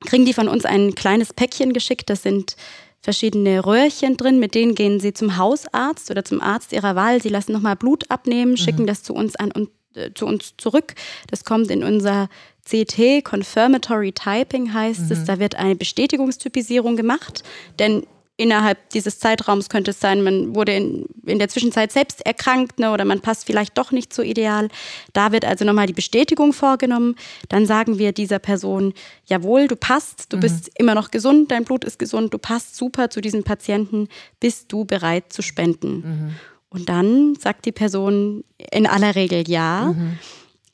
kriegen 0.06 0.24
die 0.24 0.32
von 0.32 0.48
uns 0.48 0.64
ein 0.64 0.94
kleines 0.94 1.32
Päckchen 1.32 1.72
geschickt, 1.72 2.08
das 2.08 2.22
sind 2.22 2.56
verschiedene 3.02 3.64
Röhrchen 3.64 4.16
drin, 4.16 4.38
mit 4.38 4.54
denen 4.54 4.74
gehen 4.74 5.00
sie 5.00 5.14
zum 5.14 5.36
Hausarzt 5.36 6.10
oder 6.10 6.24
zum 6.24 6.40
Arzt 6.40 6.72
ihrer 6.72 6.96
Wahl. 6.96 7.22
Sie 7.22 7.30
lassen 7.30 7.52
nochmal 7.52 7.76
Blut 7.76 8.10
abnehmen, 8.10 8.56
schicken 8.56 8.82
mhm. 8.82 8.86
das 8.86 9.02
zu 9.02 9.14
uns 9.14 9.36
an 9.36 9.50
und 9.52 9.70
äh, 9.94 10.10
zu 10.14 10.26
uns 10.26 10.54
zurück. 10.58 10.94
Das 11.28 11.44
kommt 11.44 11.70
in 11.70 11.82
unser 11.82 12.28
CT, 12.68 13.24
Confirmatory 13.24 14.12
Typing 14.12 14.72
heißt 14.72 15.10
es. 15.10 15.20
Mhm. 15.20 15.26
Da 15.26 15.38
wird 15.38 15.54
eine 15.56 15.76
Bestätigungstypisierung 15.76 16.96
gemacht, 16.96 17.42
denn 17.78 18.06
innerhalb 18.40 18.88
dieses 18.90 19.18
Zeitraums 19.18 19.68
könnte 19.68 19.90
es 19.90 20.00
sein, 20.00 20.22
man 20.22 20.54
wurde 20.54 20.72
in, 20.72 21.04
in 21.26 21.38
der 21.38 21.50
Zwischenzeit 21.50 21.92
selbst 21.92 22.24
erkrankt 22.24 22.78
ne, 22.78 22.90
oder 22.90 23.04
man 23.04 23.20
passt 23.20 23.44
vielleicht 23.44 23.76
doch 23.76 23.92
nicht 23.92 24.14
so 24.14 24.22
ideal. 24.22 24.68
Da 25.12 25.30
wird 25.30 25.44
also 25.44 25.66
nochmal 25.66 25.86
die 25.86 25.92
Bestätigung 25.92 26.54
vorgenommen. 26.54 27.16
Dann 27.50 27.66
sagen 27.66 27.98
wir 27.98 28.12
dieser 28.12 28.38
Person, 28.38 28.94
jawohl, 29.26 29.68
du 29.68 29.76
passt, 29.76 30.32
du 30.32 30.38
mhm. 30.38 30.40
bist 30.40 30.70
immer 30.78 30.94
noch 30.94 31.10
gesund, 31.10 31.50
dein 31.50 31.64
Blut 31.64 31.84
ist 31.84 31.98
gesund, 31.98 32.32
du 32.32 32.38
passt 32.38 32.76
super 32.76 33.10
zu 33.10 33.20
diesem 33.20 33.44
Patienten, 33.44 34.08
bist 34.40 34.72
du 34.72 34.86
bereit 34.86 35.30
zu 35.30 35.42
spenden? 35.42 35.94
Mhm. 35.96 36.34
Und 36.70 36.88
dann 36.88 37.34
sagt 37.34 37.66
die 37.66 37.72
Person 37.72 38.44
in 38.72 38.86
aller 38.86 39.16
Regel 39.16 39.50
ja. 39.50 39.92
Mhm. 39.94 40.18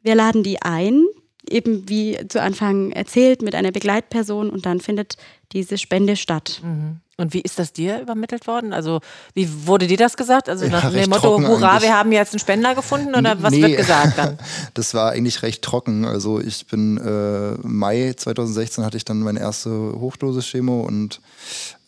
Wir 0.03 0.15
laden 0.15 0.45
die 0.45 0.63
ein, 0.63 1.05
eben 1.51 1.89
wie 1.89 2.17
zu 2.29 2.41
Anfang 2.41 2.93
erzählt, 2.93 3.43
mit 3.43 3.57
einer 3.57 3.73
Begleitperson 3.73 4.51
und 4.51 4.67
dann 4.67 4.81
findet 4.81 5.17
diese 5.53 5.79
Spende 5.79 6.17
statt. 6.17 6.61
Mhm. 6.63 7.01
Und 7.19 7.33
wie 7.33 7.41
ist 7.41 7.59
das 7.59 7.73
dir 7.73 8.03
übermittelt 8.03 8.47
worden? 8.47 8.75
Also, 8.75 9.01
wie 9.33 9.67
wurde 9.67 9.87
dir 9.87 9.97
das 9.97 10.19
gesagt? 10.19 10.51
Also 10.51 10.67
nach 10.67 10.85
ja, 10.85 10.91
dem 10.91 11.09
Motto, 11.09 11.41
hurra, 11.41 11.71
eigentlich. 11.71 11.83
wir 11.85 11.97
haben 11.97 12.13
jetzt 12.13 12.35
einen 12.35 12.41
Spender 12.41 12.75
gefunden 12.75 13.15
oder 13.15 13.43
was 13.43 13.53
nee. 13.53 13.63
wird 13.63 13.79
gesagt 13.79 14.19
dann? 14.19 14.39
das 14.75 14.93
war 14.93 15.13
eigentlich 15.13 15.43
recht 15.43 15.63
trocken. 15.63 16.05
Also 16.05 16.41
ich 16.41 16.67
bin 16.67 16.99
äh, 16.99 17.57
Mai 17.67 18.13
2016 18.15 18.85
hatte 18.85 18.99
ich 18.99 19.07
dann 19.07 19.21
meine 19.21 19.41
erste 19.41 19.71
Hochdosis-Chemo 19.71 20.83
und 20.83 21.23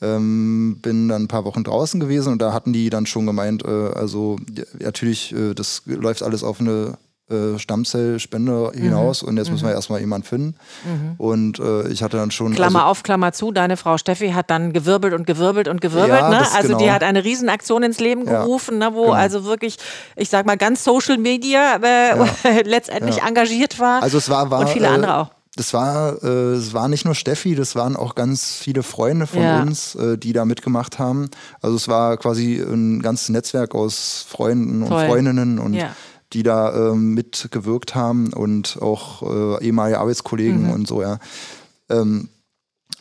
ähm, 0.01 0.79
bin 0.81 1.09
dann 1.09 1.25
ein 1.25 1.29
paar 1.29 1.45
Wochen 1.45 1.63
draußen 1.63 2.01
gewesen 2.01 2.33
und 2.33 2.41
da 2.41 2.55
hatten 2.55 2.73
die 2.73 2.89
dann 2.89 3.05
schon 3.05 3.27
gemeint, 3.27 3.65
äh, 3.67 3.69
also 3.69 4.39
ja, 4.57 4.65
natürlich, 4.81 5.35
äh, 5.35 5.53
das 5.53 5.83
läuft 5.85 6.23
alles 6.23 6.43
auf 6.43 6.59
eine 6.59 6.97
äh, 7.31 7.59
Stammzellspende 7.59 8.73
hinaus 8.75 9.23
mhm. 9.23 9.29
und 9.29 9.37
jetzt 9.37 9.51
müssen 9.51 9.65
wir 9.65 9.71
mhm. 9.71 9.77
erstmal 9.77 10.01
jemanden 10.01 10.27
finden. 10.27 10.57
Mhm. 10.85 11.15
Und 11.19 11.59
äh, 11.59 11.89
ich 11.89 12.03
hatte 12.03 12.17
dann 12.17 12.31
schon. 12.31 12.55
Klammer 12.55 12.81
also, 12.81 12.91
auf, 12.91 13.03
Klammer 13.03 13.33
zu, 13.33 13.53
deine 13.53 13.77
Frau 13.77 13.99
Steffi 13.99 14.31
hat 14.31 14.51
dann 14.51 14.73
gewirbelt 14.73 15.15
und 15.15 15.27
gewirbelt 15.27 15.69
und 15.69 15.81
gewirbelt. 15.81 16.21
Ja, 16.21 16.31
ne? 16.31 16.47
Also 16.55 16.69
genau. 16.69 16.79
die 16.79 16.91
hat 16.91 17.03
eine 17.03 17.25
Riesenaktion 17.25 17.83
ins 17.83 18.01
Leben 18.01 18.25
gerufen, 18.25 18.81
ja, 18.81 18.91
ne? 18.91 18.97
wo 18.97 19.03
genau. 19.03 19.15
also 19.15 19.45
wirklich, 19.45 19.77
ich 20.17 20.29
sag 20.31 20.47
mal, 20.47 20.57
ganz 20.57 20.85
Social 20.85 21.19
Media 21.19 21.77
äh, 21.83 22.17
ja. 22.17 22.27
letztendlich 22.65 23.23
engagiert 23.23 23.79
war. 23.79 24.03
Also 24.03 24.19
es 24.19 24.29
war, 24.31 24.51
war 24.51 24.61
und 24.61 24.69
viele 24.71 24.87
äh, 24.87 24.91
andere 24.91 25.17
auch 25.17 25.31
das 25.59 25.75
war, 25.75 26.23
äh, 26.23 26.53
es 26.55 26.73
war 26.73 26.89
nicht 26.89 27.05
nur 27.05 27.17
Steffi, 27.17 27.57
das 27.57 27.75
waren 27.75 27.97
auch 27.97 28.15
ganz 28.15 28.55
viele 28.55 28.85
Freunde 28.85 29.27
von 29.27 29.43
ja. 29.43 29.61
uns, 29.61 29.97
äh, 29.97 30.17
die 30.17 30.33
da 30.33 30.45
mitgemacht 30.45 31.01
haben. 31.01 31.31
Also 31.61 31.75
es 31.75 31.89
war 31.89 32.17
quasi 32.17 32.61
ein 32.61 33.03
ganzes 33.03 33.29
Netzwerk 33.29 33.75
aus 33.75 34.25
Freunden 34.29 34.87
Toll. 34.87 34.97
und 34.97 35.07
Freundinnen 35.09 35.59
und 35.59 35.75
ja 35.75 35.91
die 36.33 36.43
da 36.43 36.91
ähm, 36.91 37.15
mitgewirkt 37.15 37.95
haben 37.95 38.33
und 38.33 38.79
auch 38.81 39.23
äh, 39.23 39.65
ehemalige 39.65 39.99
Arbeitskollegen 39.99 40.65
mhm. 40.65 40.71
und 40.71 40.89
so, 40.89 41.03
ja. 41.03 41.19
Ähm, 41.89 42.29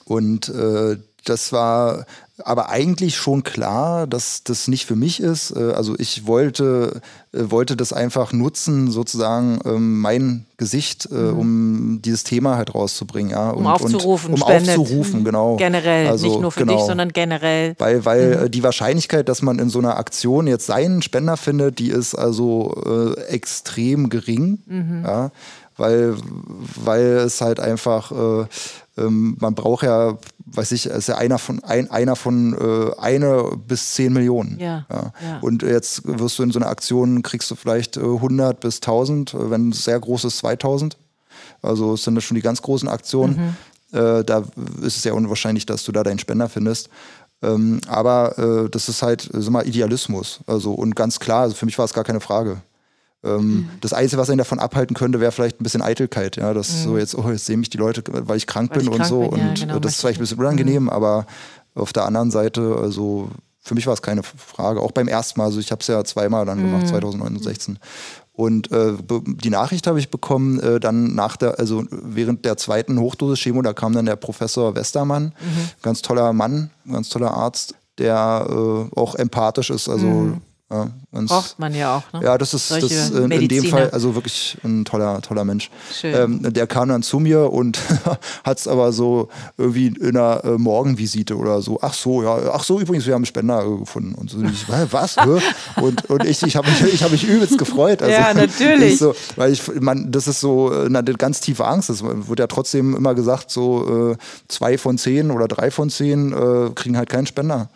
und 0.06 0.50
äh, 0.50 0.98
das 1.26 1.52
war 1.52 2.06
aber 2.44 2.70
eigentlich 2.70 3.16
schon 3.16 3.44
klar, 3.44 4.06
dass 4.06 4.44
das 4.44 4.68
nicht 4.68 4.86
für 4.86 4.96
mich 4.96 5.20
ist. 5.20 5.52
Äh, 5.56 5.72
also 5.72 5.96
ich 5.98 6.28
wollte, 6.28 7.02
äh, 7.34 7.50
wollte 7.50 7.76
das 7.76 7.94
einfach 7.94 8.32
nutzen, 8.32 8.92
sozusagen 8.92 9.60
ähm, 9.66 10.00
mein 10.02 10.46
Gesicht, 10.58 11.10
äh, 11.12 11.16
mhm. 11.16 11.40
um 11.40 12.02
dieses 12.04 12.24
Thema 12.24 12.58
halt 12.58 12.76
rauszubringen. 12.76 13.32
Ja. 13.32 13.50
Um 13.52 13.66
und, 13.66 13.68
aufzurufen, 13.68 14.34
und, 14.34 14.42
um 14.42 14.48
spendet. 14.48 14.78
aufzurufen, 14.78 15.24
genau. 15.24 15.56
Generell, 15.58 16.08
also, 16.08 16.28
nicht 16.28 16.42
nur 16.42 16.52
für 16.52 16.62
genau. 16.62 16.78
dich, 16.78 16.86
sondern 16.86 17.10
generell. 17.10 17.76
Weil, 17.80 18.06
weil 18.06 18.44
mhm. 18.44 18.52
die 18.52 18.64
Wahrscheinlichkeit, 18.64 19.30
dass 19.30 19.42
man 19.42 19.60
in 19.60 19.70
so 19.70 19.80
einer 19.80 19.98
Aktion 19.98 20.48
jetzt 20.48 20.68
seinen 20.68 21.02
Spender 21.02 21.38
findet, 21.38 21.80
die 21.80 21.90
ist 21.90 22.14
also 22.16 23.16
äh, 23.18 23.22
extrem 23.34 24.10
gering. 24.10 24.60
Mhm. 24.68 25.04
Ja 25.06 25.32
weil, 25.78 26.16
weil 26.84 27.04
es 27.04 27.40
halt 27.42 27.60
einfach, 27.60 28.12
äh, 28.12 28.46
ähm, 28.98 29.38
man 29.40 29.54
braucht 29.56 29.84
ja, 29.84 30.18
weiß 30.48 30.72
ich, 30.72 30.88
ist 30.88 31.08
ja 31.08 31.16
einer 31.16 31.38
von, 31.38 31.64
ein, 31.64 31.90
einer 31.92 32.16
von 32.16 32.27
äh, 32.30 33.00
eine 33.00 33.52
bis 33.68 33.94
zehn 33.94 34.14
Millionen. 34.14 34.60
Ja, 34.60 34.86
ja. 34.90 35.14
ja, 35.22 35.40
Und 35.42 35.64
jetzt 35.64 36.02
wirst 36.06 36.40
du 36.40 36.44
in 36.44 36.52
so 36.52 36.60
einer 36.60 36.70
Aktion, 36.70 37.22
kriegst 37.22 37.50
du 37.52 37.56
vielleicht 37.56 37.98
äh, 37.98 38.02
100 38.02 38.60
bis 38.60 38.78
1000, 38.78 39.34
äh, 39.34 39.52
wenn 39.52 39.72
es 39.72 39.84
sehr 39.84 40.00
groß 40.00 40.26
ist, 40.26 40.40
2000. 40.40 40.98
Also 41.62 41.94
es 41.94 42.04
sind 42.04 42.16
das 42.16 42.24
schon 42.24 42.36
die 42.36 42.42
ganz 42.42 42.62
großen 42.62 42.88
Aktionen. 42.88 43.56
Mhm. 43.92 44.00
Äh, 44.00 44.24
da 44.24 44.44
ist 44.82 44.98
es 44.98 45.04
ja 45.04 45.14
unwahrscheinlich, 45.14 45.66
dass 45.66 45.84
du 45.84 45.92
da 45.92 46.04
deinen 46.04 46.20
Spender 46.20 46.50
findest. 46.50 46.90
Ähm, 47.42 47.82
aber 47.88 48.38
äh, 48.66 48.70
das 48.70 48.90
ist 48.90 49.02
halt, 49.02 49.30
sag 49.32 49.52
mal, 49.52 49.68
Idealismus. 49.68 50.40
Also, 50.48 50.74
und 50.74 50.96
ganz 50.96 51.20
klar, 51.20 51.44
also 51.44 51.56
für 51.56 51.66
mich 51.66 51.78
war 51.78 51.86
es 51.86 51.94
gar 51.94 52.04
keine 52.04 52.20
Frage. 52.20 52.62
Ähm, 53.24 53.40
mhm. 53.40 53.70
Das 53.82 53.94
Einzige, 53.94 54.22
was 54.22 54.30
einen 54.30 54.38
davon 54.38 54.60
abhalten 54.60 54.96
könnte, 54.96 55.20
wäre 55.20 55.32
vielleicht 55.32 55.60
ein 55.60 55.64
bisschen 55.64 55.82
Eitelkeit. 55.82 56.36
Ja, 56.38 56.54
dass 56.54 56.72
mhm. 56.72 56.84
so 56.84 56.98
jetzt, 56.98 57.16
oh, 57.16 57.30
jetzt 57.30 57.46
sehen 57.46 57.60
mich 57.60 57.70
die 57.70 57.78
Leute, 57.78 58.04
weil 58.08 58.38
ich 58.38 58.48
krank 58.48 58.72
weil 58.72 58.80
bin 58.80 58.88
ich 58.88 58.92
und 58.92 58.98
krank 58.98 59.10
so. 59.10 59.20
Bin, 59.22 59.30
und 59.30 59.60
ja, 59.60 59.66
genau, 59.66 59.80
das 59.80 59.94
ist 59.94 60.02
vielleicht 60.02 60.20
ein 60.20 60.22
bisschen 60.22 60.40
unangenehm, 60.40 60.84
mhm. 60.84 60.90
aber 60.90 61.26
auf 61.78 61.94
der 61.94 62.06
anderen 62.06 62.32
Seite, 62.32 62.78
also 62.82 63.30
für 63.60 63.76
mich 63.76 63.86
war 63.86 63.94
es 63.94 64.02
keine 64.02 64.24
Frage. 64.24 64.82
Auch 64.82 64.92
beim 64.92 65.08
ersten 65.08 65.40
Mal, 65.40 65.46
also 65.46 65.60
ich 65.60 65.72
habe 65.72 65.82
es 65.82 65.88
ja 65.88 66.04
zweimal 66.04 66.46
dann 66.46 66.60
gemacht, 66.60 66.88
2016. 66.88 67.74
Mhm. 67.74 67.80
Und 68.32 68.72
äh, 68.72 68.94
die 69.26 69.50
Nachricht 69.50 69.88
habe 69.88 70.00
ich 70.00 70.10
bekommen, 70.10 70.60
äh, 70.60 70.80
dann 70.80 71.16
nach 71.16 71.38
der, 71.38 71.60
also 71.60 71.84
während 71.90 72.46
der 72.46 72.56
zweiten 72.56 73.00
Hochdosis-Chemo, 73.00 73.64
da 73.64 73.74
kam 73.74 73.94
dann 73.94 74.06
der 74.06 74.16
Professor 74.16 74.76
Westermann, 74.76 75.34
mhm. 75.40 75.70
ganz 75.82 76.02
toller 76.02 76.32
Mann, 76.34 76.70
ganz 76.90 77.10
toller 77.10 77.32
Arzt, 77.32 77.74
der 77.98 78.46
äh, 78.48 78.96
auch 78.96 79.16
empathisch 79.16 79.72
ist, 79.72 79.90
also 79.90 80.06
mhm. 80.06 80.42
Ja, 80.70 80.90
Braucht 81.12 81.60
man 81.60 81.74
ja 81.74 81.96
auch. 81.96 82.14
Ne? 82.14 82.26
Ja, 82.26 82.38
das 82.38 82.54
ist, 82.54 82.70
das, 82.70 83.10
in, 83.12 83.32
in, 83.32 83.48
dem 83.48 83.64
Fall 83.64 83.90
also 83.92 84.16
wirklich 84.16 84.58
ein 84.66 84.84
toller, 84.84 85.22
toller 85.22 85.46
Mensch. 85.46 85.72
Ähm, 86.04 86.42
der 86.44 86.68
kam 86.68 86.90
dann 86.90 87.04
zu 87.04 87.20
mir 87.20 87.54
und 87.54 87.80
hat 88.44 88.60
es 88.60 88.68
aber 88.68 88.92
so 88.92 89.30
irgendwie 89.58 89.88
in 89.88 90.18
einer 90.18 90.44
äh, 90.44 90.58
Morgenvisite 90.58 91.38
oder 91.38 91.62
so. 91.62 91.80
Ach 91.82 91.94
so, 91.94 92.22
ja, 92.22 92.52
ach 92.52 92.66
so, 92.66 92.82
übrigens, 92.82 93.06
wir 93.06 93.14
haben 93.14 93.20
einen 93.20 93.28
Spender 93.28 93.66
äh, 93.66 93.78
gefunden. 93.80 94.14
Und 94.16 94.30
so, 94.30 94.42
ich, 94.44 94.68
was? 94.92 95.16
und, 95.78 96.10
und 96.10 96.26
ich, 96.26 96.44
ich 96.44 96.58
habe 96.58 96.70
mich, 96.70 96.94
ich 96.94 97.02
hab 97.02 97.12
mich 97.12 97.24
übelst 97.24 97.58
gefreut. 97.58 98.02
Also, 98.02 98.14
ja, 98.14 98.34
natürlich. 98.36 98.98
So, 98.98 99.16
weil 99.38 99.54
ich, 99.54 99.62
man, 99.80 100.12
das 100.12 100.28
ist 100.28 100.42
so 100.42 100.70
eine 100.70 101.02
ganz 101.02 101.40
tiefe 101.40 101.66
Angst. 101.66 101.90
Es 101.90 102.04
wird 102.04 102.40
ja 102.40 102.48
trotzdem 102.48 102.94
immer 102.94 103.16
gesagt, 103.16 103.52
so 103.52 104.12
äh, 104.12 104.18
zwei 104.50 104.78
von 104.78 104.98
zehn 104.98 105.32
oder 105.32 105.48
drei 105.48 105.72
von 105.72 105.90
zehn 105.90 106.34
äh, 106.34 106.72
kriegen 106.76 106.98
halt 106.98 107.08
keinen 107.08 107.26
Spender. 107.26 107.70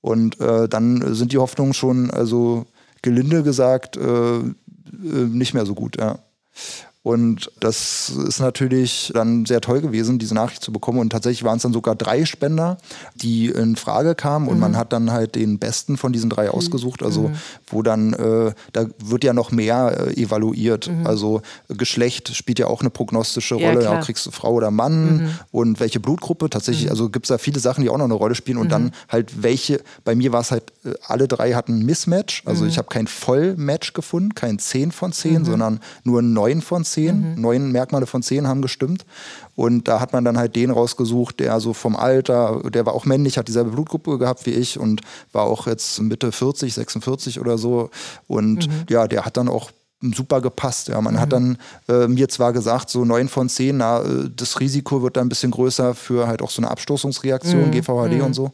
Und 0.00 0.40
äh, 0.40 0.68
dann 0.68 1.14
sind 1.14 1.32
die 1.32 1.38
Hoffnungen 1.38 1.74
schon, 1.74 2.10
also 2.10 2.66
gelinde 3.02 3.42
gesagt, 3.42 3.96
äh, 3.96 4.38
äh 4.38 4.52
nicht 4.92 5.54
mehr 5.54 5.66
so 5.66 5.74
gut. 5.74 5.98
Ja. 5.98 6.18
Und 7.08 7.50
das 7.58 8.10
ist 8.10 8.38
natürlich 8.38 9.12
dann 9.14 9.46
sehr 9.46 9.62
toll 9.62 9.80
gewesen, 9.80 10.18
diese 10.18 10.34
Nachricht 10.34 10.62
zu 10.62 10.72
bekommen. 10.72 10.98
Und 10.98 11.08
tatsächlich 11.08 11.42
waren 11.42 11.56
es 11.56 11.62
dann 11.62 11.72
sogar 11.72 11.94
drei 11.94 12.26
Spender, 12.26 12.76
die 13.14 13.46
in 13.46 13.76
Frage 13.76 14.14
kamen. 14.14 14.46
Und 14.46 14.56
mhm. 14.56 14.60
man 14.60 14.76
hat 14.76 14.92
dann 14.92 15.10
halt 15.10 15.34
den 15.34 15.58
besten 15.58 15.96
von 15.96 16.12
diesen 16.12 16.28
drei 16.28 16.48
mhm. 16.48 16.50
ausgesucht. 16.50 17.02
Also, 17.02 17.28
mhm. 17.28 17.36
wo 17.68 17.80
dann, 17.80 18.12
äh, 18.12 18.52
da 18.74 18.84
wird 19.02 19.24
ja 19.24 19.32
noch 19.32 19.52
mehr 19.52 20.08
äh, 20.08 20.22
evaluiert. 20.22 20.90
Mhm. 20.90 21.06
Also, 21.06 21.40
Geschlecht 21.68 22.36
spielt 22.36 22.58
ja 22.58 22.66
auch 22.66 22.82
eine 22.82 22.90
prognostische 22.90 23.54
Rolle. 23.54 23.84
Ja, 23.84 24.02
kriegst 24.02 24.26
du 24.26 24.30
Frau 24.30 24.52
oder 24.52 24.70
Mann 24.70 25.34
und 25.50 25.80
welche 25.80 26.00
Blutgruppe. 26.00 26.50
Tatsächlich, 26.50 26.90
also 26.90 27.08
gibt 27.08 27.24
es 27.24 27.28
da 27.28 27.38
viele 27.38 27.58
Sachen, 27.58 27.82
die 27.82 27.88
auch 27.88 27.96
noch 27.96 28.04
eine 28.04 28.12
Rolle 28.12 28.34
spielen. 28.34 28.58
Und 28.58 28.70
dann 28.70 28.92
halt 29.08 29.42
welche, 29.42 29.80
bei 30.04 30.14
mir 30.14 30.32
war 30.32 30.42
es 30.42 30.50
halt, 30.50 30.74
äh, 30.84 30.92
alle 31.06 31.26
drei 31.26 31.54
hatten 31.54 31.78
ein 31.78 31.86
Mismatch. 31.86 32.42
Also, 32.44 32.66
ich 32.66 32.76
habe 32.76 32.88
kein 32.88 33.06
Vollmatch 33.06 33.94
gefunden, 33.94 34.34
kein 34.34 34.58
10 34.58 34.92
von 34.92 35.12
10, 35.12 35.46
sondern 35.46 35.80
nur 36.04 36.20
ein 36.20 36.34
9 36.34 36.60
von 36.60 36.84
10. 36.84 36.97
zehn. 36.98 37.34
Mhm. 37.34 37.40
Neun 37.40 37.72
Merkmale 37.72 38.06
von 38.06 38.22
zehn 38.22 38.46
haben 38.46 38.62
gestimmt. 38.62 39.04
Und 39.54 39.88
da 39.88 40.00
hat 40.00 40.12
man 40.12 40.24
dann 40.24 40.38
halt 40.38 40.56
den 40.56 40.70
rausgesucht, 40.70 41.40
der 41.40 41.60
so 41.60 41.72
vom 41.72 41.96
Alter, 41.96 42.62
der 42.70 42.86
war 42.86 42.94
auch 42.94 43.04
männlich, 43.04 43.38
hat 43.38 43.48
dieselbe 43.48 43.70
Blutgruppe 43.70 44.18
gehabt 44.18 44.46
wie 44.46 44.52
ich 44.52 44.78
und 44.78 45.00
war 45.32 45.44
auch 45.44 45.66
jetzt 45.66 46.00
Mitte 46.00 46.32
40, 46.32 46.74
46 46.74 47.40
oder 47.40 47.58
so. 47.58 47.90
Und 48.26 48.68
mhm. 48.68 48.84
ja, 48.88 49.06
der 49.06 49.24
hat 49.24 49.36
dann 49.36 49.48
auch 49.48 49.70
super 50.00 50.40
gepasst. 50.40 50.88
Ja, 50.88 51.00
man 51.00 51.14
mhm. 51.14 51.20
hat 51.20 51.32
dann 51.32 51.58
äh, 51.88 52.06
mir 52.06 52.28
zwar 52.28 52.52
gesagt, 52.52 52.88
so 52.90 53.04
neun 53.04 53.28
von 53.28 53.48
zehn, 53.48 53.78
na, 53.78 54.00
äh, 54.00 54.30
das 54.34 54.60
Risiko 54.60 55.02
wird 55.02 55.16
dann 55.16 55.26
ein 55.26 55.28
bisschen 55.28 55.50
größer 55.50 55.94
für 55.94 56.28
halt 56.28 56.40
auch 56.42 56.50
so 56.50 56.62
eine 56.62 56.70
Abstoßungsreaktion, 56.70 57.66
mhm. 57.66 57.70
GVHD 57.72 58.18
mhm. 58.18 58.24
und 58.24 58.34
so. 58.34 58.52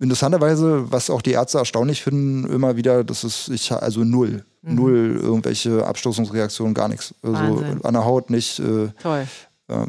Interessanterweise, 0.00 0.90
was 0.90 1.10
auch 1.10 1.20
die 1.20 1.32
Ärzte 1.32 1.58
erstaunlich 1.58 2.02
finden, 2.02 2.48
immer 2.50 2.76
wieder, 2.76 3.04
das 3.04 3.22
ist 3.22 3.48
ich 3.50 3.70
also 3.70 4.02
null, 4.02 4.44
mhm. 4.62 4.74
null 4.74 5.20
irgendwelche 5.22 5.86
Abstoßungsreaktionen, 5.86 6.72
gar 6.72 6.88
nichts. 6.88 7.14
Also 7.22 7.34
Wahnsinn. 7.34 7.84
an 7.84 7.94
der 7.94 8.04
Haut 8.04 8.30
nicht. 8.30 8.58
Äh, 8.60 8.88
Toll. 9.02 9.26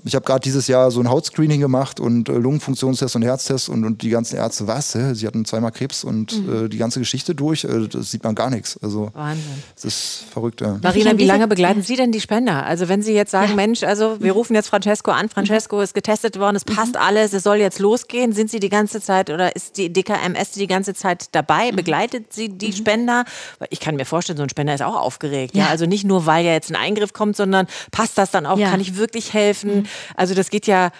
Ich 0.03 0.15
habe 0.15 0.25
gerade 0.25 0.41
dieses 0.41 0.67
Jahr 0.67 0.91
so 0.91 0.99
ein 0.99 1.09
Hautscreening 1.09 1.59
gemacht 1.59 1.99
und 1.99 2.29
äh, 2.29 2.33
Lungenfunktionstest 2.33 3.15
und 3.15 3.21
Herztest 3.23 3.69
und, 3.69 3.83
und 3.83 4.01
die 4.01 4.09
ganzen 4.09 4.35
Ärzte, 4.35 4.67
was? 4.67 4.93
Hä? 4.93 5.13
Sie 5.13 5.25
hatten 5.25 5.45
zweimal 5.45 5.71
Krebs 5.71 6.03
und 6.03 6.45
mhm. 6.45 6.65
äh, 6.65 6.69
die 6.69 6.77
ganze 6.77 6.99
Geschichte 6.99 7.33
durch, 7.33 7.63
äh, 7.63 7.87
das 7.87 8.11
sieht 8.11 8.23
man 8.23 8.35
gar 8.35 8.49
nichts. 8.49 8.79
Also, 8.81 9.09
Wahnsinn. 9.13 9.43
Das 9.75 9.85
ist 9.85 10.25
verrückt. 10.31 10.61
Ja. 10.61 10.79
Marina, 10.81 11.17
wie 11.17 11.25
lange 11.25 11.47
begleiten 11.47 11.81
Sie 11.81 11.95
denn 11.95 12.11
die 12.11 12.21
Spender? 12.21 12.65
Also 12.65 12.89
wenn 12.89 13.01
Sie 13.01 13.13
jetzt 13.13 13.31
sagen, 13.31 13.49
ja. 13.49 13.55
Mensch, 13.55 13.83
also 13.83 14.17
wir 14.19 14.33
rufen 14.33 14.55
jetzt 14.55 14.67
Francesco 14.67 15.11
an, 15.11 15.29
Francesco 15.29 15.81
ist 15.81 15.93
getestet 15.93 16.39
worden, 16.39 16.55
es 16.55 16.65
passt 16.65 16.93
mhm. 16.93 17.01
alles, 17.01 17.33
es 17.33 17.43
soll 17.43 17.57
jetzt 17.57 17.79
losgehen, 17.79 18.33
sind 18.33 18.51
Sie 18.51 18.59
die 18.59 18.69
ganze 18.69 19.01
Zeit 19.01 19.29
oder 19.29 19.55
ist 19.55 19.77
die 19.77 19.91
DKMS 19.91 20.51
die 20.51 20.67
ganze 20.67 20.93
Zeit 20.93 21.27
dabei? 21.31 21.71
Mhm. 21.71 21.77
Begleitet 21.77 22.33
Sie 22.33 22.49
die 22.49 22.67
mhm. 22.67 22.73
Spender? 22.73 23.25
Ich 23.69 23.79
kann 23.79 23.95
mir 23.95 24.05
vorstellen, 24.05 24.37
so 24.37 24.43
ein 24.43 24.49
Spender 24.49 24.75
ist 24.75 24.83
auch 24.83 24.95
aufgeregt. 24.95 25.55
Ja. 25.55 25.65
ja. 25.65 25.69
Also 25.69 25.85
nicht 25.85 26.03
nur, 26.03 26.25
weil 26.25 26.45
ja 26.45 26.51
jetzt 26.51 26.69
ein 26.69 26.75
Eingriff 26.75 27.13
kommt, 27.13 27.35
sondern 27.35 27.67
passt 27.91 28.17
das 28.17 28.31
dann 28.31 28.45
auch? 28.45 28.59
Kann 28.59 28.79
ich 28.79 28.95
wirklich 28.95 29.33
helfen? 29.33 29.70
Mhm. 29.77 29.85
Also 30.15 30.33
das 30.33 30.49
geht 30.49 30.67
ja 30.67 30.91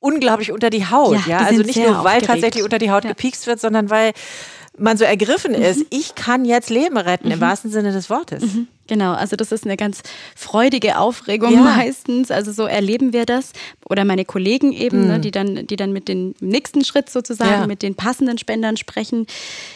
unglaublich 0.00 0.52
unter 0.52 0.70
die 0.70 0.86
Haut. 0.86 1.14
Ja, 1.26 1.38
ja? 1.38 1.38
also 1.38 1.62
nicht 1.62 1.76
nur, 1.76 2.04
weil 2.04 2.22
tatsächlich 2.22 2.64
unter 2.64 2.78
die 2.78 2.90
Haut 2.90 3.04
ja. 3.04 3.10
gepiekst 3.10 3.46
wird, 3.46 3.60
sondern 3.60 3.90
weil 3.90 4.12
man 4.78 4.96
so 4.96 5.04
ergriffen 5.04 5.52
mhm. 5.52 5.62
ist, 5.62 5.84
ich 5.90 6.14
kann 6.14 6.44
jetzt 6.44 6.70
Leben 6.70 6.96
retten, 6.96 7.26
mhm. 7.26 7.34
im 7.34 7.40
wahrsten 7.40 7.70
Sinne 7.70 7.92
des 7.92 8.08
Wortes. 8.08 8.42
Mhm. 8.42 8.68
Genau, 8.90 9.12
also 9.12 9.36
das 9.36 9.52
ist 9.52 9.64
eine 9.64 9.76
ganz 9.76 10.02
freudige 10.34 10.98
Aufregung 10.98 11.52
ja. 11.52 11.60
meistens. 11.60 12.32
Also 12.32 12.50
so 12.50 12.64
erleben 12.64 13.12
wir 13.12 13.24
das. 13.24 13.52
Oder 13.88 14.04
meine 14.04 14.24
Kollegen 14.24 14.72
eben, 14.72 15.06
ne, 15.06 15.18
mhm. 15.18 15.22
die, 15.22 15.30
dann, 15.30 15.66
die 15.68 15.76
dann 15.76 15.92
mit 15.92 16.08
dem 16.08 16.34
nächsten 16.40 16.84
Schritt 16.84 17.08
sozusagen, 17.08 17.50
ja. 17.52 17.66
mit 17.68 17.82
den 17.82 17.94
passenden 17.94 18.36
Spendern 18.36 18.76
sprechen. 18.76 19.26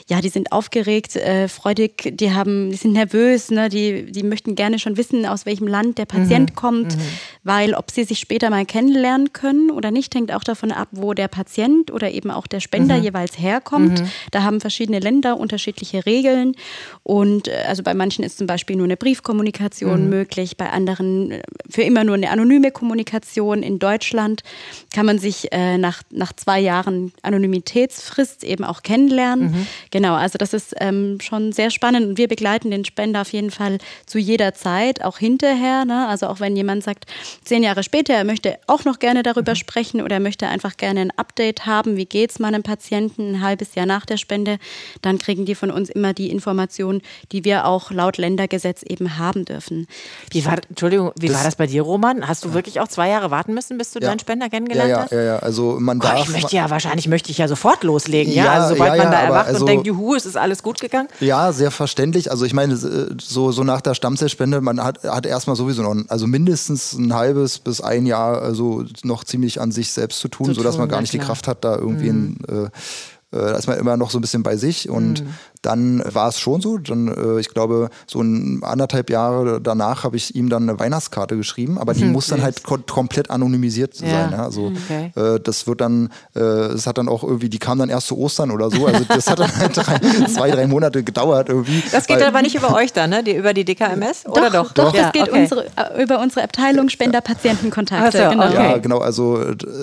Ja, 0.08 0.20
die 0.20 0.30
sind 0.30 0.50
aufgeregt, 0.50 1.14
äh, 1.14 1.46
freudig, 1.46 2.16
die 2.16 2.32
haben, 2.32 2.70
die 2.70 2.76
sind 2.76 2.92
nervös, 2.92 3.52
ne, 3.52 3.68
die, 3.68 4.10
die 4.10 4.24
möchten 4.24 4.56
gerne 4.56 4.80
schon 4.80 4.96
wissen, 4.96 5.26
aus 5.26 5.46
welchem 5.46 5.68
Land 5.68 5.98
der 5.98 6.06
Patient 6.06 6.50
mhm. 6.50 6.54
kommt, 6.56 6.96
mhm. 6.96 7.02
Weil 7.44 7.74
ob 7.74 7.90
sie 7.90 8.04
sich 8.04 8.18
später 8.18 8.50
mal 8.50 8.64
kennenlernen 8.64 9.32
können 9.32 9.70
oder 9.70 9.90
nicht, 9.90 10.14
hängt 10.14 10.32
auch 10.32 10.42
davon 10.42 10.72
ab, 10.72 10.88
wo 10.92 11.12
der 11.12 11.28
Patient 11.28 11.92
oder 11.92 12.10
eben 12.10 12.30
auch 12.30 12.46
der 12.46 12.60
Spender 12.60 12.96
mhm. 12.96 13.04
jeweils 13.04 13.38
herkommt. 13.38 14.00
Mhm. 14.00 14.08
Da 14.30 14.42
haben 14.42 14.60
verschiedene 14.60 14.98
Länder 14.98 15.38
unterschiedliche 15.38 16.06
Regeln. 16.06 16.56
Und 17.02 17.48
äh, 17.48 17.64
also 17.68 17.82
bei 17.82 17.94
manchen 17.94 18.24
ist 18.24 18.38
zum 18.38 18.46
Beispiel 18.46 18.76
nur 18.76 18.86
eine 18.86 18.96
Briefkommunikation 18.96 20.04
mhm. 20.04 20.10
möglich, 20.10 20.56
bei 20.56 20.70
anderen 20.70 21.32
äh, 21.32 21.42
für 21.68 21.82
immer 21.82 22.02
nur 22.02 22.14
eine 22.14 22.30
anonyme 22.30 22.70
Kommunikation. 22.70 23.62
In 23.62 23.78
Deutschland 23.78 24.42
kann 24.92 25.04
man 25.04 25.18
sich 25.18 25.52
äh, 25.52 25.76
nach, 25.76 26.02
nach 26.10 26.32
zwei 26.32 26.60
Jahren 26.60 27.12
Anonymitätsfrist 27.22 28.42
eben 28.42 28.64
auch 28.64 28.82
kennenlernen. 28.82 29.52
Mhm. 29.52 29.66
Genau, 29.90 30.14
also 30.14 30.38
das 30.38 30.54
ist 30.54 30.74
ähm, 30.80 31.18
schon 31.20 31.52
sehr 31.52 31.70
spannend 31.70 32.06
und 32.06 32.18
wir 32.18 32.28
begleiten 32.28 32.70
den 32.70 32.86
Spender 32.86 33.20
auf 33.20 33.32
jeden 33.32 33.50
Fall 33.50 33.78
zu 34.06 34.18
jeder 34.18 34.54
Zeit, 34.54 35.04
auch 35.04 35.18
hinterher. 35.18 35.84
Ne? 35.84 36.08
Also 36.08 36.26
auch 36.28 36.40
wenn 36.40 36.56
jemand 36.56 36.82
sagt, 36.82 37.06
zehn 37.44 37.62
Jahre 37.62 37.82
später, 37.82 38.14
er 38.14 38.24
möchte 38.24 38.58
auch 38.66 38.84
noch 38.84 38.98
gerne 38.98 39.22
darüber 39.22 39.52
mhm. 39.52 39.56
sprechen 39.56 40.02
oder 40.02 40.16
er 40.16 40.20
möchte 40.20 40.46
einfach 40.46 40.76
gerne 40.76 41.00
ein 41.00 41.10
Update 41.16 41.66
haben, 41.66 41.96
wie 41.96 42.06
geht 42.06 42.30
es 42.30 42.38
meinem 42.38 42.62
Patienten 42.62 43.34
ein 43.34 43.42
halbes 43.42 43.74
Jahr 43.74 43.86
nach 43.86 44.06
der 44.06 44.16
Spende, 44.16 44.58
dann 45.02 45.18
kriegen 45.18 45.44
die 45.44 45.54
von 45.54 45.70
uns 45.70 45.90
immer 45.90 46.12
die 46.12 46.30
Informationen, 46.30 47.02
die 47.32 47.44
wir 47.44 47.66
auch 47.66 47.90
laut 47.90 48.16
Ländergesetz 48.16 48.82
eben 48.82 49.18
haben 49.18 49.44
dürfen. 49.44 49.86
Wie 50.30 50.44
war, 50.44 50.58
Entschuldigung, 50.68 51.12
wie 51.18 51.28
das, 51.28 51.36
war 51.36 51.44
das 51.44 51.56
bei 51.56 51.66
dir, 51.66 51.82
Roman? 51.82 52.26
Hast 52.26 52.44
du 52.44 52.48
ja. 52.48 52.54
wirklich 52.54 52.80
auch 52.80 52.88
zwei 52.88 53.08
Jahre 53.08 53.30
warten 53.30 53.54
müssen, 53.54 53.78
bis 53.78 53.92
du 53.92 54.00
ja. 54.00 54.08
deinen 54.08 54.18
Spender 54.18 54.48
kennengelernt 54.48 54.90
ja, 54.90 55.02
hast? 55.02 55.12
Ja, 55.12 55.22
ja, 55.22 55.38
also 55.38 55.78
man 55.80 56.00
darf. 56.00 56.20
ich 56.20 56.30
möchte 56.30 56.54
ja, 56.54 56.70
wahrscheinlich 56.70 57.08
möchte 57.08 57.30
ich 57.30 57.38
ja 57.38 57.48
sofort 57.48 57.82
loslegen, 57.84 58.32
ja. 58.32 58.52
also 58.52 58.74
sobald 58.74 58.98
man 58.98 59.10
da 59.10 59.20
erwacht 59.20 59.48
also, 59.48 59.60
und 59.60 59.66
denkt, 59.66 59.86
juhu, 59.86 60.14
es 60.14 60.26
ist 60.26 60.36
alles 60.36 60.62
gut 60.62 60.80
gegangen. 60.80 61.08
Ja, 61.20 61.52
sehr 61.52 61.70
verständlich. 61.70 62.30
Also 62.30 62.44
ich 62.44 62.54
meine, 62.54 62.76
so, 62.76 63.52
so 63.52 63.64
nach 63.64 63.80
der 63.80 63.94
Stammzellspende, 63.94 64.60
man 64.60 64.82
hat, 64.82 65.02
hat 65.04 65.26
erstmal 65.26 65.56
sowieso 65.56 65.82
noch, 65.82 65.94
also 66.08 66.26
mindestens 66.26 66.92
ein 66.92 67.14
halbes 67.14 67.23
bis 67.32 67.80
ein 67.80 68.06
Jahr 68.06 68.42
also 68.42 68.84
noch 69.02 69.24
ziemlich 69.24 69.60
an 69.60 69.72
sich 69.72 69.92
selbst 69.92 70.20
zu 70.20 70.28
tun, 70.28 70.46
zu 70.46 70.54
sodass 70.54 70.72
tun, 70.74 70.80
man 70.80 70.88
gar 70.88 71.00
nicht 71.00 71.12
die 71.12 71.18
Kraft 71.18 71.48
hat, 71.48 71.64
da 71.64 71.76
irgendwie 71.76 72.10
mhm. 72.10 72.36
ein, 72.48 72.64
äh, 72.66 72.70
da 73.30 73.56
ist 73.56 73.66
man 73.66 73.78
immer 73.78 73.96
noch 73.96 74.10
so 74.10 74.18
ein 74.18 74.20
bisschen 74.20 74.42
bei 74.42 74.56
sich 74.56 74.88
und 74.88 75.24
mhm 75.24 75.28
dann 75.64 76.02
war 76.12 76.28
es 76.28 76.38
schon 76.38 76.60
so. 76.60 76.78
Dann, 76.78 77.08
äh, 77.08 77.40
ich 77.40 77.48
glaube, 77.48 77.88
so 78.06 78.20
ein 78.20 78.62
anderthalb 78.62 79.10
Jahre 79.10 79.60
danach 79.60 80.04
habe 80.04 80.16
ich 80.16 80.34
ihm 80.34 80.48
dann 80.48 80.68
eine 80.68 80.78
Weihnachtskarte 80.78 81.36
geschrieben, 81.36 81.78
aber 81.78 81.94
die 81.94 82.02
hm, 82.02 82.12
muss 82.12 82.26
dann 82.28 82.42
halt 82.42 82.62
kom 82.62 82.84
komplett 82.86 83.30
anonymisiert 83.30 84.00
ja. 84.00 84.08
sein. 84.08 84.32
Ja? 84.32 84.44
Also 84.44 84.72
okay. 84.72 85.12
äh, 85.16 85.40
das 85.40 85.66
wird 85.66 85.80
dann, 85.80 86.10
äh, 86.34 86.40
es 86.40 86.86
hat 86.86 86.98
dann 86.98 87.08
auch 87.08 87.24
irgendwie, 87.24 87.48
die 87.48 87.58
kam 87.58 87.78
dann 87.78 87.88
erst 87.88 88.08
zu 88.08 88.18
Ostern 88.18 88.50
oder 88.50 88.70
so. 88.70 88.86
Also 88.86 89.04
das 89.04 89.28
hat 89.28 89.38
dann 89.38 89.56
halt 89.56 89.76
drei, 89.76 89.98
zwei, 90.26 90.50
drei 90.50 90.66
Monate 90.66 91.02
gedauert 91.02 91.48
irgendwie. 91.48 91.82
Das 91.90 92.06
geht 92.06 92.22
aber 92.22 92.42
nicht 92.42 92.54
über 92.54 92.74
euch 92.74 92.92
dann, 92.92 93.10
ne? 93.10 93.22
Die, 93.22 93.34
über 93.34 93.54
die 93.54 93.64
DKMS? 93.64 94.26
Oder 94.26 94.50
doch? 94.50 94.72
Doch, 94.72 94.92
doch 94.92 94.94
ja, 94.94 95.04
das 95.04 95.12
geht 95.12 95.28
okay. 95.28 95.42
unsere, 95.42 95.66
äh, 95.76 96.02
über 96.02 96.20
unsere 96.20 96.44
Abteilung 96.44 96.88
Spender-Patientenkontakte. 96.88 98.18
So, 98.18 98.30
genau. 98.30 98.46
Okay. 98.46 98.54
Ja, 98.54 98.78
genau. 98.78 98.98
Also, 98.98 99.42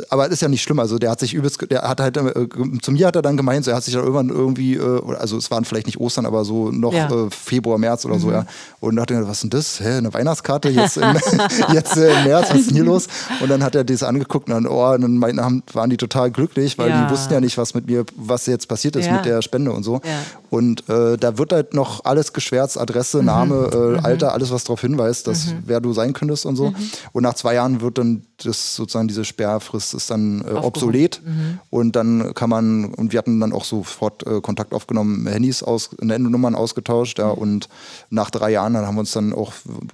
aber 0.09 0.27
ist 0.27 0.41
ja 0.41 0.47
nicht 0.47 0.61
schlimm. 0.61 0.79
Also 0.79 0.97
der 0.97 1.11
hat 1.11 1.19
sich 1.19 1.33
übelst, 1.33 1.59
der 1.69 1.81
hat 1.81 1.99
halt, 1.99 2.17
äh, 2.17 2.47
zu 2.81 2.91
mir 2.91 3.07
hat 3.07 3.15
er 3.15 3.21
dann 3.21 3.37
gemeint, 3.37 3.65
so, 3.65 3.71
er 3.71 3.77
hat 3.77 3.83
sich 3.83 3.93
dann 3.93 4.03
irgendwann 4.03 4.29
irgendwie, 4.29 4.75
äh, 4.75 5.01
also 5.17 5.37
es 5.37 5.49
waren 5.51 5.65
vielleicht 5.71 5.87
nicht 5.87 5.99
Ostern, 5.99 6.25
aber 6.25 6.43
so 6.43 6.69
noch 6.69 6.93
ja. 6.93 7.09
äh, 7.09 7.29
Februar, 7.29 7.77
März 7.77 8.05
oder 8.05 8.15
mhm. 8.15 8.19
so, 8.19 8.31
ja. 8.31 8.45
Und 8.81 8.97
dachte 8.97 9.15
was 9.25 9.37
ist 9.37 9.43
denn 9.43 9.49
das? 9.51 9.79
Hä, 9.79 9.97
eine 9.97 10.13
Weihnachtskarte 10.13 10.69
jetzt, 10.69 10.97
im, 10.97 11.03
jetzt 11.73 11.95
äh, 11.97 12.17
im 12.17 12.23
März, 12.25 12.49
was 12.49 12.59
ist 12.59 12.69
denn 12.69 12.75
hier 12.75 12.85
los? 12.85 13.07
Und 13.39 13.49
dann 13.49 13.63
hat 13.63 13.75
er 13.75 13.83
das 13.83 14.03
angeguckt 14.03 14.49
und 14.49 14.53
dann, 14.53 14.67
oh, 14.67 14.93
und 14.93 15.01
dann 15.01 15.17
meinten, 15.17 15.63
waren 15.73 15.89
die 15.89 15.97
total 15.97 16.29
glücklich, 16.29 16.77
weil 16.77 16.89
ja. 16.89 17.05
die 17.05 17.11
wussten 17.11 17.33
ja 17.33 17.39
nicht, 17.39 17.57
was 17.57 17.73
mit 17.73 17.87
mir, 17.87 18.05
was 18.15 18.45
jetzt 18.47 18.67
passiert 18.67 18.95
ist 18.97 19.05
ja. 19.05 19.13
mit 19.13 19.25
der 19.25 19.41
Spende 19.41 19.71
und 19.71 19.83
so. 19.83 20.01
Und 20.49 20.89
äh, 20.89 21.17
da 21.17 21.37
wird 21.37 21.53
halt 21.53 21.73
noch 21.73 22.03
alles 22.03 22.33
geschwärzt, 22.33 22.77
Adresse, 22.77 23.19
mhm. 23.19 23.25
Name, 23.25 23.69
äh, 23.71 23.77
mhm. 23.77 24.05
Alter, 24.05 24.33
alles, 24.33 24.51
was 24.51 24.65
darauf 24.65 24.81
hinweist, 24.81 25.27
dass 25.27 25.47
mhm. 25.47 25.63
wer 25.65 25.79
du 25.79 25.93
sein 25.93 26.11
könntest 26.11 26.45
und 26.45 26.57
so. 26.57 26.71
Mhm. 26.71 26.75
Und 27.13 27.23
nach 27.23 27.35
zwei 27.35 27.53
Jahren 27.53 27.81
wird 27.81 27.97
dann 27.97 28.23
das 28.45 28.75
sozusagen 28.75 29.07
diese 29.07 29.25
Sperrfrist 29.25 29.93
ist 29.93 30.09
dann 30.09 30.43
äh, 30.47 30.51
obsolet 30.51 31.21
mhm. 31.23 31.59
und 31.69 31.95
dann 31.95 32.33
kann 32.33 32.49
man 32.49 32.85
und 32.93 33.11
wir 33.11 33.19
hatten 33.19 33.39
dann 33.39 33.53
auch 33.53 33.65
sofort 33.65 34.25
äh, 34.25 34.41
Kontakt 34.41 34.73
aufgenommen, 34.73 35.27
Handys 35.27 35.60
aus, 35.63 35.89
Nummern 35.99 36.55
ausgetauscht, 36.55 37.19
ja, 37.19 37.33
mhm. 37.33 37.41
und 37.41 37.69
nach 38.09 38.29
drei 38.29 38.51
Jahren 38.51 38.73
dann 38.73 38.85
haben 38.85 38.95
wir 38.95 39.01
uns 39.01 39.11
dann 39.11 39.33
auch 39.33 39.53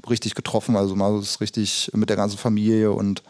richtig 0.10 0.36
getroffen, 0.36 0.76
also 0.76 0.96
mal 0.96 1.22
so 1.22 1.38
richtig 1.40 1.92
mit 1.94 2.10
der 2.10 2.18
ganzen 2.18 2.38
Familie 2.38 2.92
und 2.92 3.24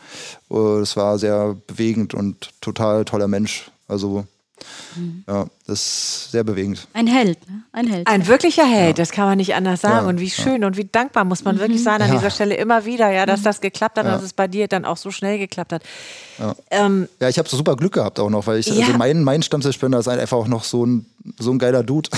äh, 0.51 0.79
es 0.79 0.95
war 0.95 1.19
sehr 1.19 1.55
bewegend 1.67 2.13
und 2.13 2.49
total 2.61 3.05
toller 3.05 3.27
Mensch, 3.27 3.71
also 3.87 4.25
Mhm. 4.95 5.23
Ja, 5.27 5.47
das 5.67 5.79
ist 5.79 6.31
sehr 6.31 6.43
bewegend. 6.43 6.87
Ein 6.93 7.07
Held, 7.07 7.37
ne? 7.49 7.63
Ein 7.71 7.87
Held. 7.87 8.07
Ein 8.07 8.25
wirklicher 8.27 8.65
Held, 8.65 8.97
ja. 8.97 9.03
das 9.03 9.11
kann 9.11 9.25
man 9.25 9.37
nicht 9.37 9.53
anders 9.53 9.81
sagen. 9.81 10.05
Ja, 10.05 10.09
und 10.09 10.19
wie 10.19 10.29
schön 10.29 10.63
und 10.63 10.77
wie 10.77 10.85
dankbar 10.85 11.25
muss 11.25 11.43
man 11.43 11.55
mhm. 11.55 11.59
wirklich 11.59 11.83
sein 11.83 12.01
an 12.01 12.11
dieser 12.11 12.29
Stelle 12.31 12.55
immer 12.55 12.85
wieder, 12.85 13.11
ja, 13.11 13.25
dass 13.25 13.41
mhm. 13.41 13.45
das 13.45 13.61
geklappt 13.61 13.97
hat 13.97 14.05
und 14.05 14.11
dass 14.11 14.23
es 14.23 14.33
bei 14.33 14.47
dir 14.47 14.67
dann 14.67 14.85
auch 14.85 14.97
so 14.97 15.11
schnell 15.11 15.37
geklappt 15.37 15.73
hat. 15.73 15.83
Ja, 16.39 16.55
ähm, 16.71 17.07
ja 17.19 17.29
ich 17.29 17.37
habe 17.37 17.49
so 17.49 17.57
super 17.57 17.75
Glück 17.75 17.93
gehabt 17.93 18.19
auch 18.19 18.29
noch, 18.29 18.47
weil 18.47 18.59
ich, 18.59 18.71
also 18.71 18.97
mein, 18.97 19.23
mein 19.23 19.43
Stammzellspender 19.43 19.99
ist 19.99 20.07
einfach 20.07 20.37
auch 20.37 20.47
noch 20.47 20.63
so 20.63 20.85
ein, 20.85 21.05
so 21.37 21.51
ein 21.51 21.59
geiler 21.59 21.83
Dude. 21.83 22.09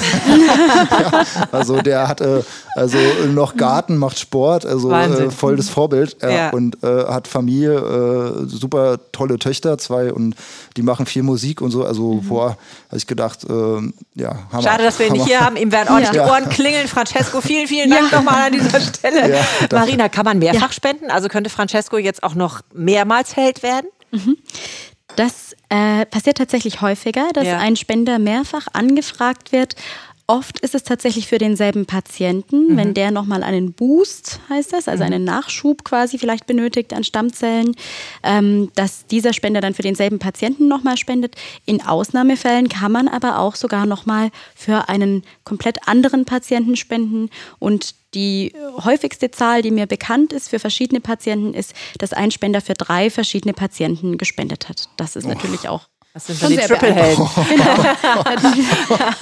also 1.51 1.81
der 1.81 2.07
hat 2.07 2.21
äh, 2.21 2.43
also 2.75 2.97
noch 3.33 3.57
Garten, 3.57 3.97
macht 3.97 4.19
Sport, 4.19 4.65
also 4.65 4.91
äh, 4.91 5.31
voll 5.31 5.55
das 5.55 5.69
Vorbild 5.69 6.17
und 6.51 6.83
äh, 6.83 7.05
hat 7.05 7.27
Familie, 7.27 7.73
äh, 7.73 8.45
super 8.45 8.99
tolle 9.11 9.39
Töchter, 9.39 9.77
zwei 9.79 10.13
und 10.13 10.35
die 10.77 10.83
machen 10.83 11.05
viel 11.07 11.23
Musik 11.23 11.61
und 11.61 11.71
so, 11.71 11.83
also 11.83 12.13
mhm 12.13 12.29
vor, 12.29 12.57
habe 12.87 12.97
ich 12.97 13.07
gedacht, 13.07 13.38
äh, 13.43 13.91
ja, 14.15 14.35
Hammer. 14.51 14.63
Schade, 14.63 14.83
dass 14.83 14.99
wir 14.99 15.07
ihn 15.07 15.13
nicht 15.13 15.25
hier 15.25 15.41
haben. 15.41 15.55
Ihm 15.55 15.71
werden 15.71 15.89
ordentlich 15.89 16.13
ja. 16.13 16.25
die 16.25 16.31
Ohren 16.31 16.49
klingeln. 16.49 16.87
Francesco, 16.87 17.41
vielen, 17.41 17.67
vielen 17.67 17.89
Dank 17.89 18.11
ja. 18.11 18.17
nochmal 18.17 18.47
an 18.47 18.53
dieser 18.53 18.79
Stelle. 18.81 19.37
Ja, 19.37 19.45
Marina, 19.71 20.09
kann 20.09 20.25
man 20.25 20.39
mehrfach 20.39 20.71
spenden? 20.71 21.11
Also 21.11 21.27
könnte 21.27 21.49
Francesco 21.49 21.97
jetzt 21.97 22.23
auch 22.23 22.35
noch 22.35 22.61
mehrmals 22.73 23.35
Held 23.35 23.63
werden? 23.63 23.87
Mhm. 24.11 24.37
Das 25.15 25.55
äh, 25.69 26.05
passiert 26.05 26.37
tatsächlich 26.37 26.81
häufiger, 26.81 27.29
dass 27.33 27.47
ein 27.47 27.75
Spender 27.75 28.19
mehrfach 28.19 28.67
angefragt 28.73 29.51
wird 29.51 29.75
Oft 30.29 30.59
ist 30.59 30.75
es 30.75 30.83
tatsächlich 30.83 31.27
für 31.27 31.39
denselben 31.39 31.87
Patienten, 31.87 32.73
mhm. 32.73 32.77
wenn 32.77 32.93
der 32.93 33.09
nochmal 33.09 33.41
einen 33.41 33.73
Boost, 33.73 34.39
heißt 34.47 34.71
das, 34.73 34.87
also 34.87 35.03
mhm. 35.03 35.13
einen 35.13 35.23
Nachschub 35.23 35.83
quasi 35.83 36.19
vielleicht 36.19 36.45
benötigt 36.45 36.93
an 36.93 37.03
Stammzellen, 37.03 37.75
ähm, 38.21 38.69
dass 38.75 39.07
dieser 39.07 39.33
Spender 39.33 39.59
dann 39.59 39.73
für 39.73 39.81
denselben 39.81 40.19
Patienten 40.19 40.67
nochmal 40.67 40.97
spendet. 40.97 41.35
In 41.65 41.83
Ausnahmefällen 41.83 42.69
kann 42.69 42.91
man 42.91 43.07
aber 43.07 43.39
auch 43.39 43.55
sogar 43.55 43.87
nochmal 43.87 44.29
für 44.53 44.87
einen 44.87 45.23
komplett 45.45 45.87
anderen 45.87 46.25
Patienten 46.25 46.75
spenden 46.75 47.31
und 47.57 47.95
die 48.13 48.53
häufigste 48.83 49.31
Zahl, 49.31 49.63
die 49.63 49.71
mir 49.71 49.87
bekannt 49.87 50.31
ist 50.31 50.49
für 50.49 50.59
verschiedene 50.59 51.01
Patienten, 51.01 51.55
ist, 51.55 51.73
dass 51.97 52.13
ein 52.13 52.29
Spender 52.29 52.61
für 52.61 52.75
drei 52.75 53.09
verschiedene 53.09 53.53
Patienten 53.53 54.19
gespendet 54.19 54.69
hat. 54.69 54.89
Das 54.95 55.15
ist 55.15 55.25
oh. 55.25 55.29
natürlich 55.29 55.67
auch 55.69 55.87
das 56.13 56.27
sind 56.27 56.39
schon 56.39 56.49
die 56.49 56.57
Triple-Helden. 56.57 57.27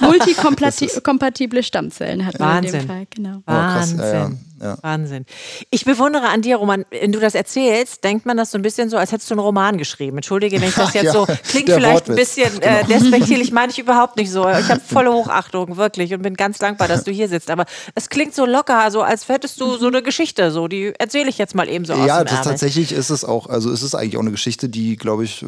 Multikompatible 0.00 1.62
Stammzellen 1.62 2.24
hat 2.24 2.38
man 2.38 2.56
Wahnsinn. 2.56 2.74
in 2.74 2.80
dem 2.80 2.88
Fall. 2.88 3.06
Genau. 3.10 3.42
Wahnsinn. 3.46 4.47
Ja, 4.60 4.66
ja. 4.66 4.68
Ja. 4.68 4.78
Wahnsinn. 4.82 5.24
Ich 5.70 5.84
bewundere 5.84 6.28
an 6.28 6.42
dir, 6.42 6.56
Roman, 6.56 6.84
wenn 6.90 7.12
du 7.12 7.20
das 7.20 7.34
erzählst, 7.34 8.04
denkt 8.04 8.26
man 8.26 8.36
das 8.36 8.50
so 8.50 8.58
ein 8.58 8.62
bisschen 8.62 8.90
so, 8.90 8.96
als 8.96 9.12
hättest 9.12 9.30
du 9.30 9.34
einen 9.34 9.40
Roman 9.40 9.78
geschrieben. 9.78 10.18
Entschuldige, 10.18 10.60
wenn 10.60 10.68
ich 10.68 10.74
das 10.74 10.94
jetzt 10.94 11.04
ja, 11.04 11.12
so 11.12 11.26
klingt 11.26 11.70
vielleicht 11.70 12.08
Wortwitz. 12.08 12.08
ein 12.08 12.16
bisschen 12.16 12.62
äh, 12.62 12.84
genau. 12.84 13.00
despektierlich, 13.00 13.52
meine 13.52 13.72
ich 13.72 13.78
überhaupt 13.78 14.16
nicht 14.16 14.30
so. 14.30 14.48
Ich 14.48 14.68
habe 14.68 14.80
volle 14.80 15.12
Hochachtung, 15.18 15.76
wirklich, 15.76 16.12
und 16.14 16.22
bin 16.22 16.34
ganz 16.34 16.58
dankbar, 16.58 16.88
dass 16.88 17.04
du 17.04 17.10
hier 17.10 17.28
sitzt. 17.28 17.50
Aber 17.50 17.64
es 17.94 18.08
klingt 18.08 18.34
so 18.34 18.46
locker, 18.46 18.90
so 18.90 19.02
als 19.02 19.28
hättest 19.28 19.60
du 19.60 19.76
so 19.76 19.86
eine 19.86 20.02
Geschichte, 20.02 20.50
so 20.50 20.68
die 20.68 20.92
erzähle 20.98 21.28
ich 21.28 21.38
jetzt 21.38 21.54
mal 21.54 21.68
eben 21.68 21.84
so 21.84 21.94
aus 21.94 22.06
Ja, 22.06 22.24
das 22.24 22.42
tatsächlich 22.42 22.92
ist 22.92 23.10
es 23.10 23.24
auch, 23.24 23.48
also 23.48 23.70
ist 23.70 23.82
es 23.82 23.94
eigentlich 23.94 24.16
auch 24.16 24.22
eine 24.22 24.30
Geschichte, 24.30 24.68
die, 24.68 24.96
glaube 24.96 25.24
ich, 25.24 25.42
äh, 25.42 25.46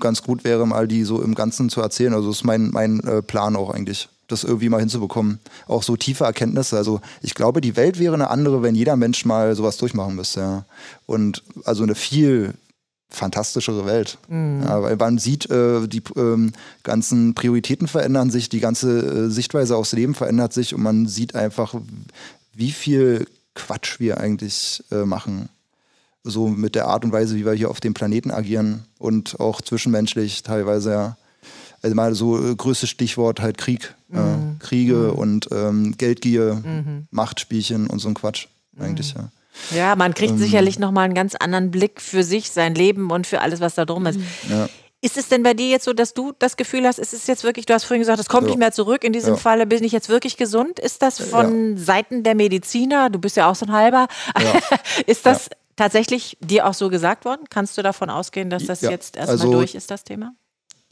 ganz 0.00 0.22
gut 0.22 0.44
wäre, 0.44 0.66
mal 0.66 0.88
die 0.88 1.04
so 1.04 1.20
im 1.22 1.34
Ganzen 1.34 1.70
zu 1.70 1.80
erzählen. 1.80 2.14
Also 2.14 2.30
ist 2.30 2.44
mein, 2.44 2.70
mein 2.70 3.00
äh, 3.00 3.22
Plan 3.22 3.56
auch 3.56 3.70
eigentlich 3.70 4.08
das 4.30 4.44
irgendwie 4.44 4.68
mal 4.68 4.80
hinzubekommen. 4.80 5.40
Auch 5.66 5.82
so 5.82 5.96
tiefe 5.96 6.24
Erkenntnisse. 6.24 6.76
Also 6.76 7.00
ich 7.22 7.34
glaube, 7.34 7.60
die 7.60 7.76
Welt 7.76 7.98
wäre 7.98 8.14
eine 8.14 8.30
andere, 8.30 8.62
wenn 8.62 8.74
jeder 8.74 8.96
Mensch 8.96 9.24
mal 9.24 9.54
sowas 9.54 9.76
durchmachen 9.76 10.16
müsste. 10.16 10.40
Ja. 10.40 10.64
Und 11.06 11.42
also 11.64 11.82
eine 11.82 11.94
viel 11.94 12.54
fantastischere 13.10 13.86
Welt. 13.86 14.18
Mhm. 14.28 14.62
Ja, 14.62 14.82
weil 14.82 14.96
man 14.96 15.18
sieht, 15.18 15.50
äh, 15.50 15.86
die 15.86 16.02
ähm, 16.16 16.52
ganzen 16.82 17.34
Prioritäten 17.34 17.88
verändern 17.88 18.30
sich, 18.30 18.48
die 18.48 18.60
ganze 18.60 19.00
äh, 19.00 19.30
Sichtweise 19.30 19.76
aufs 19.76 19.92
Leben 19.92 20.14
verändert 20.14 20.52
sich 20.52 20.74
und 20.74 20.82
man 20.82 21.06
sieht 21.06 21.34
einfach, 21.34 21.74
wie 22.54 22.70
viel 22.70 23.26
Quatsch 23.54 23.98
wir 23.98 24.18
eigentlich 24.18 24.84
äh, 24.92 25.04
machen. 25.04 25.48
So 26.22 26.48
mit 26.48 26.74
der 26.74 26.86
Art 26.86 27.04
und 27.04 27.12
Weise, 27.12 27.34
wie 27.34 27.44
wir 27.44 27.52
hier 27.52 27.70
auf 27.70 27.80
dem 27.80 27.94
Planeten 27.94 28.30
agieren 28.30 28.84
und 28.98 29.40
auch 29.40 29.60
zwischenmenschlich 29.60 30.42
teilweise 30.42 30.90
ja 30.90 31.16
also 31.82 31.94
mal 31.94 32.14
so 32.14 32.50
äh, 32.50 32.54
größtes 32.54 32.88
Stichwort 32.88 33.40
halt 33.40 33.58
Krieg. 33.58 33.94
Mhm. 34.08 34.18
Äh, 34.18 34.64
Kriege 34.64 34.94
mhm. 34.94 35.18
und 35.18 35.48
ähm, 35.52 35.94
Geldgier, 35.96 36.62
mhm. 36.64 37.06
Machtspielchen 37.10 37.86
und 37.86 37.98
so 37.98 38.08
ein 38.08 38.14
Quatsch 38.14 38.46
eigentlich, 38.78 39.14
ja. 39.14 39.30
Ja, 39.74 39.96
man 39.96 40.14
kriegt 40.14 40.32
ähm, 40.32 40.38
sicherlich 40.38 40.78
nochmal 40.78 41.04
einen 41.04 41.14
ganz 41.14 41.34
anderen 41.34 41.70
Blick 41.70 42.00
für 42.00 42.22
sich, 42.22 42.50
sein 42.50 42.74
Leben 42.74 43.10
und 43.10 43.26
für 43.26 43.40
alles, 43.40 43.60
was 43.60 43.74
da 43.74 43.84
drum 43.84 44.06
ist. 44.06 44.18
Ja. 44.48 44.68
Ist 45.02 45.16
es 45.16 45.28
denn 45.28 45.42
bei 45.42 45.54
dir 45.54 45.68
jetzt 45.68 45.84
so, 45.84 45.92
dass 45.92 46.12
du 46.12 46.32
das 46.38 46.56
Gefühl 46.56 46.86
hast, 46.86 46.98
ist 46.98 47.14
es 47.14 47.26
jetzt 47.26 47.42
wirklich, 47.42 47.66
du 47.66 47.72
hast 47.72 47.84
vorhin 47.84 48.02
gesagt, 48.02 48.20
es 48.20 48.28
kommt 48.28 48.44
ja. 48.44 48.50
nicht 48.50 48.58
mehr 48.58 48.72
zurück, 48.72 49.02
in 49.02 49.12
diesem 49.12 49.34
ja. 49.34 49.40
Falle 49.40 49.66
bin 49.66 49.82
ich 49.82 49.92
jetzt 49.92 50.08
wirklich 50.08 50.36
gesund? 50.36 50.78
Ist 50.78 51.02
das 51.02 51.18
von 51.18 51.76
ja. 51.76 51.82
Seiten 51.82 52.22
der 52.22 52.34
Mediziner, 52.34 53.08
du 53.08 53.18
bist 53.18 53.36
ja 53.36 53.50
auch 53.50 53.54
so 53.54 53.66
ein 53.66 53.72
halber, 53.72 54.08
ist 55.06 55.24
das 55.24 55.48
tatsächlich 55.76 56.36
dir 56.40 56.66
auch 56.66 56.74
so 56.74 56.90
gesagt 56.90 57.24
worden? 57.24 57.42
Kannst 57.48 57.78
du 57.78 57.82
davon 57.82 58.10
ausgehen, 58.10 58.50
dass 58.50 58.66
das 58.66 58.82
jetzt 58.82 59.16
erstmal 59.16 59.38
also, 59.38 59.52
durch 59.52 59.74
ist, 59.74 59.90
das 59.90 60.04
Thema? 60.04 60.34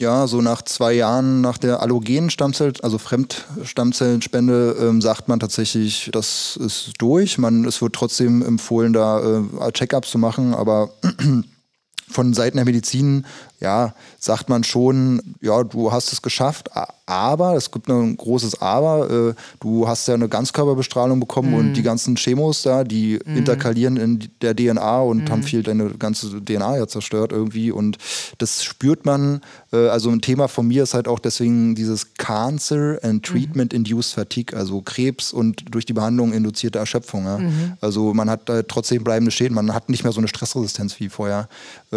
Ja, 0.01 0.29
so 0.29 0.41
nach 0.41 0.63
zwei 0.63 0.93
Jahren 0.93 1.41
nach 1.41 1.59
der 1.59 1.83
allogenen 1.83 2.31
Stammzell, 2.31 2.73
also 2.83 2.99
Fremdstammzellenspende, 2.99 4.77
ähm, 4.81 5.01
sagt 5.01 5.27
man 5.27 5.41
tatsächlich, 5.41 6.11
das 6.13 6.57
ist 6.57 6.93
durch. 6.99 7.37
Man, 7.37 7.65
es 7.65 7.83
wird 7.83 7.95
trotzdem 7.95 8.43
empfohlen, 8.43 8.93
da 8.93 9.41
äh, 9.41 9.73
Check-ups 9.73 10.13
zu 10.13 10.19
machen, 10.19 10.55
aber 10.55 10.91
von 12.09 12.33
Seiten 12.33 12.59
der 12.59 12.65
Medizin 12.65 13.27
ja, 13.61 13.95
sagt 14.21 14.49
man 14.49 14.63
schon, 14.63 15.21
ja, 15.41 15.65
du 15.65 15.91
hast 15.91 16.13
es 16.13 16.23
geschafft, 16.23 16.71
aber, 17.07 17.57
es 17.57 17.71
gibt 17.71 17.89
ein 17.89 18.17
großes 18.17 18.61
Aber, 18.61 19.11
äh, 19.11 19.35
du 19.61 19.89
hast 19.89 20.07
ja 20.09 20.15
eine 20.15 20.29
Ganzkörperbestrahlung 20.29 21.19
bekommen 21.21 21.53
mm. 21.53 21.55
und 21.55 21.73
die 21.73 21.83
ganzen 21.83 22.17
Chemos 22.17 22.63
da, 22.63 22.85
die 22.85 23.19
mm. 23.25 23.37
interkalieren 23.39 23.97
in 23.97 24.29
der 24.43 24.55
DNA 24.55 25.01
und 25.01 25.25
mm. 25.25 25.31
haben 25.31 25.43
viel 25.43 25.63
deine 25.63 25.91
ganze 25.93 26.45
DNA 26.45 26.77
ja 26.77 26.87
zerstört 26.87 27.33
irgendwie 27.33 27.73
und 27.73 27.97
das 28.37 28.63
spürt 28.63 29.07
man, 29.07 29.41
äh, 29.73 29.89
also 29.89 30.11
ein 30.11 30.21
Thema 30.21 30.49
von 30.49 30.69
mir 30.69 30.83
ist 30.83 30.93
halt 30.93 31.09
auch 31.09 31.19
deswegen 31.19 31.75
dieses 31.75 32.15
Cancer 32.15 32.99
and 33.03 33.25
Treatment-Induced 33.25 34.13
Fatigue, 34.13 34.57
also 34.57 34.83
Krebs 34.83 35.33
und 35.33 35.65
durch 35.75 35.87
die 35.87 35.95
Behandlung 35.95 36.35
induzierte 36.35 36.79
Erschöpfung. 36.79 37.25
Ja? 37.25 37.39
-hmm. 37.39 37.73
Also 37.81 38.13
man 38.13 38.29
hat 38.29 38.51
da 38.51 38.63
trotzdem 38.63 39.03
bleibende 39.03 39.31
Schäden, 39.31 39.55
man 39.55 39.73
hat 39.73 39.89
nicht 39.89 40.05
mehr 40.05 40.13
so 40.13 40.21
eine 40.21 40.29
Stressresistenz 40.29 41.01
wie 41.01 41.09
vorher. 41.09 41.49
Äh, 41.91 41.97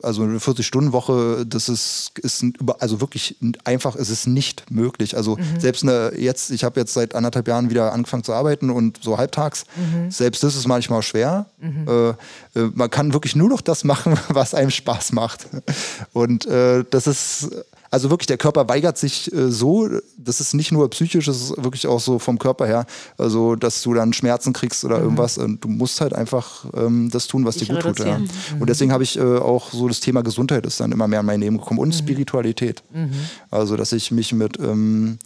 also 0.00 0.22
eine 0.22 0.38
40 0.38 0.64
Stunden 0.64 0.77
Stunden-Woche, 0.78 1.44
das 1.44 1.68
ist, 1.68 2.12
ist 2.18 2.44
also 2.78 3.00
wirklich 3.00 3.36
einfach, 3.64 3.96
es 3.96 4.10
ist 4.10 4.28
nicht 4.28 4.70
möglich. 4.70 5.16
Also 5.16 5.36
mhm. 5.36 5.58
selbst 5.58 5.82
eine, 5.82 6.12
jetzt, 6.16 6.52
ich 6.52 6.62
habe 6.62 6.78
jetzt 6.78 6.94
seit 6.94 7.16
anderthalb 7.16 7.48
Jahren 7.48 7.68
wieder 7.68 7.92
angefangen 7.92 8.22
zu 8.22 8.32
arbeiten 8.32 8.70
und 8.70 9.00
so 9.02 9.18
halbtags, 9.18 9.64
mhm. 9.74 10.10
selbst 10.10 10.44
das 10.44 10.54
ist 10.54 10.68
manchmal 10.68 11.02
schwer. 11.02 11.46
Mhm. 11.58 11.88
Äh, 11.88 12.08
äh, 12.60 12.70
man 12.74 12.90
kann 12.90 13.12
wirklich 13.12 13.34
nur 13.34 13.48
noch 13.48 13.60
das 13.60 13.82
machen, 13.82 14.14
was 14.28 14.54
einem 14.54 14.70
Spaß 14.70 15.12
macht. 15.12 15.48
Und 16.12 16.46
äh, 16.46 16.84
das 16.88 17.08
ist 17.08 17.48
also 17.90 18.10
wirklich, 18.10 18.26
der 18.26 18.36
Körper 18.36 18.68
weigert 18.68 18.98
sich 18.98 19.32
äh, 19.32 19.50
so, 19.50 19.88
das 20.16 20.40
ist 20.40 20.54
nicht 20.54 20.72
nur 20.72 20.88
psychisch, 20.90 21.26
das 21.26 21.36
ist 21.36 21.62
wirklich 21.62 21.86
auch 21.86 22.00
so 22.00 22.18
vom 22.18 22.38
Körper 22.38 22.66
her, 22.66 22.86
also 23.16 23.56
dass 23.56 23.82
du 23.82 23.94
dann 23.94 24.12
Schmerzen 24.12 24.52
kriegst 24.52 24.84
oder 24.84 24.98
mhm. 24.98 25.04
irgendwas. 25.04 25.38
Und 25.38 25.64
du 25.64 25.68
musst 25.68 26.00
halt 26.00 26.12
einfach 26.12 26.66
ähm, 26.74 27.10
das 27.10 27.26
tun, 27.26 27.44
was 27.44 27.56
ich 27.56 27.68
dir 27.68 27.74
gut 27.74 27.96
tut. 27.96 28.06
Ja. 28.06 28.18
Mhm. 28.18 28.28
Und 28.60 28.68
deswegen 28.68 28.92
habe 28.92 29.02
ich 29.02 29.18
äh, 29.18 29.22
auch 29.22 29.72
so 29.72 29.88
das 29.88 30.00
Thema 30.00 30.22
Gesundheit 30.22 30.66
ist 30.66 30.80
dann 30.80 30.92
immer 30.92 31.08
mehr 31.08 31.20
in 31.20 31.26
mein 31.26 31.40
Leben 31.40 31.58
gekommen 31.58 31.80
und 31.80 31.88
mhm. 31.88 31.92
Spiritualität. 31.92 32.82
Mhm. 32.92 33.10
Also, 33.50 33.76
dass 33.76 33.92
ich 33.92 34.10
mich 34.10 34.32
mit 34.32 34.58
ähm, 34.58 35.18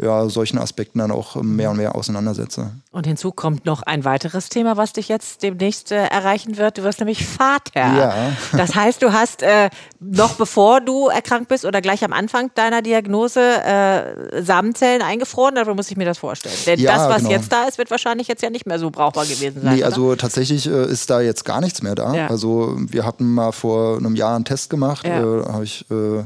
ja, 0.00 0.28
solchen 0.28 0.58
Aspekten 0.58 1.00
dann 1.00 1.10
auch 1.10 1.34
mehr 1.36 1.70
und 1.70 1.76
mehr 1.76 1.96
auseinandersetze. 1.96 2.70
Und 2.92 3.06
hinzu 3.06 3.32
kommt 3.32 3.66
noch 3.66 3.82
ein 3.82 4.04
weiteres 4.04 4.48
Thema, 4.48 4.76
was 4.76 4.92
dich 4.92 5.08
jetzt 5.08 5.42
demnächst 5.42 5.90
äh, 5.90 6.06
erreichen 6.06 6.56
wird. 6.56 6.78
Du 6.78 6.84
wirst 6.84 7.00
nämlich 7.00 7.26
Vater. 7.26 7.74
Ja. 7.74 8.32
Das 8.52 8.76
heißt, 8.76 9.02
du 9.02 9.12
hast 9.12 9.42
äh, 9.42 9.70
noch 9.98 10.34
bevor 10.34 10.80
du 10.80 11.08
erkrankt 11.08 11.48
bist 11.48 11.64
oder 11.64 11.80
gleich 11.80 12.04
am 12.04 12.12
Anfang 12.12 12.50
deiner 12.54 12.80
Diagnose 12.80 13.40
äh, 13.40 14.42
Samenzellen 14.42 15.02
eingefroren. 15.02 15.56
Darüber 15.56 15.74
muss 15.74 15.90
ich 15.90 15.96
mir 15.96 16.04
das 16.04 16.18
vorstellen. 16.18 16.54
Denn 16.66 16.78
ja, 16.78 16.96
das, 16.96 17.08
was 17.08 17.18
genau. 17.18 17.30
jetzt 17.30 17.52
da 17.52 17.64
ist, 17.64 17.78
wird 17.78 17.90
wahrscheinlich 17.90 18.28
jetzt 18.28 18.42
ja 18.42 18.50
nicht 18.50 18.66
mehr 18.66 18.78
so 18.78 18.90
brauchbar 18.90 19.26
gewesen 19.26 19.62
sein. 19.62 19.76
Nee, 19.76 19.82
also 19.82 20.14
tatsächlich 20.14 20.68
äh, 20.68 20.86
ist 20.86 21.10
da 21.10 21.20
jetzt 21.20 21.44
gar 21.44 21.60
nichts 21.60 21.82
mehr 21.82 21.96
da. 21.96 22.14
Ja. 22.14 22.26
Also 22.28 22.76
wir 22.78 23.04
hatten 23.04 23.34
mal 23.34 23.50
vor 23.50 23.96
einem 23.96 24.14
Jahr 24.14 24.36
einen 24.36 24.44
Test 24.44 24.70
gemacht. 24.70 25.04
Ja. 25.04 25.18
Äh, 25.18 25.44
habe 25.52 25.64
ich 25.64 25.84
äh, 25.90 26.24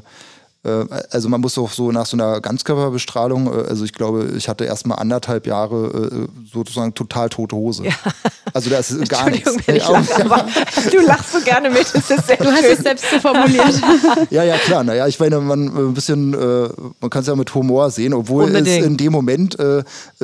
also 1.11 1.29
man 1.29 1.41
muss 1.41 1.59
auch 1.59 1.73
so 1.73 1.91
nach 1.91 2.07
so 2.07 2.17
einer 2.17 2.41
Ganzkörperbestrahlung, 2.41 3.49
äh, 3.49 3.69
also 3.69 3.85
ich 3.85 3.93
glaube, 3.93 4.33
ich 4.37 4.49
hatte 4.49 4.65
erst 4.65 4.87
mal 4.87 4.95
anderthalb 4.95 5.47
Jahre 5.49 5.87
äh, 6.13 6.29
sozusagen 6.53 6.95
total 6.95 7.29
tote 7.31 7.57
Hose. 7.57 7.85
Ja. 7.85 7.93
Also 8.53 8.71
da 8.71 8.79
ist 8.79 8.97
gar 9.09 9.29
nichts. 9.29 9.57
Wenn 9.67 9.77
ich 9.77 9.89
lache, 9.89 10.25
aber 10.25 10.47
du 10.91 11.01
lachst 11.01 11.33
so 11.33 11.41
gerne 11.41 11.69
mit. 11.69 11.93
Das 11.93 12.09
ist 12.09 12.27
sehr 12.27 12.37
du 12.37 12.51
hast 12.51 12.65
es 12.65 12.79
selbst 12.79 13.05
so 13.11 13.19
formuliert. 13.19 13.81
ja, 14.31 14.45
ja, 14.45 14.57
klar. 14.59 14.85
Naja, 14.85 15.09
ich 15.09 15.19
meine, 15.19 15.41
man 15.41 15.67
ein 15.67 15.95
bisschen, 15.95 16.31
man 16.31 17.11
kann 17.11 17.23
es 17.23 17.27
ja 17.27 17.35
mit 17.35 17.53
Humor 17.55 17.91
sehen, 17.91 18.15
obwohl 18.15 18.45
Unbedingt. 18.45 18.69
es 18.69 18.87
in 18.87 18.97
dem 18.97 19.13
Moment 19.13 19.57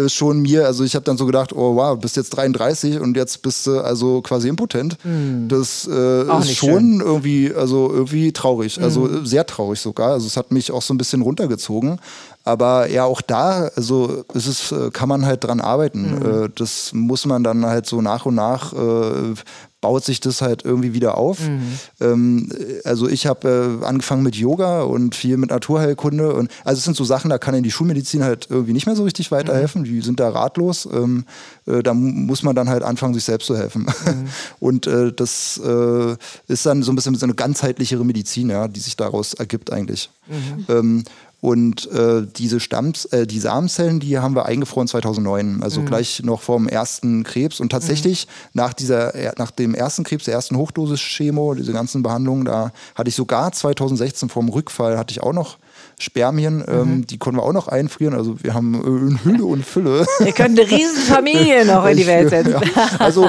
schon 0.06 0.40
mir, 0.40 0.66
also 0.66 0.84
ich 0.84 0.94
habe 0.94 1.04
dann 1.04 1.16
so 1.16 1.26
gedacht, 1.26 1.52
oh 1.52 1.74
wow, 1.74 1.98
bist 1.98 2.16
jetzt 2.16 2.30
33 2.30 3.00
und 3.00 3.16
jetzt 3.16 3.42
bist 3.42 3.66
du 3.66 3.80
also 3.80 4.22
quasi 4.22 4.48
impotent. 4.48 4.96
Mhm. 5.04 5.48
Das 5.48 5.84
ist 5.86 6.54
schon 6.54 6.68
schön. 6.68 7.00
irgendwie, 7.00 7.52
also 7.54 7.90
irgendwie 7.92 8.32
traurig, 8.32 8.80
also 8.80 9.00
mhm. 9.00 9.26
sehr 9.26 9.46
traurig 9.46 9.80
sogar. 9.80 10.12
Also 10.12 10.27
es 10.28 10.36
hat 10.36 10.52
mich 10.52 10.70
auch 10.70 10.82
so 10.82 10.94
ein 10.94 10.98
bisschen 10.98 11.22
runtergezogen. 11.22 12.00
Aber 12.44 12.88
ja, 12.88 13.04
auch 13.04 13.20
da, 13.20 13.68
also 13.76 14.24
ist 14.32 14.46
es, 14.46 14.72
äh, 14.72 14.90
kann 14.90 15.08
man 15.08 15.26
halt 15.26 15.44
dran 15.44 15.60
arbeiten. 15.60 16.18
Mhm. 16.18 16.44
Äh, 16.44 16.48
das 16.54 16.92
muss 16.94 17.26
man 17.26 17.42
dann 17.42 17.66
halt 17.66 17.86
so 17.86 18.00
nach 18.00 18.24
und 18.26 18.36
nach 18.36 18.72
äh, 18.72 19.34
baut 19.80 20.04
sich 20.04 20.20
das 20.20 20.42
halt 20.42 20.64
irgendwie 20.64 20.92
wieder 20.92 21.16
auf. 21.16 21.40
Mhm. 21.40 21.78
Ähm, 22.00 22.52
also 22.84 23.08
ich 23.08 23.26
habe 23.26 23.80
äh, 23.80 23.84
angefangen 23.84 24.22
mit 24.22 24.34
Yoga 24.34 24.82
und 24.82 25.14
viel 25.14 25.36
mit 25.36 25.50
Naturheilkunde 25.50 26.32
und 26.34 26.50
also 26.64 26.78
es 26.78 26.84
sind 26.84 26.96
so 26.96 27.04
Sachen, 27.04 27.30
da 27.30 27.38
kann 27.38 27.54
in 27.54 27.62
die 27.62 27.70
Schulmedizin 27.70 28.24
halt 28.24 28.48
irgendwie 28.50 28.72
nicht 28.72 28.86
mehr 28.86 28.96
so 28.96 29.04
richtig 29.04 29.30
weiterhelfen. 29.30 29.82
Mhm. 29.82 29.86
Die 29.86 30.00
sind 30.00 30.18
da 30.18 30.30
ratlos. 30.30 30.88
Ähm, 30.92 31.24
äh, 31.66 31.82
da 31.82 31.94
muss 31.94 32.42
man 32.42 32.56
dann 32.56 32.68
halt 32.68 32.82
anfangen, 32.82 33.14
sich 33.14 33.24
selbst 33.24 33.46
zu 33.46 33.56
helfen. 33.56 33.82
Mhm. 33.82 34.28
Und 34.60 34.86
äh, 34.86 35.12
das 35.12 35.60
äh, 35.64 36.16
ist 36.48 36.66
dann 36.66 36.82
so 36.82 36.90
ein 36.90 36.96
bisschen 36.96 37.14
so 37.14 37.26
eine 37.26 37.34
ganzheitlichere 37.34 38.04
Medizin, 38.04 38.50
ja, 38.50 38.66
die 38.66 38.80
sich 38.80 38.96
daraus 38.96 39.34
ergibt 39.34 39.72
eigentlich. 39.72 40.10
Mhm. 40.26 40.66
Ähm, 40.68 41.04
und 41.40 41.90
äh, 41.92 42.26
diese 42.26 42.58
Stamms, 42.58 43.04
äh, 43.06 43.26
die 43.26 43.38
Samenzellen, 43.38 44.00
die 44.00 44.18
haben 44.18 44.34
wir 44.34 44.46
eingefroren 44.46 44.88
2009, 44.88 45.62
also 45.62 45.80
mhm. 45.80 45.86
gleich 45.86 46.22
noch 46.24 46.40
vor 46.40 46.56
dem 46.58 46.68
ersten 46.68 47.22
Krebs. 47.22 47.60
Und 47.60 47.70
tatsächlich 47.70 48.26
mhm. 48.26 48.30
nach 48.54 48.72
dieser, 48.72 49.12
nach 49.38 49.52
dem 49.52 49.74
ersten 49.74 50.02
Krebs, 50.02 50.24
der 50.24 50.34
ersten 50.34 50.56
Hochdosis-Chemo, 50.56 51.54
diese 51.54 51.72
ganzen 51.72 52.02
Behandlungen, 52.02 52.44
da 52.44 52.72
hatte 52.96 53.08
ich 53.08 53.14
sogar 53.14 53.52
2016 53.52 54.28
vor 54.28 54.42
dem 54.42 54.48
Rückfall 54.48 54.98
hatte 54.98 55.12
ich 55.12 55.22
auch 55.22 55.32
noch 55.32 55.58
Spermien, 56.00 56.64
ähm, 56.68 57.06
die 57.06 57.18
konnten 57.18 57.38
wir 57.38 57.44
auch 57.44 57.52
noch 57.52 57.68
einfrieren. 57.68 58.14
Also 58.14 58.36
wir 58.42 58.54
haben 58.54 58.74
äh, 58.74 59.10
in 59.10 59.24
Hülle 59.24 59.44
und 59.44 59.64
Fülle. 59.64 60.06
Ihr 60.20 60.32
könnt 60.32 60.58
eine 60.58 60.70
riesen 60.70 61.02
Familie 61.02 61.64
noch 61.64 61.86
in 61.86 61.96
die 61.96 62.06
Welt 62.08 62.30
setzen. 62.30 62.52
Ja, 62.52 62.90
also 62.98 63.28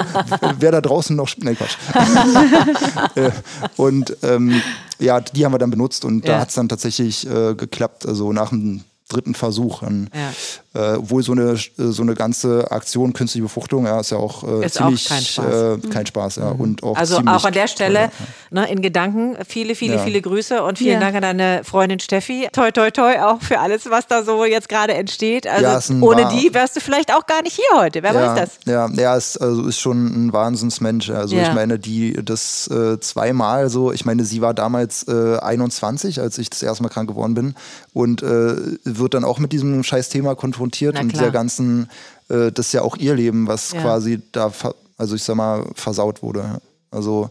wer 0.59 0.71
da 0.71 0.81
draußen 0.81 1.15
noch, 1.15 1.29
nein 1.37 1.57
Quatsch. 1.57 1.77
Äh, 3.15 3.31
und 3.77 4.15
ähm, 4.23 4.61
ja, 4.99 5.19
die 5.19 5.45
haben 5.45 5.53
wir 5.53 5.59
dann 5.59 5.71
benutzt 5.71 6.05
und 6.05 6.25
ja. 6.25 6.33
da 6.33 6.41
hat 6.41 6.49
es 6.49 6.55
dann 6.55 6.69
tatsächlich 6.69 7.27
äh, 7.27 7.55
geklappt. 7.55 8.05
Also 8.05 8.31
nach 8.33 8.49
dem 8.49 8.83
dritten 9.09 9.33
Versuch. 9.33 9.81
Dann, 9.81 10.09
ja. 10.13 10.31
Äh, 10.79 10.97
obwohl 10.97 11.23
so 11.23 11.33
eine, 11.33 11.57
so 11.77 12.01
eine 12.01 12.15
ganze 12.15 12.71
Aktion 12.71 13.13
künstliche 13.13 13.43
Befruchtung, 13.43 13.85
ja, 13.85 13.99
ist 13.99 14.11
ja 14.11 14.17
auch 14.17 14.43
äh, 14.43 14.65
ist 14.65 14.75
ziemlich 14.75 15.05
auch 15.05 15.09
kein 15.09 15.23
Spaß. 15.23 15.45
Äh, 15.45 15.87
kein 15.89 16.05
Spaß 16.05 16.35
ja. 16.37 16.53
Mhm. 16.53 16.59
Und 16.59 16.83
auch 16.83 16.95
also 16.95 17.17
auch 17.17 17.45
an 17.45 17.53
der 17.53 17.67
Stelle 17.67 17.99
toll, 17.99 18.27
ne, 18.51 18.71
in 18.71 18.81
Gedanken 18.81 19.35
viele, 19.47 19.75
viele, 19.75 19.95
ja. 19.95 20.03
viele 20.03 20.21
Grüße 20.21 20.63
und 20.63 20.77
vielen 20.77 21.01
Dank 21.01 21.15
an 21.15 21.21
deine 21.21 21.61
Freundin 21.63 21.99
Steffi. 21.99 22.47
Toi, 22.53 22.71
toi, 22.71 22.91
toi, 22.91 23.19
auch 23.19 23.41
für 23.41 23.59
alles, 23.59 23.89
was 23.89 24.07
da 24.07 24.23
so 24.23 24.45
jetzt 24.45 24.69
gerade 24.69 24.93
entsteht. 24.93 25.47
Also 25.47 25.93
ohne 26.01 26.29
die 26.29 26.53
wärst 26.53 26.75
du 26.75 26.79
vielleicht 26.79 27.13
auch 27.13 27.25
gar 27.25 27.41
nicht 27.41 27.55
hier 27.55 27.79
heute. 27.79 28.03
Wer 28.03 28.15
weiß 28.15 28.35
das? 28.35 28.49
Ja, 28.65 28.89
ja, 28.93 29.15
ist, 29.15 29.37
also 29.37 29.67
ist 29.67 29.79
schon 29.79 30.27
ein 30.27 30.33
Wahnsinnsmensch. 30.33 31.09
Also 31.09 31.35
ich 31.35 31.53
meine, 31.53 31.79
die 31.79 32.13
das 32.23 32.67
äh, 32.67 32.99
zweimal 32.99 33.69
so, 33.69 33.91
ich 33.91 34.05
meine, 34.05 34.23
sie 34.23 34.41
war 34.41 34.53
damals 34.53 35.07
21, 35.07 36.17
äh, 36.17 36.21
als 36.21 36.37
ich 36.37 36.49
das 36.49 36.63
erste 36.63 36.83
Mal 36.83 36.89
krank 36.89 37.09
geworden 37.09 37.33
bin 37.33 37.55
und 37.93 38.23
äh, 38.23 38.55
wird 38.83 39.13
dann 39.13 39.23
auch 39.23 39.39
mit 39.39 39.51
diesem 39.51 39.83
scheiß 39.83 40.09
Thema 40.09 40.35
konfrontiert 40.35 40.68
und 40.71 41.11
dieser 41.11 41.31
ganzen, 41.31 41.89
äh, 42.29 42.51
das 42.51 42.67
ist 42.67 42.73
ja 42.73 42.81
auch 42.81 42.97
ihr 42.97 43.15
Leben, 43.15 43.47
was 43.47 43.71
ja. 43.71 43.81
quasi 43.81 44.21
da, 44.31 44.51
also 44.97 45.15
ich 45.15 45.23
sag 45.23 45.35
mal, 45.35 45.65
versaut 45.75 46.21
wurde. 46.21 46.61
Also 46.91 47.29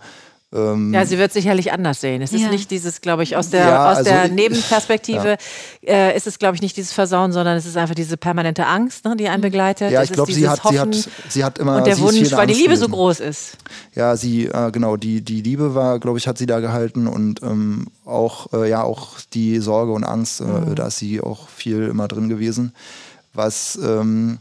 ähm, 0.50 0.94
ja, 0.94 1.04
sie 1.04 1.18
wird 1.18 1.30
sicherlich 1.30 1.72
anders 1.72 2.00
sehen. 2.00 2.22
Es 2.22 2.32
ist 2.32 2.40
ja. 2.40 2.48
nicht 2.48 2.70
dieses, 2.70 3.02
glaube 3.02 3.22
ich, 3.22 3.36
aus 3.36 3.50
der, 3.50 3.66
ja, 3.66 3.90
aus 3.90 3.98
also 3.98 4.10
der 4.10 4.28
Nebenperspektive 4.28 5.36
ja. 5.82 5.92
äh, 5.92 6.16
ist 6.16 6.26
es, 6.26 6.38
glaube 6.38 6.54
ich, 6.54 6.62
nicht 6.62 6.74
dieses 6.74 6.92
Versauen, 6.92 7.32
sondern 7.32 7.58
es 7.58 7.66
ist 7.66 7.76
einfach 7.76 7.94
diese 7.94 8.16
permanente 8.16 8.66
Angst, 8.66 9.04
ne, 9.04 9.14
die 9.14 9.28
einen 9.28 9.42
begleitet. 9.42 9.90
Ja, 9.90 10.02
ich 10.02 10.10
glaube, 10.10 10.32
sie 10.32 10.48
hat, 10.48 10.62
sie, 10.66 10.80
hat, 10.80 11.08
sie 11.28 11.44
hat 11.44 11.58
immer. 11.58 11.76
Und 11.76 11.86
der 11.86 11.98
Wunsch, 11.98 12.32
weil 12.32 12.46
die 12.46 12.54
Liebe 12.54 12.68
gewesen. 12.68 12.80
so 12.80 12.88
groß 12.88 13.20
ist. 13.20 13.58
Ja, 13.94 14.16
sie, 14.16 14.46
äh, 14.46 14.70
genau, 14.70 14.96
die, 14.96 15.20
die 15.20 15.42
Liebe 15.42 15.74
war, 15.74 15.98
glaube 15.98 16.16
ich, 16.16 16.26
hat 16.26 16.38
sie 16.38 16.46
da 16.46 16.60
gehalten 16.60 17.08
und 17.08 17.42
ähm, 17.42 17.88
auch, 18.06 18.50
äh, 18.54 18.70
ja, 18.70 18.82
auch 18.82 19.20
die 19.34 19.58
Sorge 19.58 19.92
und 19.92 20.04
Angst, 20.04 20.40
äh, 20.40 20.44
mhm. 20.44 20.74
da 20.76 20.86
ist 20.86 20.96
sie 20.96 21.20
auch 21.20 21.46
viel 21.50 21.88
immer 21.88 22.08
drin 22.08 22.30
gewesen. 22.30 22.72
Was, 23.38 23.78
ähm, 23.80 24.38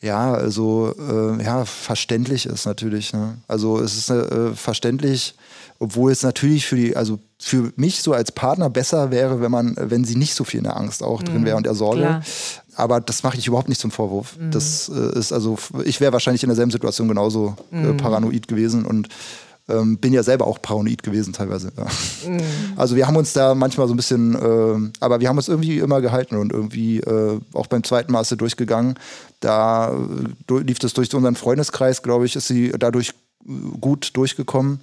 ja, 0.00 0.34
also 0.34 0.92
äh, 0.98 1.44
ja, 1.44 1.64
verständlich 1.64 2.46
ist 2.46 2.66
natürlich. 2.66 3.12
Ne? 3.12 3.36
Also 3.46 3.78
es 3.78 3.96
ist 3.96 4.10
äh, 4.10 4.52
verständlich, 4.54 5.36
obwohl 5.78 6.10
es 6.10 6.24
natürlich 6.24 6.66
für 6.66 6.74
die, 6.74 6.96
also 6.96 7.20
für 7.38 7.72
mich 7.76 8.02
so 8.02 8.12
als 8.12 8.32
Partner 8.32 8.68
besser 8.68 9.12
wäre, 9.12 9.40
wenn 9.40 9.52
man, 9.52 9.76
wenn 9.78 10.04
sie 10.04 10.16
nicht 10.16 10.34
so 10.34 10.42
viel 10.42 10.58
in 10.58 10.64
der 10.64 10.76
Angst 10.76 11.04
auch 11.04 11.20
mhm, 11.20 11.26
drin 11.26 11.44
wäre 11.44 11.56
und 11.56 11.66
der 11.66 11.76
Sorge. 11.76 12.00
Klar. 12.00 12.22
Aber 12.74 13.00
das 13.00 13.22
mache 13.22 13.38
ich 13.38 13.46
überhaupt 13.46 13.68
nicht 13.68 13.80
zum 13.80 13.92
Vorwurf. 13.92 14.36
Mhm. 14.36 14.50
Das 14.50 14.88
äh, 14.88 15.18
ist 15.18 15.32
also, 15.32 15.56
ich 15.84 16.00
wäre 16.00 16.12
wahrscheinlich 16.12 16.42
in 16.42 16.48
derselben 16.48 16.72
Situation 16.72 17.06
genauso 17.06 17.54
äh, 17.70 17.76
mhm. 17.76 17.96
paranoid 17.96 18.48
gewesen 18.48 18.84
und 18.84 19.08
ähm, 19.68 19.98
bin 19.98 20.12
ja 20.12 20.22
selber 20.22 20.46
auch 20.46 20.60
paranoid 20.60 21.02
gewesen 21.02 21.32
teilweise. 21.32 21.72
Ja. 21.76 21.86
Mhm. 22.28 22.40
Also 22.76 22.96
wir 22.96 23.06
haben 23.06 23.16
uns 23.16 23.32
da 23.32 23.54
manchmal 23.54 23.86
so 23.86 23.94
ein 23.94 23.96
bisschen, 23.96 24.34
äh, 24.34 24.90
aber 25.00 25.20
wir 25.20 25.28
haben 25.28 25.36
uns 25.36 25.48
irgendwie 25.48 25.78
immer 25.78 26.00
gehalten 26.00 26.36
und 26.36 26.52
irgendwie 26.52 27.00
äh, 27.00 27.40
auch 27.52 27.66
beim 27.66 27.84
zweiten 27.84 28.12
sie 28.24 28.36
durchgegangen. 28.36 28.98
Da 29.40 29.92
äh, 30.50 30.58
lief 30.58 30.78
das 30.78 30.94
durch 30.94 31.14
unseren 31.14 31.36
Freundeskreis, 31.36 32.02
glaube 32.02 32.26
ich, 32.26 32.36
ist 32.36 32.48
sie 32.48 32.72
dadurch 32.78 33.10
äh, 33.46 33.52
gut 33.80 34.10
durchgekommen. 34.14 34.80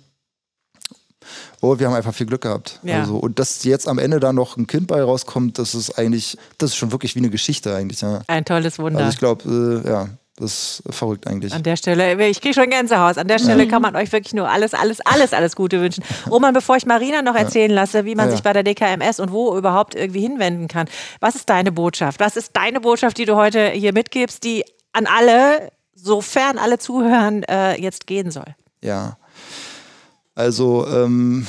Oh, 1.61 1.77
wir 1.77 1.87
haben 1.87 1.93
einfach 1.93 2.13
viel 2.13 2.25
Glück 2.25 2.41
gehabt. 2.41 2.79
Ja. 2.83 3.01
Also, 3.01 3.17
und 3.17 3.39
dass 3.39 3.63
jetzt 3.63 3.87
am 3.87 3.99
Ende 3.99 4.19
da 4.19 4.31
noch 4.31 4.57
ein 4.57 4.67
Kind 4.67 4.87
bei 4.87 5.01
rauskommt, 5.01 5.59
das 5.59 5.75
ist 5.75 5.97
eigentlich, 5.99 6.37
das 6.57 6.71
ist 6.71 6.77
schon 6.77 6.91
wirklich 6.91 7.15
wie 7.15 7.19
eine 7.19 7.29
Geschichte 7.29 7.75
eigentlich. 7.75 8.01
Ja. 8.01 8.21
Ein 8.27 8.45
tolles 8.45 8.79
Wunder. 8.79 8.99
Also 8.99 9.11
ich 9.11 9.19
glaube, 9.19 9.83
äh, 9.85 9.89
ja, 9.89 10.09
das 10.39 10.81
ist 10.85 10.95
verrückt 10.95 11.27
eigentlich. 11.27 11.53
An 11.53 11.63
der 11.63 11.75
Stelle, 11.75 12.27
ich 12.27 12.39
kriege 12.39 12.53
schon 12.53 12.69
Gänsehaus. 12.69 13.17
An 13.17 13.27
der 13.27 13.39
Stelle 13.39 13.67
kann 13.67 13.81
man 13.81 13.95
euch 13.95 14.11
wirklich 14.11 14.33
nur 14.33 14.49
alles, 14.49 14.73
alles, 14.73 15.01
alles, 15.01 15.33
alles 15.33 15.55
Gute 15.55 15.81
wünschen. 15.81 16.03
Roman, 16.29 16.53
bevor 16.53 16.77
ich 16.77 16.85
Marina 16.85 17.21
noch 17.21 17.35
erzählen 17.35 17.71
lasse, 17.71 18.05
wie 18.05 18.15
man 18.15 18.27
ja. 18.27 18.31
sich 18.31 18.43
bei 18.43 18.53
der 18.53 18.63
DKMS 18.63 19.19
und 19.19 19.31
wo 19.31 19.57
überhaupt 19.57 19.95
irgendwie 19.95 20.21
hinwenden 20.21 20.67
kann. 20.67 20.87
Was 21.19 21.35
ist 21.35 21.49
deine 21.49 21.71
Botschaft? 21.71 22.19
Was 22.19 22.37
ist 22.37 22.51
deine 22.53 22.79
Botschaft, 22.79 23.17
die 23.17 23.25
du 23.25 23.35
heute 23.35 23.69
hier 23.69 23.93
mitgibst, 23.93 24.43
die 24.43 24.63
an 24.93 25.05
alle, 25.05 25.71
sofern 25.93 26.57
alle 26.57 26.79
zuhören, 26.79 27.43
äh, 27.43 27.79
jetzt 27.79 28.07
gehen 28.07 28.31
soll? 28.31 28.55
Ja. 28.81 29.17
Also, 30.35 30.87
ähm, 30.87 31.45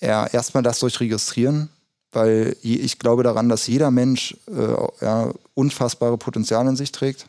ja, 0.00 0.26
erstmal 0.26 0.64
das 0.64 0.80
durchregistrieren 0.80 1.70
weil 2.12 2.56
ich 2.62 2.98
glaube 2.98 3.22
daran, 3.22 3.48
dass 3.48 3.66
jeder 3.66 3.90
Mensch 3.90 4.36
äh, 4.48 5.04
ja, 5.04 5.32
unfassbare 5.54 6.18
Potenzial 6.18 6.66
in 6.68 6.76
sich 6.76 6.92
trägt. 6.92 7.26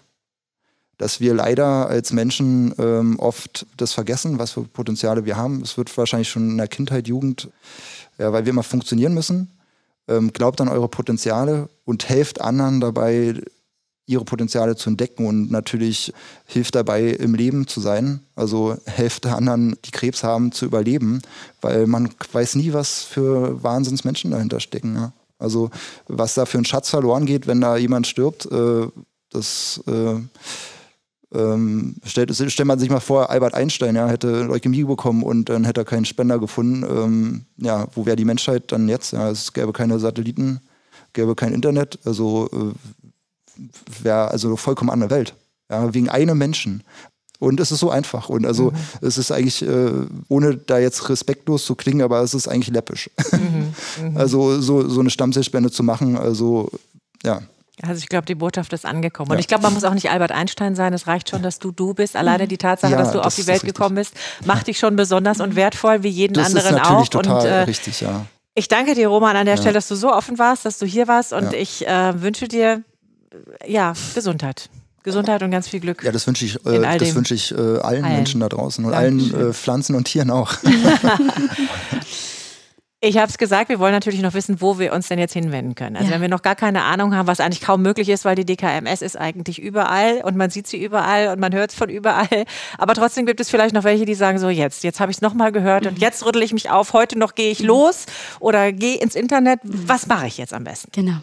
Dass 0.97 1.19
wir 1.19 1.33
leider 1.33 1.87
als 1.87 2.13
Menschen 2.13 2.73
ähm, 2.77 3.17
oft 3.19 3.65
das 3.77 3.93
vergessen, 3.93 4.37
was 4.39 4.51
für 4.51 4.61
Potenziale 4.61 5.25
wir 5.25 5.37
haben. 5.37 5.61
Es 5.61 5.77
wird 5.77 5.95
wahrscheinlich 5.97 6.29
schon 6.29 6.51
in 6.51 6.57
der 6.57 6.67
Kindheit, 6.67 7.07
Jugend, 7.07 7.49
ja, 8.17 8.31
weil 8.31 8.45
wir 8.45 8.51
immer 8.51 8.63
funktionieren 8.63 9.13
müssen. 9.13 9.49
Ähm, 10.07 10.33
glaubt 10.33 10.61
an 10.61 10.67
eure 10.67 10.89
Potenziale 10.89 11.69
und 11.85 12.09
helft 12.09 12.41
anderen 12.41 12.79
dabei, 12.79 13.41
ihre 14.05 14.25
Potenziale 14.25 14.75
zu 14.75 14.89
entdecken 14.89 15.25
und 15.25 15.49
natürlich 15.49 16.13
hilft 16.45 16.75
dabei, 16.75 17.09
im 17.09 17.35
Leben 17.35 17.67
zu 17.67 17.79
sein. 17.79 18.19
Also 18.35 18.77
helft 18.85 19.25
anderen, 19.25 19.77
die 19.85 19.91
Krebs 19.91 20.23
haben, 20.23 20.51
zu 20.51 20.65
überleben, 20.65 21.21
weil 21.61 21.87
man 21.87 22.09
weiß 22.31 22.55
nie, 22.55 22.73
was 22.73 23.03
für 23.03 23.63
Wahnsinnsmenschen 23.63 24.31
dahinter 24.31 24.59
stecken. 24.59 24.95
Ja. 24.95 25.13
Also 25.39 25.69
was 26.07 26.33
da 26.33 26.45
für 26.45 26.57
ein 26.57 26.65
Schatz 26.65 26.89
verloren 26.89 27.25
geht, 27.25 27.47
wenn 27.47 27.61
da 27.61 27.77
jemand 27.77 28.07
stirbt, 28.07 28.45
äh, 28.51 28.87
das 29.29 29.81
äh, 29.87 30.15
ähm, 31.33 31.95
stellt, 32.05 32.33
stellt 32.35 32.67
man 32.67 32.79
sich 32.79 32.89
mal 32.89 32.99
vor, 32.99 33.29
Albert 33.29 33.53
Einstein 33.53 33.95
ja, 33.95 34.07
hätte 34.07 34.43
Leukämie 34.43 34.83
bekommen 34.83 35.23
und 35.23 35.49
dann 35.49 35.63
hätte 35.63 35.81
er 35.81 35.85
keinen 35.85 36.05
Spender 36.05 36.39
gefunden. 36.39 36.83
Ähm, 36.83 37.45
ja, 37.57 37.87
wo 37.93 38.05
wäre 38.05 38.15
die 38.15 38.25
Menschheit 38.25 38.71
dann 38.71 38.87
jetzt? 38.87 39.13
Ja, 39.13 39.29
es 39.29 39.53
gäbe 39.53 39.73
keine 39.73 39.99
Satelliten, 39.99 40.59
gäbe 41.13 41.35
kein 41.35 41.53
Internet. 41.53 41.99
Also 42.05 42.49
äh, 42.53 43.02
wäre 44.01 44.29
also 44.29 44.47
eine 44.49 44.57
vollkommen 44.57 44.89
andere 44.89 45.09
Welt. 45.09 45.35
Ja, 45.69 45.93
wegen 45.93 46.09
einem 46.09 46.37
Menschen. 46.37 46.83
Und 47.39 47.59
es 47.59 47.71
ist 47.71 47.79
so 47.79 47.89
einfach. 47.89 48.29
Und 48.29 48.45
also 48.45 48.71
mhm. 48.71 48.77
es 49.01 49.17
ist 49.17 49.31
eigentlich, 49.31 49.61
äh, 49.67 49.91
ohne 50.29 50.55
da 50.55 50.77
jetzt 50.77 51.09
respektlos 51.09 51.65
zu 51.65 51.75
klingen, 51.75 52.01
aber 52.01 52.21
es 52.21 52.33
ist 52.33 52.47
eigentlich 52.47 52.73
läppisch. 52.73 53.09
Mhm. 53.31 53.73
Mhm. 54.01 54.17
Also 54.17 54.59
so, 54.59 54.87
so 54.87 54.99
eine 55.01 55.09
Stammzellspende 55.09 55.69
zu 55.69 55.83
machen, 55.83 56.17
also 56.17 56.69
ja. 57.23 57.41
Also 57.81 57.99
ich 57.99 58.07
glaube, 58.07 58.25
die 58.25 58.35
Botschaft 58.35 58.71
ist 58.73 58.85
angekommen. 58.85 59.31
Und 59.31 59.37
ja. 59.37 59.39
ich 59.39 59.47
glaube, 59.47 59.63
man 59.63 59.73
muss 59.73 59.83
auch 59.83 59.93
nicht 59.93 60.09
Albert 60.09 60.31
Einstein 60.31 60.75
sein. 60.75 60.93
Es 60.93 61.05
reicht 61.05 61.29
schon, 61.29 61.41
dass 61.43 61.59
du 61.59 61.71
du 61.71 61.93
bist. 61.93 62.15
Alleine 62.15 62.47
die 62.47 62.57
Tatsache, 62.57 62.91
ja, 62.91 62.97
dass 62.97 63.11
du 63.11 63.17
das 63.17 63.27
auf 63.27 63.35
die 63.35 63.47
Welt 63.47 63.63
gekommen 63.63 63.95
bist, 63.95 64.13
macht 64.45 64.67
dich 64.67 64.79
schon 64.79 64.95
besonders 64.95 65.39
und 65.41 65.55
wertvoll, 65.55 66.03
wie 66.03 66.09
jeden 66.09 66.33
das 66.33 66.47
anderen 66.47 66.67
ist 66.67 66.71
natürlich 66.73 67.07
auch. 67.07 67.07
Total 67.07 67.39
und, 67.41 67.45
äh, 67.45 67.59
richtig, 67.63 68.01
ja. 68.01 68.25
Ich 68.55 68.67
danke 68.67 68.93
dir, 68.93 69.07
Roman, 69.07 69.35
an 69.35 69.45
der 69.45 69.55
ja. 69.55 69.61
Stelle, 69.61 69.73
dass 69.73 69.87
du 69.87 69.95
so 69.95 70.13
offen 70.13 70.37
warst, 70.37 70.65
dass 70.65 70.77
du 70.77 70.85
hier 70.85 71.07
warst. 71.07 71.33
Und 71.33 71.53
ich 71.53 71.87
äh, 71.87 72.21
wünsche 72.21 72.47
dir 72.47 72.83
ja, 73.65 73.93
Gesundheit. 74.15 74.69
Gesundheit 75.03 75.43
und 75.43 75.51
ganz 75.51 75.67
viel 75.67 75.81
Glück. 75.81 76.03
Ja, 76.03 76.11
das 76.11 76.25
wünsche 76.27 76.45
ich, 76.45 76.65
äh, 76.65 76.97
das 76.97 77.13
wünsche 77.13 77.33
ich 77.33 77.51
äh, 77.51 77.55
allen, 77.55 78.05
allen, 78.05 78.15
Menschen 78.15 78.39
da 78.39 78.47
draußen 78.47 78.85
und 78.85 78.91
Dankeschön. 78.91 79.35
allen 79.35 79.49
äh, 79.49 79.53
Pflanzen 79.53 79.95
und 79.95 80.05
Tieren 80.05 80.31
auch. 80.31 80.53
Ich 83.05 83.17
habe 83.17 83.29
es 83.29 83.37
gesagt, 83.37 83.67
wir 83.67 83.79
wollen 83.79 83.91
natürlich 83.91 84.21
noch 84.21 84.33
wissen, 84.33 84.61
wo 84.61 84.79
wir 84.79 84.93
uns 84.93 85.09
denn 85.09 85.19
jetzt 85.19 85.33
hinwenden 85.33 85.75
können. 85.75 85.97
Also 85.97 86.07
ja. 86.07 86.13
wenn 86.13 86.21
wir 86.21 86.29
noch 86.29 86.41
gar 86.41 86.55
keine 86.55 86.83
Ahnung 86.83 87.13
haben, 87.13 87.27
was 87.27 87.41
eigentlich 87.41 87.59
kaum 87.59 87.81
möglich 87.81 88.07
ist, 88.07 88.23
weil 88.23 88.35
die 88.35 88.45
DKMS 88.45 89.01
ist 89.01 89.17
eigentlich 89.19 89.61
überall 89.61 90.21
und 90.23 90.37
man 90.37 90.49
sieht 90.49 90.67
sie 90.67 90.81
überall 90.81 91.27
und 91.27 91.37
man 91.41 91.53
hört 91.53 91.71
es 91.71 91.75
von 91.75 91.89
überall. 91.89 92.45
Aber 92.77 92.93
trotzdem 92.93 93.25
gibt 93.25 93.41
es 93.41 93.49
vielleicht 93.49 93.75
noch 93.75 93.83
welche, 93.83 94.05
die 94.05 94.13
sagen 94.13 94.39
so, 94.39 94.47
jetzt, 94.47 94.85
jetzt 94.85 95.01
habe 95.01 95.11
ich 95.11 95.17
es 95.17 95.21
nochmal 95.21 95.51
gehört 95.51 95.85
und 95.85 95.95
mhm. 95.95 95.99
jetzt 95.99 96.25
rüttel 96.25 96.43
ich 96.43 96.53
mich 96.53 96.69
auf, 96.69 96.93
heute 96.93 97.19
noch 97.19 97.35
gehe 97.35 97.51
ich 97.51 97.59
mhm. 97.59 97.67
los 97.67 98.05
oder 98.39 98.71
gehe 98.71 98.95
ins 98.95 99.15
Internet. 99.15 99.59
Was 99.63 100.07
mache 100.07 100.27
ich 100.27 100.37
jetzt 100.37 100.53
am 100.53 100.63
besten? 100.63 100.89
Genau. 100.93 101.17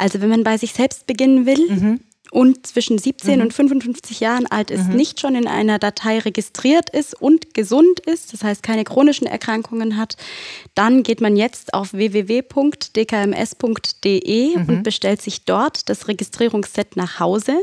Also 0.00 0.20
wenn 0.20 0.30
man 0.30 0.42
bei 0.44 0.56
sich 0.56 0.72
selbst 0.72 1.06
beginnen 1.06 1.46
will 1.46 1.70
mhm. 1.70 2.00
und 2.30 2.66
zwischen 2.66 2.98
17 2.98 3.36
mhm. 3.36 3.42
und 3.42 3.54
55 3.54 4.20
Jahren 4.20 4.46
alt 4.46 4.70
ist, 4.70 4.88
mhm. 4.88 4.96
nicht 4.96 5.20
schon 5.20 5.34
in 5.34 5.46
einer 5.46 5.78
Datei 5.78 6.18
registriert 6.18 6.90
ist 6.90 7.14
und 7.20 7.54
gesund 7.54 8.00
ist, 8.00 8.32
das 8.32 8.42
heißt 8.42 8.62
keine 8.62 8.84
chronischen 8.84 9.26
Erkrankungen 9.26 9.96
hat, 9.96 10.16
dann 10.74 11.02
geht 11.02 11.20
man 11.20 11.36
jetzt 11.36 11.74
auf 11.74 11.92
www.dkms.de 11.92 12.44
und 14.54 14.68
mhm. 14.68 14.82
bestellt 14.82 15.20
sich 15.20 15.44
dort 15.44 15.88
das 15.88 16.08
Registrierungsset 16.08 16.96
nach 16.96 17.20
Hause. 17.20 17.62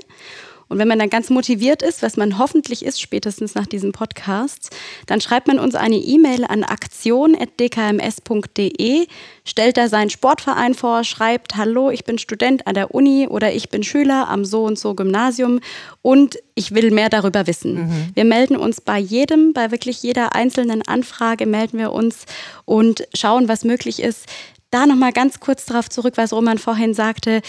Und 0.70 0.80
wenn 0.80 0.88
man 0.88 1.00
dann 1.00 1.10
ganz 1.10 1.30
motiviert 1.30 1.82
ist, 1.82 2.04
was 2.04 2.16
man 2.18 2.38
hoffentlich 2.38 2.86
ist, 2.86 3.02
spätestens 3.02 3.56
nach 3.56 3.68
diesem 3.68 3.92
Podcast, 3.92 4.70
dann 5.06 5.20
schreibt 5.22 5.48
man 5.48 5.60
uns 5.60 5.76
eine 5.76 5.98
E-Mail 5.98 6.46
an 6.46 6.64
aktion.dkms.de, 6.64 9.08
stellt 9.46 9.78
da 9.78 9.88
seinen 9.88 10.10
Sportverein 10.10 10.74
vor, 10.74 11.04
schreibt, 11.04 11.56
hallo, 11.56 11.90
ich 11.90 12.06
bin 12.06 12.18
Student 12.18 12.66
an 12.68 12.74
der 12.74 12.94
Uni 12.94 13.28
oder 13.28 13.54
ich 13.54 13.70
bin 13.70 13.84
Schüler 13.84 14.28
am 14.30 14.46
so 14.46 14.64
und 14.66 14.80
so 14.80 14.94
Gymnasium 14.94 15.60
und 16.02 16.38
ich 16.56 16.74
will 16.74 16.92
mehr 16.92 17.10
darüber 17.10 17.48
wissen. 17.48 17.76
Mhm. 17.76 18.10
Wir 18.14 18.26
melden 18.26 18.58
uns 18.58 18.82
bei 18.82 18.98
jedem, 18.98 19.54
bei 19.54 19.72
wirklich 19.72 20.04
jeder 20.04 20.36
einzelnen 20.36 20.82
Anfrage 20.82 21.46
melden 21.46 21.78
wir 21.78 21.92
uns 21.92 22.26
und 22.66 23.08
schauen, 23.14 23.48
was 23.48 23.64
möglich 23.64 24.02
ist 24.02 24.26
da 24.70 24.86
nochmal 24.86 25.14
ganz 25.14 25.40
kurz 25.40 25.66
darauf 25.66 25.90
zurück, 25.90 26.14
was 26.18 26.34
Roman 26.34 26.58
vorhin 26.58 26.94
sagte. 26.94 27.42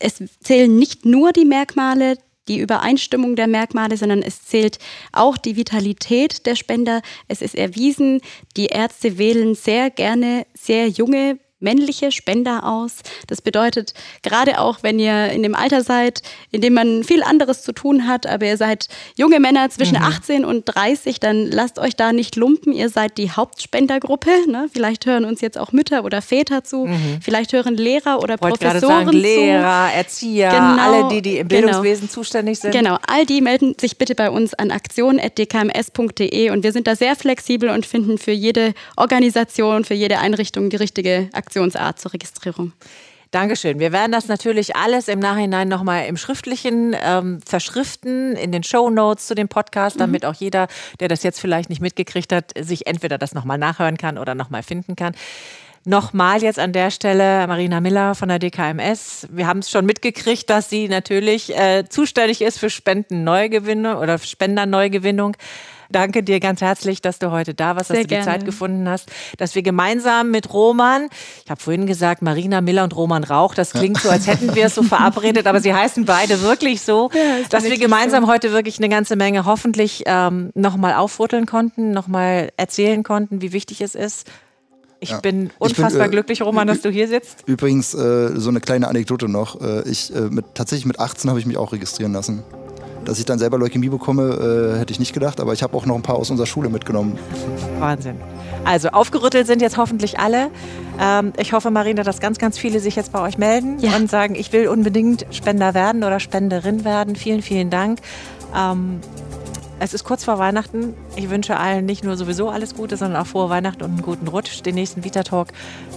Es 0.00 0.22
zählen 0.40 0.76
nicht 0.76 1.04
nur 1.04 1.32
die 1.32 1.44
Merkmale, 1.44 2.18
die 2.48 2.58
Übereinstimmung 2.58 3.36
der 3.36 3.46
Merkmale, 3.46 3.96
sondern 3.96 4.22
es 4.22 4.44
zählt 4.44 4.78
auch 5.12 5.36
die 5.36 5.56
Vitalität 5.56 6.46
der 6.46 6.56
Spender. 6.56 7.02
Es 7.28 7.42
ist 7.42 7.54
erwiesen, 7.54 8.20
die 8.56 8.66
Ärzte 8.66 9.18
wählen 9.18 9.54
sehr 9.54 9.90
gerne 9.90 10.46
sehr 10.54 10.88
junge 10.88 11.38
männliche 11.60 12.12
Spender 12.12 12.64
aus. 12.64 12.98
Das 13.26 13.42
bedeutet, 13.42 13.94
gerade 14.22 14.60
auch 14.60 14.78
wenn 14.82 14.98
ihr 14.98 15.30
in 15.30 15.42
dem 15.42 15.54
Alter 15.54 15.82
seid, 15.82 16.22
in 16.52 16.60
dem 16.60 16.74
man 16.74 17.02
viel 17.02 17.22
anderes 17.22 17.62
zu 17.62 17.72
tun 17.72 18.06
hat, 18.06 18.26
aber 18.26 18.46
ihr 18.46 18.56
seid 18.56 18.88
junge 19.16 19.40
Männer 19.40 19.68
zwischen 19.70 19.98
mhm. 19.98 20.04
18 20.04 20.44
und 20.44 20.64
30, 20.66 21.18
dann 21.20 21.50
lasst 21.50 21.78
euch 21.78 21.96
da 21.96 22.12
nicht 22.12 22.36
lumpen. 22.36 22.72
Ihr 22.72 22.88
seid 22.88 23.18
die 23.18 23.30
Hauptspendergruppe. 23.30 24.30
Ne? 24.48 24.68
Vielleicht 24.72 25.06
hören 25.06 25.24
uns 25.24 25.40
jetzt 25.40 25.58
auch 25.58 25.72
Mütter 25.72 26.04
oder 26.04 26.22
Väter 26.22 26.62
zu. 26.62 26.86
Mhm. 26.86 27.18
Vielleicht 27.20 27.52
hören 27.52 27.76
Lehrer 27.76 28.22
oder 28.22 28.40
Wollte 28.40 28.58
Professoren 28.58 29.06
sagen, 29.06 29.16
Lehrer, 29.16 29.92
Erzieher, 29.92 30.50
genau, 30.50 30.82
alle, 30.82 31.08
die, 31.08 31.22
die 31.22 31.38
im 31.38 31.48
genau. 31.48 31.62
Bildungswesen 31.62 32.02
genau. 32.02 32.12
zuständig 32.12 32.60
sind. 32.60 32.72
Genau, 32.72 32.98
all 33.06 33.26
die 33.26 33.40
melden 33.40 33.74
sich 33.80 33.98
bitte 33.98 34.14
bei 34.14 34.30
uns 34.30 34.54
an 34.54 34.70
aktion.dkms.de 34.70 36.50
und 36.50 36.62
wir 36.62 36.72
sind 36.72 36.86
da 36.86 36.94
sehr 36.94 37.16
flexibel 37.16 37.70
und 37.70 37.84
finden 37.84 38.18
für 38.18 38.30
jede 38.30 38.74
Organisation, 38.96 39.84
für 39.84 39.94
jede 39.94 40.18
Einrichtung 40.18 40.70
die 40.70 40.76
richtige 40.76 41.28
Aktion. 41.32 41.47
Aktionsart 41.48 41.98
zur 41.98 42.12
Registrierung. 42.12 42.72
Dankeschön. 43.30 43.78
Wir 43.78 43.90
werden 43.90 44.12
das 44.12 44.28
natürlich 44.28 44.76
alles 44.76 45.08
im 45.08 45.18
Nachhinein 45.18 45.66
nochmal 45.66 46.04
im 46.06 46.18
Schriftlichen 46.18 46.94
ähm, 47.02 47.40
verschriften, 47.40 48.36
in 48.36 48.52
den 48.52 48.62
Show 48.62 48.90
Notes 48.90 49.26
zu 49.26 49.34
dem 49.34 49.48
Podcast, 49.48 49.96
mhm. 49.96 50.00
damit 50.00 50.26
auch 50.26 50.34
jeder, 50.34 50.68
der 51.00 51.08
das 51.08 51.22
jetzt 51.22 51.40
vielleicht 51.40 51.70
nicht 51.70 51.80
mitgekriegt 51.80 52.32
hat, 52.32 52.52
sich 52.58 52.86
entweder 52.86 53.16
das 53.16 53.32
nochmal 53.32 53.56
nachhören 53.56 53.96
kann 53.96 54.18
oder 54.18 54.34
nochmal 54.34 54.62
finden 54.62 54.94
kann. 54.94 55.14
Nochmal 55.86 56.42
jetzt 56.42 56.58
an 56.58 56.74
der 56.74 56.90
Stelle 56.90 57.46
Marina 57.46 57.80
Miller 57.80 58.14
von 58.14 58.28
der 58.28 58.38
DKMS. 58.38 59.26
Wir 59.30 59.46
haben 59.46 59.60
es 59.60 59.70
schon 59.70 59.86
mitgekriegt, 59.86 60.50
dass 60.50 60.68
sie 60.68 60.88
natürlich 60.88 61.56
äh, 61.56 61.84
zuständig 61.88 62.42
ist 62.42 62.58
für 62.58 62.68
Spendenneugewinnung 62.68 63.96
oder 63.96 64.18
Spenderneugewinnung. 64.18 65.34
Danke 65.90 66.22
dir 66.22 66.38
ganz 66.40 66.60
herzlich, 66.60 67.00
dass 67.00 67.18
du 67.18 67.30
heute 67.30 67.54
da 67.54 67.76
warst, 67.76 67.88
Sehr 67.88 67.96
dass 67.96 68.02
du 68.04 68.08
gerne. 68.08 68.24
die 68.24 68.30
Zeit 68.30 68.44
gefunden 68.44 68.88
hast, 68.88 69.10
dass 69.38 69.54
wir 69.54 69.62
gemeinsam 69.62 70.30
mit 70.30 70.52
Roman, 70.52 71.08
ich 71.44 71.50
habe 71.50 71.60
vorhin 71.60 71.86
gesagt, 71.86 72.20
Marina 72.20 72.60
Miller 72.60 72.84
und 72.84 72.94
Roman 72.94 73.24
Rauch, 73.24 73.54
das 73.54 73.72
klingt 73.72 73.98
so, 73.98 74.10
als 74.10 74.26
hätten 74.26 74.54
wir 74.54 74.66
es 74.66 74.74
so 74.74 74.82
verabredet, 74.84 75.46
aber 75.46 75.60
sie 75.60 75.72
heißen 75.72 76.04
beide 76.04 76.42
wirklich 76.42 76.82
so, 76.82 77.10
ja, 77.14 77.20
dass 77.48 77.64
wir 77.64 77.78
gemeinsam 77.78 78.26
so. 78.26 78.32
heute 78.32 78.52
wirklich 78.52 78.78
eine 78.78 78.88
ganze 78.88 79.16
Menge 79.16 79.46
hoffentlich 79.46 80.02
ähm, 80.06 80.50
nochmal 80.54 80.94
aufrütteln 80.94 81.46
konnten, 81.46 81.92
nochmal 81.92 82.50
erzählen 82.56 83.02
konnten, 83.02 83.40
wie 83.40 83.52
wichtig 83.52 83.80
es 83.80 83.94
ist. 83.94 84.26
Ich 85.00 85.10
ja. 85.10 85.20
bin 85.20 85.50
unfassbar 85.58 85.90
ich 85.90 85.98
bin, 85.98 86.02
äh, 86.02 86.08
glücklich, 86.10 86.42
Roman, 86.42 86.66
dass 86.66 86.80
du 86.80 86.90
hier 86.90 87.08
sitzt. 87.08 87.44
Übrigens, 87.46 87.94
äh, 87.94 88.32
so 88.34 88.50
eine 88.50 88.60
kleine 88.60 88.88
Anekdote 88.88 89.28
noch. 89.28 89.60
Äh, 89.60 89.88
ich, 89.88 90.14
äh, 90.14 90.22
mit, 90.22 90.54
tatsächlich 90.54 90.86
mit 90.86 90.98
18 90.98 91.30
habe 91.30 91.38
ich 91.38 91.46
mich 91.46 91.56
auch 91.56 91.72
registrieren 91.72 92.12
lassen. 92.12 92.42
Dass 93.08 93.18
ich 93.18 93.24
dann 93.24 93.38
selber 93.38 93.56
Leukämie 93.56 93.88
bekomme, 93.88 94.74
äh, 94.74 94.78
hätte 94.78 94.92
ich 94.92 94.98
nicht 94.98 95.14
gedacht, 95.14 95.40
aber 95.40 95.54
ich 95.54 95.62
habe 95.62 95.74
auch 95.74 95.86
noch 95.86 95.94
ein 95.94 96.02
paar 96.02 96.16
aus 96.16 96.30
unserer 96.30 96.46
Schule 96.46 96.68
mitgenommen. 96.68 97.18
Wahnsinn. 97.78 98.16
Also 98.66 98.90
aufgerüttelt 98.90 99.46
sind 99.46 99.62
jetzt 99.62 99.78
hoffentlich 99.78 100.18
alle. 100.18 100.50
Ähm, 101.00 101.32
ich 101.38 101.54
hoffe, 101.54 101.70
Marina, 101.70 102.02
dass 102.02 102.20
ganz, 102.20 102.36
ganz 102.36 102.58
viele 102.58 102.80
sich 102.80 102.96
jetzt 102.96 103.10
bei 103.10 103.22
euch 103.22 103.38
melden 103.38 103.78
ja. 103.78 103.96
und 103.96 104.10
sagen, 104.10 104.34
ich 104.34 104.52
will 104.52 104.68
unbedingt 104.68 105.24
Spender 105.30 105.72
werden 105.72 106.04
oder 106.04 106.20
Spenderin 106.20 106.84
werden. 106.84 107.16
Vielen, 107.16 107.40
vielen 107.40 107.70
Dank. 107.70 108.00
Ähm, 108.54 109.00
es 109.80 109.94
ist 109.94 110.04
kurz 110.04 110.24
vor 110.24 110.38
Weihnachten. 110.38 110.92
Ich 111.16 111.30
wünsche 111.30 111.56
allen 111.56 111.86
nicht 111.86 112.04
nur 112.04 112.18
sowieso 112.18 112.50
alles 112.50 112.74
Gute, 112.74 112.98
sondern 112.98 113.22
auch 113.22 113.26
frohe 113.26 113.48
Weihnachten 113.48 113.84
und 113.84 113.92
einen 113.92 114.02
guten 114.02 114.28
Rutsch. 114.28 114.60
Den 114.66 114.74
nächsten 114.74 115.02
Vita 115.02 115.22
Talk 115.22 115.48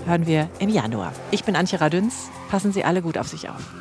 hören 0.06 0.28
wir 0.28 0.48
im 0.60 0.70
Januar. 0.70 1.12
Ich 1.32 1.44
bin 1.44 1.58
Antje 1.58 1.82
Radüns. 1.82 2.30
Passen 2.50 2.72
Sie 2.72 2.86
alle 2.86 3.02
gut 3.02 3.18
auf 3.18 3.28
sich 3.28 3.50
auf. 3.50 3.81